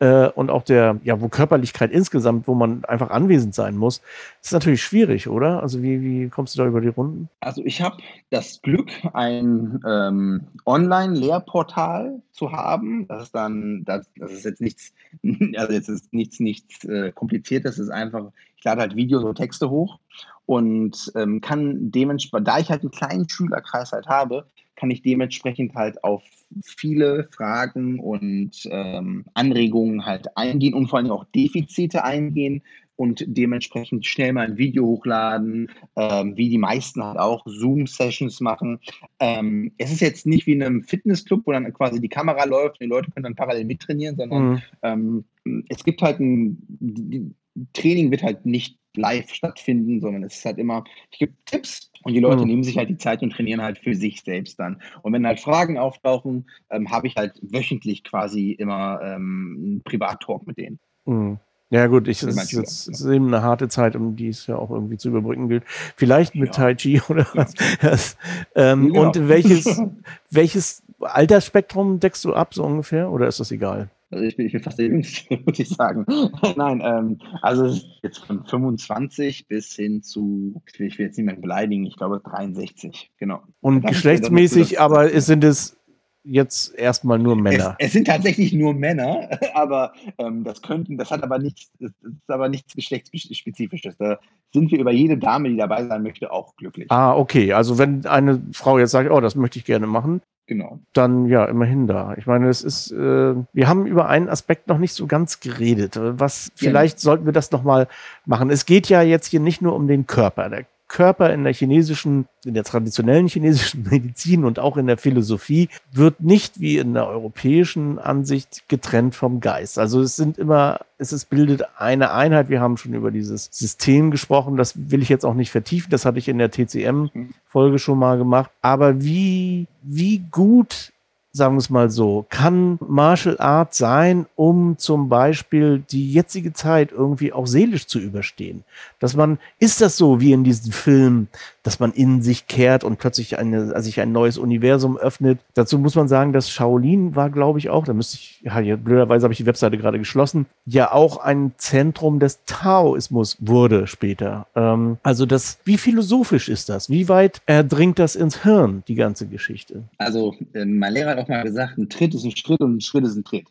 äh, 0.00 0.28
und 0.28 0.50
auch 0.50 0.62
der, 0.62 1.00
ja, 1.04 1.20
wo 1.20 1.28
Körperlichkeit 1.28 1.92
insgesamt, 1.92 2.48
wo 2.48 2.54
man 2.54 2.84
einfach 2.84 3.10
anwesend 3.10 3.54
sein 3.54 3.76
muss, 3.76 4.00
ist 4.42 4.52
natürlich 4.52 4.82
schwierig, 4.82 5.28
oder? 5.28 5.62
Also 5.62 5.82
wie, 5.82 6.00
wie 6.02 6.28
kommst 6.28 6.54
du 6.54 6.62
da 6.62 6.68
über 6.68 6.80
die 6.80 6.88
Runden? 6.88 7.28
Also 7.40 7.62
ich 7.64 7.80
habe 7.80 7.98
das 8.30 8.60
Glück, 8.62 8.90
ein 9.12 9.80
ähm, 9.86 10.48
Online-Lehrportal 10.66 12.20
zu 12.32 12.52
haben. 12.52 13.06
Das 13.06 13.24
ist 13.24 13.34
dann, 13.34 13.84
das, 13.84 14.10
das 14.16 14.32
ist 14.32 14.44
jetzt 14.44 14.60
nichts, 14.60 14.92
also 15.56 15.72
jetzt 15.72 15.88
ist 15.88 16.12
nichts, 16.12 16.40
nichts 16.40 16.84
äh, 16.84 17.12
kompliziertes, 17.12 17.74
es 17.74 17.86
ist 17.86 17.90
einfach, 17.90 18.32
ich 18.56 18.64
lade 18.64 18.80
halt 18.80 18.96
Videos 18.96 19.22
und 19.22 19.36
Texte 19.36 19.70
hoch 19.70 19.98
und 20.46 21.12
ähm, 21.14 21.40
kann 21.40 21.90
dementsprechend, 21.90 22.48
da 22.48 22.58
ich 22.58 22.70
halt 22.70 22.82
einen 22.82 22.90
kleinen 22.90 23.28
Schülerkreis 23.28 23.92
halt 23.92 24.06
habe, 24.06 24.46
kann 24.84 24.90
ich 24.90 25.00
dementsprechend 25.00 25.74
halt 25.74 26.04
auf 26.04 26.22
viele 26.62 27.26
Fragen 27.34 27.98
und 27.98 28.68
ähm, 28.70 29.24
Anregungen 29.32 30.04
halt 30.04 30.36
eingehen 30.36 30.74
und 30.74 30.88
vor 30.88 30.98
allem 30.98 31.10
auch 31.10 31.24
Defizite 31.34 32.04
eingehen 32.04 32.60
und 32.96 33.24
dementsprechend 33.26 34.04
schnell 34.04 34.34
mal 34.34 34.44
ein 34.44 34.58
Video 34.58 34.84
hochladen, 34.84 35.70
ähm, 35.96 36.36
wie 36.36 36.50
die 36.50 36.58
meisten 36.58 37.02
halt 37.02 37.18
auch 37.18 37.46
Zoom-Sessions 37.46 38.42
machen. 38.42 38.78
Ähm, 39.20 39.72
es 39.78 39.90
ist 39.90 40.02
jetzt 40.02 40.26
nicht 40.26 40.46
wie 40.46 40.52
in 40.52 40.62
einem 40.62 40.82
Fitnessclub, 40.82 41.46
wo 41.46 41.52
dann 41.52 41.72
quasi 41.72 41.98
die 41.98 42.10
Kamera 42.10 42.44
läuft 42.44 42.78
und 42.78 42.84
die 42.84 42.90
Leute 42.90 43.10
können 43.10 43.24
dann 43.24 43.36
parallel 43.36 43.64
mittrainieren, 43.64 44.16
sondern 44.16 44.50
mhm. 44.50 44.62
ähm, 44.82 45.64
es 45.70 45.82
gibt 45.82 46.02
halt 46.02 46.20
ein, 46.20 46.58
die, 46.68 47.30
Training 47.72 48.10
wird 48.10 48.22
halt 48.22 48.44
nicht 48.44 48.78
live 48.96 49.32
stattfinden, 49.32 50.00
sondern 50.00 50.22
es 50.24 50.36
ist 50.36 50.44
halt 50.44 50.58
immer, 50.58 50.84
ich 51.10 51.18
gebe 51.18 51.32
Tipps 51.44 51.90
und 52.02 52.12
die 52.12 52.20
Leute 52.20 52.42
mhm. 52.42 52.48
nehmen 52.48 52.64
sich 52.64 52.76
halt 52.76 52.88
die 52.88 52.98
Zeit 52.98 53.22
und 53.22 53.30
trainieren 53.30 53.62
halt 53.62 53.78
für 53.78 53.94
sich 53.94 54.22
selbst 54.22 54.58
dann. 54.58 54.80
Und 55.02 55.12
wenn 55.12 55.26
halt 55.26 55.40
Fragen 55.40 55.78
auftauchen, 55.78 56.48
ähm, 56.70 56.90
habe 56.90 57.06
ich 57.06 57.16
halt 57.16 57.38
wöchentlich 57.42 58.04
quasi 58.04 58.52
immer 58.52 59.00
ähm, 59.02 59.56
einen 59.58 59.82
Privat-Talk 59.82 60.46
mit 60.46 60.58
denen. 60.58 60.78
Mhm. 61.06 61.38
Ja 61.70 61.88
gut, 61.88 62.06
ich, 62.06 62.22
es 62.22 62.36
ist 62.36 62.52
jetzt 62.52 62.88
ist 62.88 63.04
eben 63.04 63.26
eine 63.26 63.42
harte 63.42 63.68
Zeit, 63.68 63.96
um 63.96 64.14
die 64.14 64.28
es 64.28 64.46
ja 64.46 64.56
auch 64.56 64.70
irgendwie 64.70 64.96
zu 64.96 65.08
überbrücken 65.08 65.48
gilt. 65.48 65.64
Vielleicht 65.96 66.36
mit 66.36 66.48
ja. 66.48 66.52
Tai 66.52 66.74
Chi 66.74 67.00
oder 67.08 67.26
was. 67.34 67.54
Das, 67.80 68.16
ähm, 68.54 68.88
genau. 68.88 69.06
Und 69.06 69.28
welches, 69.28 69.82
welches 70.30 70.82
Altersspektrum 71.00 71.98
deckst 71.98 72.24
du 72.24 72.34
ab, 72.34 72.54
so 72.54 72.62
ungefähr? 72.64 73.10
Oder 73.10 73.26
ist 73.26 73.40
das 73.40 73.50
egal? 73.50 73.88
Also 74.14 74.26
ich 74.26 74.36
bin, 74.36 74.46
ich 74.46 74.52
bin 74.52 74.62
fast 74.62 74.78
der 74.78 74.86
Jüngste, 74.86 75.30
würde 75.44 75.62
ich 75.62 75.68
sagen. 75.68 76.06
Nein, 76.56 76.82
ähm, 76.84 77.18
also 77.42 77.66
jetzt 78.02 78.18
von 78.18 78.44
25 78.46 79.48
bis 79.48 79.74
hin 79.74 80.02
zu, 80.02 80.62
ich 80.78 80.98
will, 80.98 81.06
jetzt 81.06 81.18
mehr 81.18 81.36
beleidigen, 81.36 81.84
ich 81.84 81.96
glaube 81.96 82.20
63, 82.24 83.12
genau. 83.18 83.42
Und 83.60 83.82
das 83.82 83.92
geschlechtsmäßig, 83.92 84.80
aber 84.80 85.08
sind 85.20 85.44
es 85.44 85.76
jetzt 86.24 86.74
erstmal 86.74 87.18
nur 87.18 87.36
Männer. 87.36 87.76
Es, 87.78 87.88
es, 87.88 87.92
sind 87.92 88.06
tatsächlich 88.06 88.52
nur 88.52 88.72
Männer, 88.72 89.28
aber 89.54 89.92
ähm, 90.18 90.42
das 90.42 90.62
könnten, 90.62 90.96
das 90.96 91.10
hat 91.10 91.22
aber 91.22 91.38
nichts, 91.38 91.70
das 91.78 91.90
ist 92.02 92.30
aber 92.30 92.48
nichts 92.48 92.74
geschlechtsspezifisches. 92.74 93.96
Da 93.98 94.18
sind 94.52 94.70
wir 94.70 94.78
über 94.78 94.92
jede 94.92 95.18
Dame, 95.18 95.50
die 95.50 95.56
dabei 95.56 95.84
sein 95.86 96.02
möchte, 96.02 96.32
auch 96.32 96.56
glücklich. 96.56 96.90
Ah, 96.90 97.14
okay. 97.14 97.52
Also 97.52 97.78
wenn 97.78 98.06
eine 98.06 98.42
Frau 98.52 98.78
jetzt 98.78 98.92
sagt, 98.92 99.10
oh, 99.10 99.20
das 99.20 99.34
möchte 99.34 99.58
ich 99.58 99.64
gerne 99.64 99.86
machen, 99.86 100.22
Genau. 100.46 100.80
Dann 100.92 101.26
ja, 101.26 101.46
immerhin 101.46 101.86
da. 101.86 102.14
Ich 102.18 102.26
meine, 102.26 102.48
es 102.48 102.62
ist, 102.62 102.92
äh, 102.92 103.34
wir 103.52 103.68
haben 103.68 103.86
über 103.86 104.08
einen 104.08 104.28
Aspekt 104.28 104.68
noch 104.68 104.76
nicht 104.76 104.92
so 104.92 105.06
ganz 105.06 105.40
geredet. 105.40 105.98
Was, 105.98 106.52
vielleicht 106.54 106.98
ja. 106.98 107.00
sollten 107.00 107.24
wir 107.24 107.32
das 107.32 107.50
nochmal 107.50 107.88
machen. 108.26 108.50
Es 108.50 108.66
geht 108.66 108.88
ja 108.90 109.00
jetzt 109.00 109.28
hier 109.28 109.40
nicht 109.40 109.62
nur 109.62 109.74
um 109.74 109.88
den 109.88 110.06
Körper. 110.06 110.50
Der 110.50 110.66
Körper 110.94 111.32
in 111.32 111.42
der 111.42 111.52
chinesischen, 111.52 112.28
in 112.44 112.54
der 112.54 112.62
traditionellen 112.62 113.26
chinesischen 113.26 113.82
Medizin 113.90 114.44
und 114.44 114.60
auch 114.60 114.76
in 114.76 114.86
der 114.86 114.96
Philosophie 114.96 115.68
wird 115.92 116.20
nicht 116.20 116.60
wie 116.60 116.78
in 116.78 116.94
der 116.94 117.08
europäischen 117.08 117.98
Ansicht 117.98 118.62
getrennt 118.68 119.16
vom 119.16 119.40
Geist. 119.40 119.76
Also 119.76 120.00
es 120.00 120.14
sind 120.14 120.38
immer, 120.38 120.78
es 120.96 121.12
ist, 121.12 121.30
bildet 121.30 121.64
eine 121.76 122.12
Einheit. 122.12 122.48
Wir 122.48 122.60
haben 122.60 122.76
schon 122.76 122.94
über 122.94 123.10
dieses 123.10 123.48
System 123.50 124.12
gesprochen. 124.12 124.56
Das 124.56 124.88
will 124.88 125.02
ich 125.02 125.08
jetzt 125.08 125.26
auch 125.26 125.34
nicht 125.34 125.50
vertiefen. 125.50 125.90
Das 125.90 126.04
hatte 126.04 126.18
ich 126.18 126.28
in 126.28 126.38
der 126.38 126.52
TCM-Folge 126.52 127.80
schon 127.80 127.98
mal 127.98 128.16
gemacht. 128.16 128.52
Aber 128.62 129.02
wie, 129.02 129.66
wie 129.82 130.22
gut 130.30 130.92
sagen 131.34 131.56
wir 131.56 131.58
es 131.58 131.68
mal 131.68 131.90
so, 131.90 132.24
kann 132.28 132.78
Martial 132.86 133.36
Art 133.40 133.74
sein, 133.74 134.26
um 134.36 134.78
zum 134.78 135.08
Beispiel 135.08 135.82
die 135.90 136.12
jetzige 136.12 136.52
Zeit 136.52 136.92
irgendwie 136.92 137.32
auch 137.32 137.48
seelisch 137.48 137.88
zu 137.88 137.98
überstehen? 137.98 138.62
Dass 139.00 139.16
man, 139.16 139.38
ist 139.58 139.80
das 139.80 139.96
so 139.96 140.20
wie 140.20 140.32
in 140.32 140.44
diesem 140.44 140.70
Film, 140.70 141.26
dass 141.64 141.80
man 141.80 141.92
in 141.92 142.22
sich 142.22 142.46
kehrt 142.46 142.84
und 142.84 143.00
plötzlich 143.00 143.36
eine, 143.36 143.74
also 143.74 143.80
sich 143.80 144.00
ein 144.00 144.12
neues 144.12 144.38
Universum 144.38 144.96
öffnet? 144.96 145.40
Dazu 145.54 145.76
muss 145.78 145.96
man 145.96 146.06
sagen, 146.06 146.32
dass 146.32 146.50
Shaolin 146.50 147.16
war, 147.16 147.30
glaube 147.30 147.58
ich, 147.58 147.68
auch, 147.68 147.84
da 147.84 147.94
müsste 147.94 148.16
ich, 148.16 148.40
ja, 148.42 148.76
blöderweise 148.76 149.24
habe 149.24 149.32
ich 149.32 149.38
die 149.38 149.46
Webseite 149.46 149.76
gerade 149.76 149.98
geschlossen, 149.98 150.46
ja 150.66 150.92
auch 150.92 151.16
ein 151.16 151.52
Zentrum 151.56 152.20
des 152.20 152.44
Taoismus 152.46 153.38
wurde 153.40 153.88
später. 153.88 154.46
Ähm, 154.54 154.98
also 155.02 155.26
das, 155.26 155.58
wie 155.64 155.78
philosophisch 155.78 156.48
ist 156.48 156.68
das? 156.68 156.88
Wie 156.88 157.08
weit 157.08 157.42
äh, 157.46 157.64
dringt 157.64 157.98
das 157.98 158.14
ins 158.14 158.44
Hirn, 158.44 158.84
die 158.86 158.94
ganze 158.94 159.26
Geschichte? 159.26 159.82
Also, 159.98 160.36
äh, 160.52 160.64
mein 160.64 160.92
Lehrer 160.92 161.23
auch 161.24 161.28
mal 161.28 161.42
gesagt, 161.42 161.78
ein 161.78 161.88
Tritt 161.88 162.14
ist 162.14 162.24
ein 162.24 162.36
Schritt 162.36 162.60
und 162.60 162.76
ein 162.76 162.80
Schritt 162.80 163.04
ist 163.04 163.16
ein 163.16 163.24
Tritt. 163.24 163.48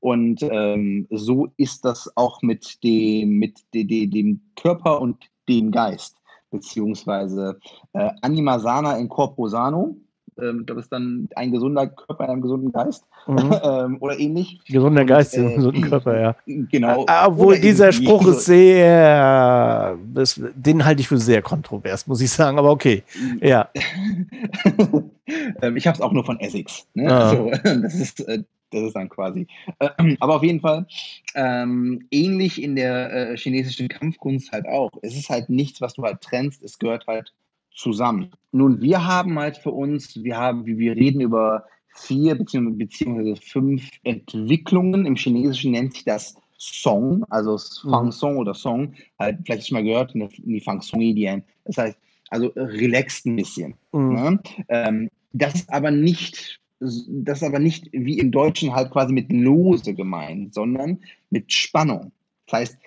Und 0.00 0.42
ähm, 0.42 1.06
so 1.10 1.48
ist 1.56 1.84
das 1.84 2.10
auch 2.16 2.42
mit 2.42 2.82
dem, 2.82 3.38
mit 3.38 3.60
de, 3.74 3.84
de, 3.84 4.06
dem 4.06 4.40
Körper 4.56 5.00
und 5.00 5.16
dem 5.48 5.70
Geist, 5.70 6.16
beziehungsweise 6.50 7.58
äh, 7.92 8.10
Anima 8.22 8.58
sana 8.58 8.96
in 8.96 9.08
corpo 9.08 9.48
sano. 9.48 9.96
Ähm, 10.38 10.66
das 10.66 10.76
ist 10.78 10.92
dann 10.92 11.28
ein 11.34 11.50
gesunder 11.50 11.86
Körper 11.86 12.24
in 12.24 12.30
einem 12.30 12.42
gesunden 12.42 12.72
Geist 12.72 13.04
mhm. 13.26 13.54
ähm, 13.62 13.96
oder 14.00 14.18
ähnlich. 14.18 14.60
Gesunder 14.66 15.04
Geist 15.04 15.34
in 15.34 15.44
einem 15.44 15.52
äh, 15.52 15.56
gesunden 15.56 15.82
Körper, 15.82 16.20
ja. 16.20 16.36
Genau. 16.46 17.06
Äh, 17.06 17.26
obwohl 17.26 17.58
dieser 17.58 17.92
Spruch 17.92 18.26
ist 18.26 18.44
sehr, 18.44 19.96
das, 20.12 20.40
den 20.54 20.84
halte 20.84 21.00
ich 21.00 21.08
für 21.08 21.18
sehr 21.18 21.42
kontrovers, 21.42 22.06
muss 22.06 22.20
ich 22.20 22.30
sagen, 22.30 22.58
aber 22.58 22.70
okay. 22.70 23.02
Ja. 23.40 23.68
Ähm, 25.26 25.76
ich 25.76 25.86
habe 25.86 25.96
es 25.96 26.00
auch 26.00 26.12
nur 26.12 26.24
von 26.24 26.40
Essex. 26.40 26.86
Ne? 26.94 27.10
Ah. 27.10 27.30
Also, 27.30 27.50
das, 27.82 27.94
ist, 27.94 28.20
äh, 28.20 28.42
das 28.70 28.82
ist 28.82 28.96
dann 28.96 29.08
quasi. 29.08 29.46
Äh, 29.78 30.16
aber 30.20 30.36
auf 30.36 30.42
jeden 30.42 30.60
Fall 30.60 30.86
ähm, 31.34 32.06
ähnlich 32.10 32.62
in 32.62 32.76
der 32.76 33.12
äh, 33.12 33.36
chinesischen 33.36 33.88
Kampfkunst 33.88 34.52
halt 34.52 34.66
auch. 34.66 34.90
Es 35.02 35.16
ist 35.16 35.28
halt 35.28 35.48
nichts, 35.48 35.80
was 35.80 35.94
du 35.94 36.02
halt 36.02 36.20
trennst, 36.20 36.62
es 36.62 36.78
gehört 36.78 37.06
halt 37.06 37.32
zusammen. 37.72 38.32
Nun, 38.52 38.80
wir 38.80 39.06
haben 39.06 39.38
halt 39.38 39.58
für 39.58 39.70
uns, 39.70 40.22
wir 40.22 40.36
haben, 40.36 40.66
wir 40.66 40.96
reden 40.96 41.20
über 41.20 41.64
vier 41.94 42.34
beziehungsweise, 42.36 43.36
fünf 43.36 43.88
Entwicklungen. 44.04 45.06
Im 45.06 45.16
Chinesischen 45.16 45.72
nennt 45.72 45.94
sich 45.94 46.04
das 46.04 46.36
Song, 46.58 47.24
also 47.28 47.58
Fang 47.82 48.12
Song 48.12 48.38
oder 48.38 48.54
Song, 48.54 48.94
halt 49.18 49.38
vielleicht 49.44 49.68
schon 49.68 49.76
mal 49.76 49.84
gehört, 49.84 50.14
in 50.14 50.28
die 50.44 50.60
Fang 50.60 50.80
Song 50.80 51.00
Ideen. 51.00 51.42
Das 51.64 51.76
heißt, 51.76 51.98
also 52.30 52.50
relaxed 52.56 53.26
ein 53.26 53.36
bisschen. 53.36 53.74
Mhm. 53.92 54.14
Ne? 54.14 54.40
Ähm, 54.68 55.10
das 55.32 55.54
ist 55.54 55.70
aber 55.70 55.90
nicht, 55.90 56.60
das 56.80 57.38
ist 57.38 57.42
aber 57.42 57.58
nicht 57.58 57.88
wie 57.92 58.18
im 58.18 58.30
Deutschen 58.30 58.74
halt 58.74 58.90
quasi 58.90 59.12
mit 59.12 59.32
Lose 59.32 59.94
gemeint, 59.94 60.54
sondern 60.54 61.00
mit 61.30 61.52
Spannung. 61.52 62.12
Das 62.46 62.60
heißt, 62.60 62.78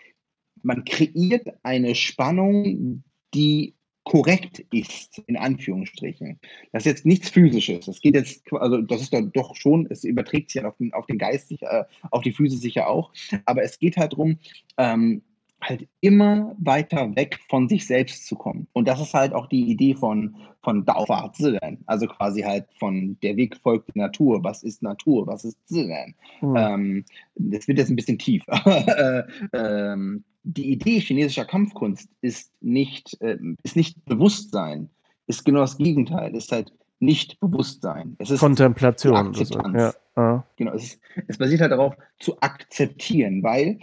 man 0.63 0.83
kreiert 0.85 1.47
eine 1.63 1.95
Spannung, 1.95 3.03
die 3.33 3.75
korrekt 4.03 4.65
ist, 4.71 5.21
in 5.27 5.37
Anführungsstrichen. 5.37 6.39
Das 6.71 6.81
ist 6.81 6.91
jetzt 6.91 7.05
nichts 7.05 7.29
Physisches. 7.29 7.85
Das 7.85 8.01
geht 8.01 8.15
jetzt, 8.15 8.51
also 8.53 8.81
das 8.81 9.01
ist 9.01 9.13
doch 9.13 9.55
schon, 9.55 9.85
es 9.89 10.03
überträgt 10.03 10.49
sich 10.49 10.61
ja 10.61 10.67
auf 10.67 10.77
den, 10.77 10.93
auf 10.93 11.05
den 11.05 11.19
Geist, 11.19 11.49
sicher, 11.49 11.87
auf 12.09 12.23
die 12.23 12.31
Physis 12.31 12.61
sicher 12.61 12.87
auch. 12.87 13.13
Aber 13.45 13.61
es 13.61 13.77
geht 13.77 13.97
halt 13.97 14.13
darum, 14.13 14.39
ähm, 14.77 15.21
halt 15.61 15.87
immer 16.01 16.55
weiter 16.57 17.15
weg 17.15 17.39
von 17.49 17.67
sich 17.67 17.85
selbst 17.85 18.25
zu 18.25 18.35
kommen. 18.35 18.67
Und 18.73 18.87
das 18.87 19.01
ist 19.01 19.13
halt 19.13 19.33
auch 19.33 19.47
die 19.47 19.69
Idee 19.69 19.93
von, 19.93 20.35
von 20.63 20.85
Dao 20.85 21.05
Fa 21.05 21.31
Zillen, 21.33 21.79
also 21.85 22.07
quasi 22.07 22.41
halt 22.41 22.65
von 22.77 23.17
der 23.21 23.35
Weg 23.35 23.57
folgt 23.57 23.93
der 23.95 24.03
Natur. 24.03 24.43
Was 24.43 24.63
ist 24.63 24.81
Natur? 24.81 25.27
Was 25.27 25.43
ist 25.43 25.57
Zillen? 25.67 26.15
Mhm. 26.41 26.55
Ähm, 26.55 27.05
das 27.35 27.67
wird 27.67 27.77
jetzt 27.77 27.89
ein 27.89 27.95
bisschen 27.95 28.19
tief. 28.19 28.43
Äh, 28.47 29.23
ähm, 29.53 30.23
die 30.43 30.71
Idee 30.71 30.99
chinesischer 30.99 31.45
Kampfkunst 31.45 32.09
ist 32.21 32.51
nicht, 32.61 33.17
äh, 33.21 33.37
ist 33.63 33.75
nicht 33.75 34.03
Bewusstsein, 34.05 34.89
ist 35.27 35.45
genau 35.45 35.61
das 35.61 35.77
Gegenteil, 35.77 36.35
ist 36.35 36.51
halt 36.51 36.73
nicht 36.99 37.39
Bewusstsein. 37.39 38.15
Es 38.19 38.29
ist 38.29 38.39
Kontemplation. 38.39 39.15
Akzeptanz. 39.15 39.77
Ja. 39.77 39.93
Ja. 40.17 40.43
Genau, 40.57 40.73
es, 40.73 40.83
ist, 40.83 41.01
es, 41.27 41.37
basiert 41.37 41.61
halt 41.61 41.71
darauf, 41.71 41.95
zu 42.19 42.39
akzeptieren, 42.41 43.41
weil, 43.41 43.79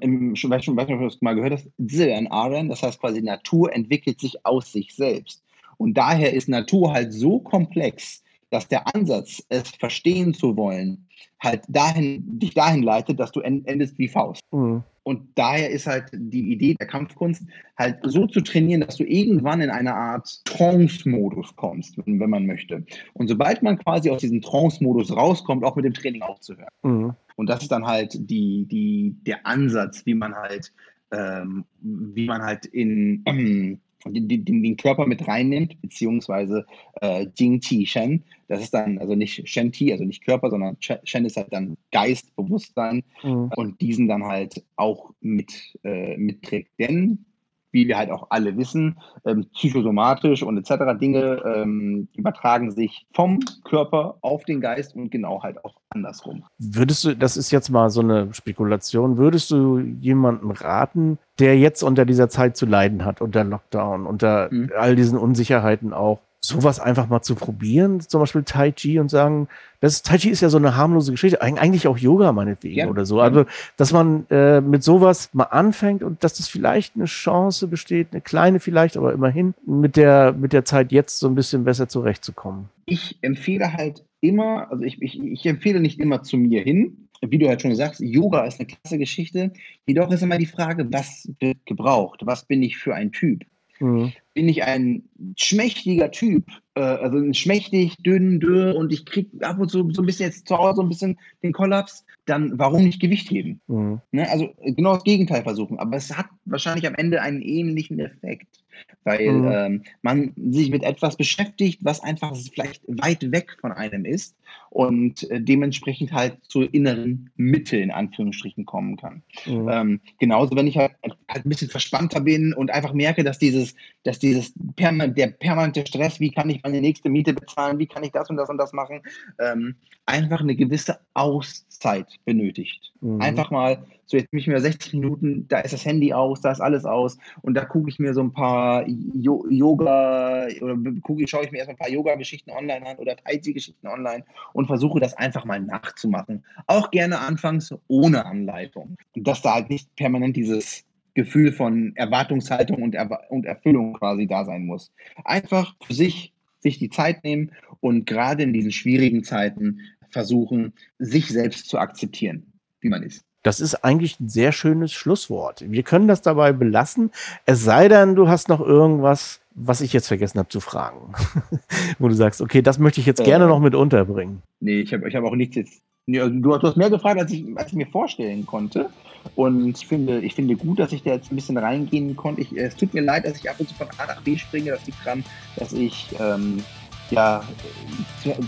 im, 0.00 0.34
ich 0.34 0.48
weiß 0.48 0.58
nicht, 0.58 0.68
ob 0.68 0.76
du 0.76 1.04
das 1.04 1.20
mal 1.20 1.34
gehört 1.34 1.54
hast, 1.54 1.68
Zillen 1.84 2.28
Aren, 2.28 2.68
das 2.68 2.82
heißt 2.84 3.00
quasi 3.00 3.20
Natur 3.22 3.72
entwickelt 3.72 4.20
sich 4.20 4.46
aus 4.46 4.70
sich 4.70 4.94
selbst. 4.94 5.42
Und 5.78 5.94
daher 5.94 6.32
ist 6.32 6.48
Natur 6.48 6.92
halt 6.92 7.12
so 7.12 7.40
komplex, 7.40 8.22
dass 8.50 8.68
der 8.68 8.94
Ansatz, 8.94 9.42
es 9.48 9.70
verstehen 9.70 10.32
zu 10.32 10.56
wollen, 10.56 11.08
halt 11.40 11.62
dahin, 11.68 12.38
dich 12.38 12.54
dahin 12.54 12.82
leitet, 12.82 13.18
dass 13.18 13.32
du 13.32 13.40
endest 13.40 13.98
wie 13.98 14.08
Faust. 14.08 14.42
Mhm. 14.52 14.84
Und 15.10 15.26
daher 15.34 15.70
ist 15.70 15.88
halt 15.88 16.04
die 16.12 16.52
Idee 16.52 16.76
der 16.78 16.86
Kampfkunst, 16.86 17.42
halt 17.76 17.98
so 18.04 18.28
zu 18.28 18.42
trainieren, 18.42 18.82
dass 18.82 18.96
du 18.96 19.02
irgendwann 19.02 19.60
in 19.60 19.68
eine 19.68 19.92
Art 19.92 20.44
Trance-Modus 20.44 21.56
kommst, 21.56 21.98
wenn, 21.98 22.20
wenn, 22.20 22.30
man 22.30 22.46
möchte. 22.46 22.84
Und 23.14 23.26
sobald 23.26 23.60
man 23.60 23.76
quasi 23.76 24.08
aus 24.08 24.20
diesem 24.20 24.40
Trance-Modus 24.40 25.10
rauskommt, 25.10 25.64
auch 25.64 25.74
mit 25.74 25.84
dem 25.84 25.94
Training 25.94 26.22
aufzuhören. 26.22 26.68
Mhm. 26.84 27.14
Und 27.34 27.50
das 27.50 27.62
ist 27.62 27.72
dann 27.72 27.84
halt 27.86 28.30
die, 28.30 28.66
die, 28.70 29.16
der 29.26 29.44
Ansatz, 29.44 30.06
wie 30.06 30.14
man 30.14 30.32
halt, 30.32 30.72
ähm, 31.10 31.64
wie 31.80 32.26
man 32.26 32.42
halt 32.42 32.66
in 32.66 33.24
ähm, 33.26 33.80
den, 34.06 34.28
den, 34.28 34.62
den, 34.62 34.76
Körper 34.76 35.06
mit 35.06 35.26
reinnimmt, 35.26 35.80
beziehungsweise 35.82 36.66
äh, 37.00 37.26
Jing 37.36 37.60
Qi 37.60 37.86
Shen. 37.86 38.22
Das 38.48 38.62
ist 38.62 38.72
dann 38.72 38.98
also 38.98 39.14
nicht 39.14 39.48
Shen 39.48 39.72
Ti, 39.72 39.92
also 39.92 40.04
nicht 40.04 40.24
Körper, 40.24 40.50
sondern 40.50 40.76
Shen 40.80 41.24
ist 41.24 41.36
halt 41.36 41.52
dann 41.52 41.76
Geist, 41.92 42.34
Bewusstsein 42.36 43.02
mhm. 43.22 43.50
und 43.56 43.80
diesen 43.80 44.08
dann 44.08 44.24
halt 44.24 44.64
auch 44.76 45.10
mit, 45.20 45.52
äh, 45.84 46.16
mitträgt. 46.16 46.70
Denn 46.78 47.24
wie 47.72 47.86
wir 47.88 47.96
halt 47.96 48.10
auch 48.10 48.26
alle 48.30 48.56
wissen, 48.56 48.98
ähm, 49.24 49.46
psychosomatisch 49.54 50.42
und 50.42 50.58
etc. 50.58 50.98
Dinge 51.00 51.42
ähm, 51.44 52.08
übertragen 52.16 52.70
sich 52.70 53.06
vom 53.12 53.40
Körper 53.64 54.16
auf 54.20 54.44
den 54.44 54.60
Geist 54.60 54.94
und 54.94 55.10
genau 55.10 55.42
halt 55.42 55.64
auch 55.64 55.74
andersrum. 55.90 56.44
Würdest 56.58 57.04
du, 57.04 57.16
das 57.16 57.36
ist 57.36 57.50
jetzt 57.50 57.70
mal 57.70 57.90
so 57.90 58.00
eine 58.00 58.32
Spekulation, 58.32 59.16
würdest 59.16 59.50
du 59.50 59.78
jemandem 59.78 60.50
raten, 60.50 61.18
der 61.38 61.58
jetzt 61.58 61.82
unter 61.82 62.04
dieser 62.04 62.28
Zeit 62.28 62.56
zu 62.56 62.66
leiden 62.66 63.04
hat, 63.04 63.20
unter 63.20 63.44
Lockdown, 63.44 64.06
unter 64.06 64.50
hm. 64.50 64.70
all 64.78 64.96
diesen 64.96 65.18
Unsicherheiten 65.18 65.92
auch, 65.92 66.20
sowas 66.40 66.80
einfach 66.80 67.08
mal 67.08 67.20
zu 67.20 67.34
probieren, 67.34 68.00
zum 68.00 68.20
Beispiel 68.20 68.42
Tai 68.44 68.72
Chi 68.72 68.98
und 68.98 69.10
sagen, 69.10 69.48
das 69.80 70.02
Tai 70.02 70.16
Chi 70.16 70.30
ist 70.30 70.40
ja 70.40 70.48
so 70.48 70.56
eine 70.56 70.74
harmlose 70.74 71.12
Geschichte, 71.12 71.42
eigentlich 71.42 71.86
auch 71.86 71.98
Yoga 71.98 72.32
meinetwegen 72.32 72.78
ja. 72.78 72.88
oder 72.88 73.04
so. 73.04 73.20
Also, 73.20 73.44
dass 73.76 73.92
man 73.92 74.26
äh, 74.30 74.60
mit 74.62 74.82
sowas 74.82 75.30
mal 75.34 75.44
anfängt 75.44 76.02
und 76.02 76.24
dass 76.24 76.34
das 76.34 76.48
vielleicht 76.48 76.96
eine 76.96 77.04
Chance 77.04 77.66
besteht, 77.66 78.08
eine 78.12 78.22
kleine 78.22 78.58
vielleicht, 78.58 78.96
aber 78.96 79.12
immerhin 79.12 79.54
mit 79.66 79.96
der, 79.96 80.32
mit 80.32 80.54
der 80.54 80.64
Zeit 80.64 80.92
jetzt 80.92 81.18
so 81.18 81.28
ein 81.28 81.34
bisschen 81.34 81.64
besser 81.64 81.88
zurechtzukommen. 81.88 82.70
Ich 82.86 83.18
empfehle 83.20 83.74
halt 83.74 84.02
immer, 84.20 84.70
also 84.70 84.82
ich, 84.84 85.00
ich, 85.02 85.22
ich 85.22 85.44
empfehle 85.46 85.80
nicht 85.80 86.00
immer 86.00 86.22
zu 86.22 86.38
mir 86.38 86.62
hin, 86.62 87.08
wie 87.22 87.38
du 87.38 87.48
halt 87.48 87.60
schon 87.60 87.74
sagst, 87.74 88.00
Yoga 88.00 88.44
ist 88.44 88.58
eine 88.58 88.66
klasse 88.66 88.96
Geschichte. 88.96 89.52
Jedoch 89.86 90.10
ist 90.10 90.22
immer 90.22 90.38
die 90.38 90.46
Frage, 90.46 90.86
was 90.90 91.28
wird 91.38 91.58
gebraucht? 91.66 92.20
Was 92.24 92.46
bin 92.46 92.62
ich 92.62 92.78
für 92.78 92.94
ein 92.94 93.12
Typ? 93.12 93.44
Mhm. 93.78 94.12
Bin 94.40 94.48
ich 94.48 94.64
ein 94.64 95.02
schmächtiger 95.36 96.10
Typ, 96.10 96.46
äh, 96.74 96.80
also 96.80 97.18
ein 97.18 97.34
schmächtig, 97.34 97.98
dünn, 97.98 98.40
dürr 98.40 98.74
und 98.74 98.90
ich 98.90 99.04
kriege 99.04 99.46
ab 99.46 99.58
und 99.60 99.70
zu 99.70 99.90
so 99.92 100.00
ein 100.00 100.06
bisschen 100.06 100.24
jetzt 100.30 100.48
zu 100.48 100.56
Hause 100.56 100.76
so 100.76 100.82
ein 100.82 100.88
bisschen 100.88 101.18
den 101.42 101.52
Kollaps, 101.52 102.06
dann 102.24 102.58
warum 102.58 102.84
nicht 102.84 103.00
Gewicht 103.00 103.30
heben? 103.30 103.60
Mhm. 103.66 104.00
Ne? 104.12 104.30
Also 104.30 104.48
genau 104.62 104.94
das 104.94 105.04
Gegenteil 105.04 105.42
versuchen. 105.42 105.78
Aber 105.78 105.94
es 105.98 106.16
hat 106.16 106.24
wahrscheinlich 106.46 106.86
am 106.86 106.94
Ende 106.94 107.20
einen 107.20 107.42
ähnlichen 107.42 108.00
Effekt 108.00 108.64
weil 109.04 109.30
mhm. 109.30 109.52
ähm, 109.52 109.82
man 110.02 110.32
sich 110.36 110.70
mit 110.70 110.82
etwas 110.82 111.16
beschäftigt, 111.16 111.80
was 111.82 112.02
einfach 112.02 112.36
vielleicht 112.52 112.82
weit 112.86 113.30
weg 113.32 113.56
von 113.60 113.72
einem 113.72 114.04
ist 114.04 114.36
und 114.70 115.28
äh, 115.30 115.40
dementsprechend 115.40 116.12
halt 116.12 116.38
zur 116.48 116.72
inneren 116.72 117.30
Mitte 117.36 117.76
in 117.76 117.90
Anführungsstrichen 117.90 118.64
kommen 118.64 118.96
kann. 118.96 119.22
Mhm. 119.46 119.68
Ähm, 119.68 120.00
genauso, 120.18 120.54
wenn 120.56 120.66
ich 120.66 120.76
halt, 120.78 120.92
halt, 121.02 121.44
ein 121.44 121.48
bisschen 121.48 121.70
verspannter 121.70 122.20
bin 122.20 122.52
und 122.52 122.70
einfach 122.70 122.92
merke, 122.92 123.24
dass 123.24 123.38
dieses, 123.38 123.74
dass 124.04 124.18
dieses 124.18 124.52
perman 124.76 125.14
der 125.14 125.28
permanente 125.28 125.84
Stress, 125.86 126.20
wie 126.20 126.30
kann 126.30 126.50
ich 126.50 126.62
meine 126.62 126.80
nächste 126.80 127.08
Miete 127.08 127.34
bezahlen, 127.34 127.78
wie 127.78 127.86
kann 127.86 128.04
ich 128.04 128.12
das 128.12 128.30
und 128.30 128.36
das 128.36 128.48
und 128.48 128.58
das 128.58 128.72
machen, 128.72 129.02
ähm, 129.38 129.74
einfach 130.06 130.40
eine 130.40 130.56
gewisse 130.56 131.00
Auszeit 131.14 132.06
benötigt. 132.24 132.92
Mhm. 133.00 133.20
Einfach 133.20 133.50
mal 133.50 133.84
so 134.06 134.16
jetzt 134.16 134.32
mich 134.32 134.46
mir 134.46 134.60
60 134.60 134.94
Minuten, 134.94 135.46
da 135.48 135.60
ist 135.60 135.72
das 135.72 135.84
Handy 135.84 136.12
aus, 136.12 136.40
da 136.40 136.50
ist 136.50 136.60
alles 136.60 136.84
aus 136.84 137.16
und 137.42 137.54
da 137.54 137.64
gucke 137.64 137.88
ich 137.88 137.98
mir 137.98 138.12
so 138.12 138.20
ein 138.20 138.32
paar 138.32 138.69
jo 138.86 139.46
Yoga 139.48 140.46
oder 140.60 140.76
gucke 141.02 141.26
schaue 141.26 141.44
ich 141.44 141.52
mir 141.52 141.58
erstmal 141.58 141.74
ein 141.74 141.78
paar 141.78 141.90
Yoga-Geschichten 141.90 142.50
online 142.50 142.86
an 142.86 142.96
oder 142.96 143.16
Tai 143.16 143.36
Chi-Geschichten 143.38 143.86
online 143.86 144.24
und 144.52 144.66
versuche 144.66 145.00
das 145.00 145.14
einfach 145.14 145.44
mal 145.44 145.60
nachzumachen. 145.60 146.44
Auch 146.66 146.90
gerne 146.90 147.20
anfangs 147.20 147.74
ohne 147.88 148.24
Anleitung. 148.26 148.96
Dass 149.14 149.42
da 149.42 149.54
halt 149.54 149.70
nicht 149.70 149.94
permanent 149.96 150.36
dieses 150.36 150.84
Gefühl 151.14 151.52
von 151.52 151.94
Erwartungshaltung 151.96 152.82
und, 152.82 152.94
er 152.94 153.30
und 153.30 153.46
Erfüllung 153.46 153.94
quasi 153.94 154.26
da 154.26 154.44
sein 154.44 154.66
muss. 154.66 154.92
Einfach 155.24 155.74
für 155.82 155.94
sich 155.94 156.32
sich 156.60 156.78
die 156.78 156.90
Zeit 156.90 157.24
nehmen 157.24 157.52
und 157.80 158.06
gerade 158.06 158.42
in 158.42 158.52
diesen 158.52 158.72
schwierigen 158.72 159.24
Zeiten 159.24 159.80
versuchen, 160.10 160.74
sich 160.98 161.28
selbst 161.28 161.68
zu 161.68 161.78
akzeptieren, 161.78 162.52
wie 162.80 162.88
man 162.88 163.02
ist. 163.02 163.24
Das 163.42 163.60
ist 163.60 163.84
eigentlich 163.84 164.20
ein 164.20 164.28
sehr 164.28 164.52
schönes 164.52 164.92
Schlusswort. 164.92 165.64
Wir 165.66 165.82
können 165.82 166.08
das 166.08 166.20
dabei 166.20 166.52
belassen. 166.52 167.10
Es 167.46 167.64
sei 167.64 167.88
denn, 167.88 168.14
du 168.14 168.28
hast 168.28 168.48
noch 168.48 168.60
irgendwas, 168.60 169.40
was 169.54 169.80
ich 169.80 169.92
jetzt 169.92 170.08
vergessen 170.08 170.38
habe 170.38 170.48
zu 170.48 170.60
fragen. 170.60 171.14
Wo 171.98 172.08
du 172.08 172.14
sagst, 172.14 172.42
okay, 172.42 172.60
das 172.60 172.78
möchte 172.78 173.00
ich 173.00 173.06
jetzt 173.06 173.20
äh, 173.20 173.24
gerne 173.24 173.46
noch 173.46 173.60
mit 173.60 173.74
unterbringen. 173.74 174.42
Nee, 174.60 174.80
ich 174.80 174.92
habe 174.92 175.08
ich 175.08 175.14
hab 175.14 175.24
auch 175.24 175.36
nichts 175.36 175.56
jetzt. 175.56 175.80
Nee, 176.06 176.20
also 176.20 176.34
du, 176.34 176.40
du, 176.40 176.62
hast 176.62 176.76
mehr 176.76 176.90
gefragt, 176.90 177.20
als 177.20 177.32
ich, 177.32 177.44
als 177.56 177.68
ich 177.68 177.74
mir 177.74 177.86
vorstellen 177.86 178.44
konnte. 178.44 178.90
Und 179.36 179.78
ich 179.78 179.86
finde, 179.86 180.20
ich 180.20 180.34
finde 180.34 180.56
gut, 180.56 180.78
dass 180.78 180.92
ich 180.92 181.02
da 181.02 181.10
jetzt 181.10 181.30
ein 181.30 181.36
bisschen 181.36 181.56
reingehen 181.56 182.16
konnte. 182.16 182.40
Ich, 182.42 182.56
es 182.56 182.76
tut 182.76 182.92
mir 182.94 183.02
leid, 183.02 183.24
dass 183.24 183.38
ich 183.38 183.48
ab 183.48 183.56
und 183.58 183.68
zu 183.68 183.74
von 183.74 183.86
A 183.98 184.06
nach 184.06 184.20
B 184.22 184.36
springe. 184.36 184.70
Das 184.70 184.86
liegt 184.86 184.98
daran, 185.04 185.24
dass 185.56 185.72
ich 185.72 186.08
ähm, 186.18 186.62
ja, 187.10 187.42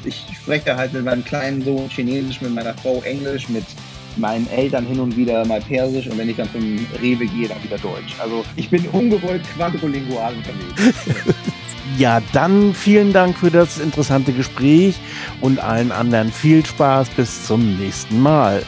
ich 0.05 0.25
spreche 0.41 0.77
halt 0.77 0.93
mit 0.93 1.05
meinem 1.05 1.25
kleinen 1.25 1.63
Sohn 1.63 1.89
Chinesisch, 1.89 2.41
mit 2.41 2.55
meiner 2.55 2.75
Frau 2.75 3.03
Englisch, 3.03 3.49
mit 3.49 3.65
meinen 4.17 4.49
Eltern 4.51 4.87
hin 4.87 5.01
und 5.01 5.17
wieder 5.17 5.45
mal 5.47 5.61
Persisch 5.61 6.07
und 6.07 6.19
wenn 6.19 6.29
ich 6.29 6.37
dann 6.37 6.51
zum 6.53 6.87
Rewe 7.01 7.27
gehe, 7.27 7.49
dann 7.49 7.63
wieder 7.63 7.79
Deutsch. 7.79 8.15
Also 8.19 8.45
ich 8.57 8.69
bin 8.71 8.87
ungewollt 8.89 9.43
quadrilingual 9.55 10.35
unterwegs. 10.35 10.95
ja, 11.99 12.21
dann 12.33 12.75
vielen 12.75 13.13
Dank 13.13 13.37
für 13.37 13.51
das 13.51 13.79
interessante 13.79 14.33
Gespräch 14.33 14.97
und 15.41 15.59
allen 15.61 15.93
anderen 15.93 16.31
viel 16.33 16.65
Spaß 16.65 17.11
bis 17.11 17.47
zum 17.47 17.79
nächsten 17.79 18.21
Mal. 18.21 18.63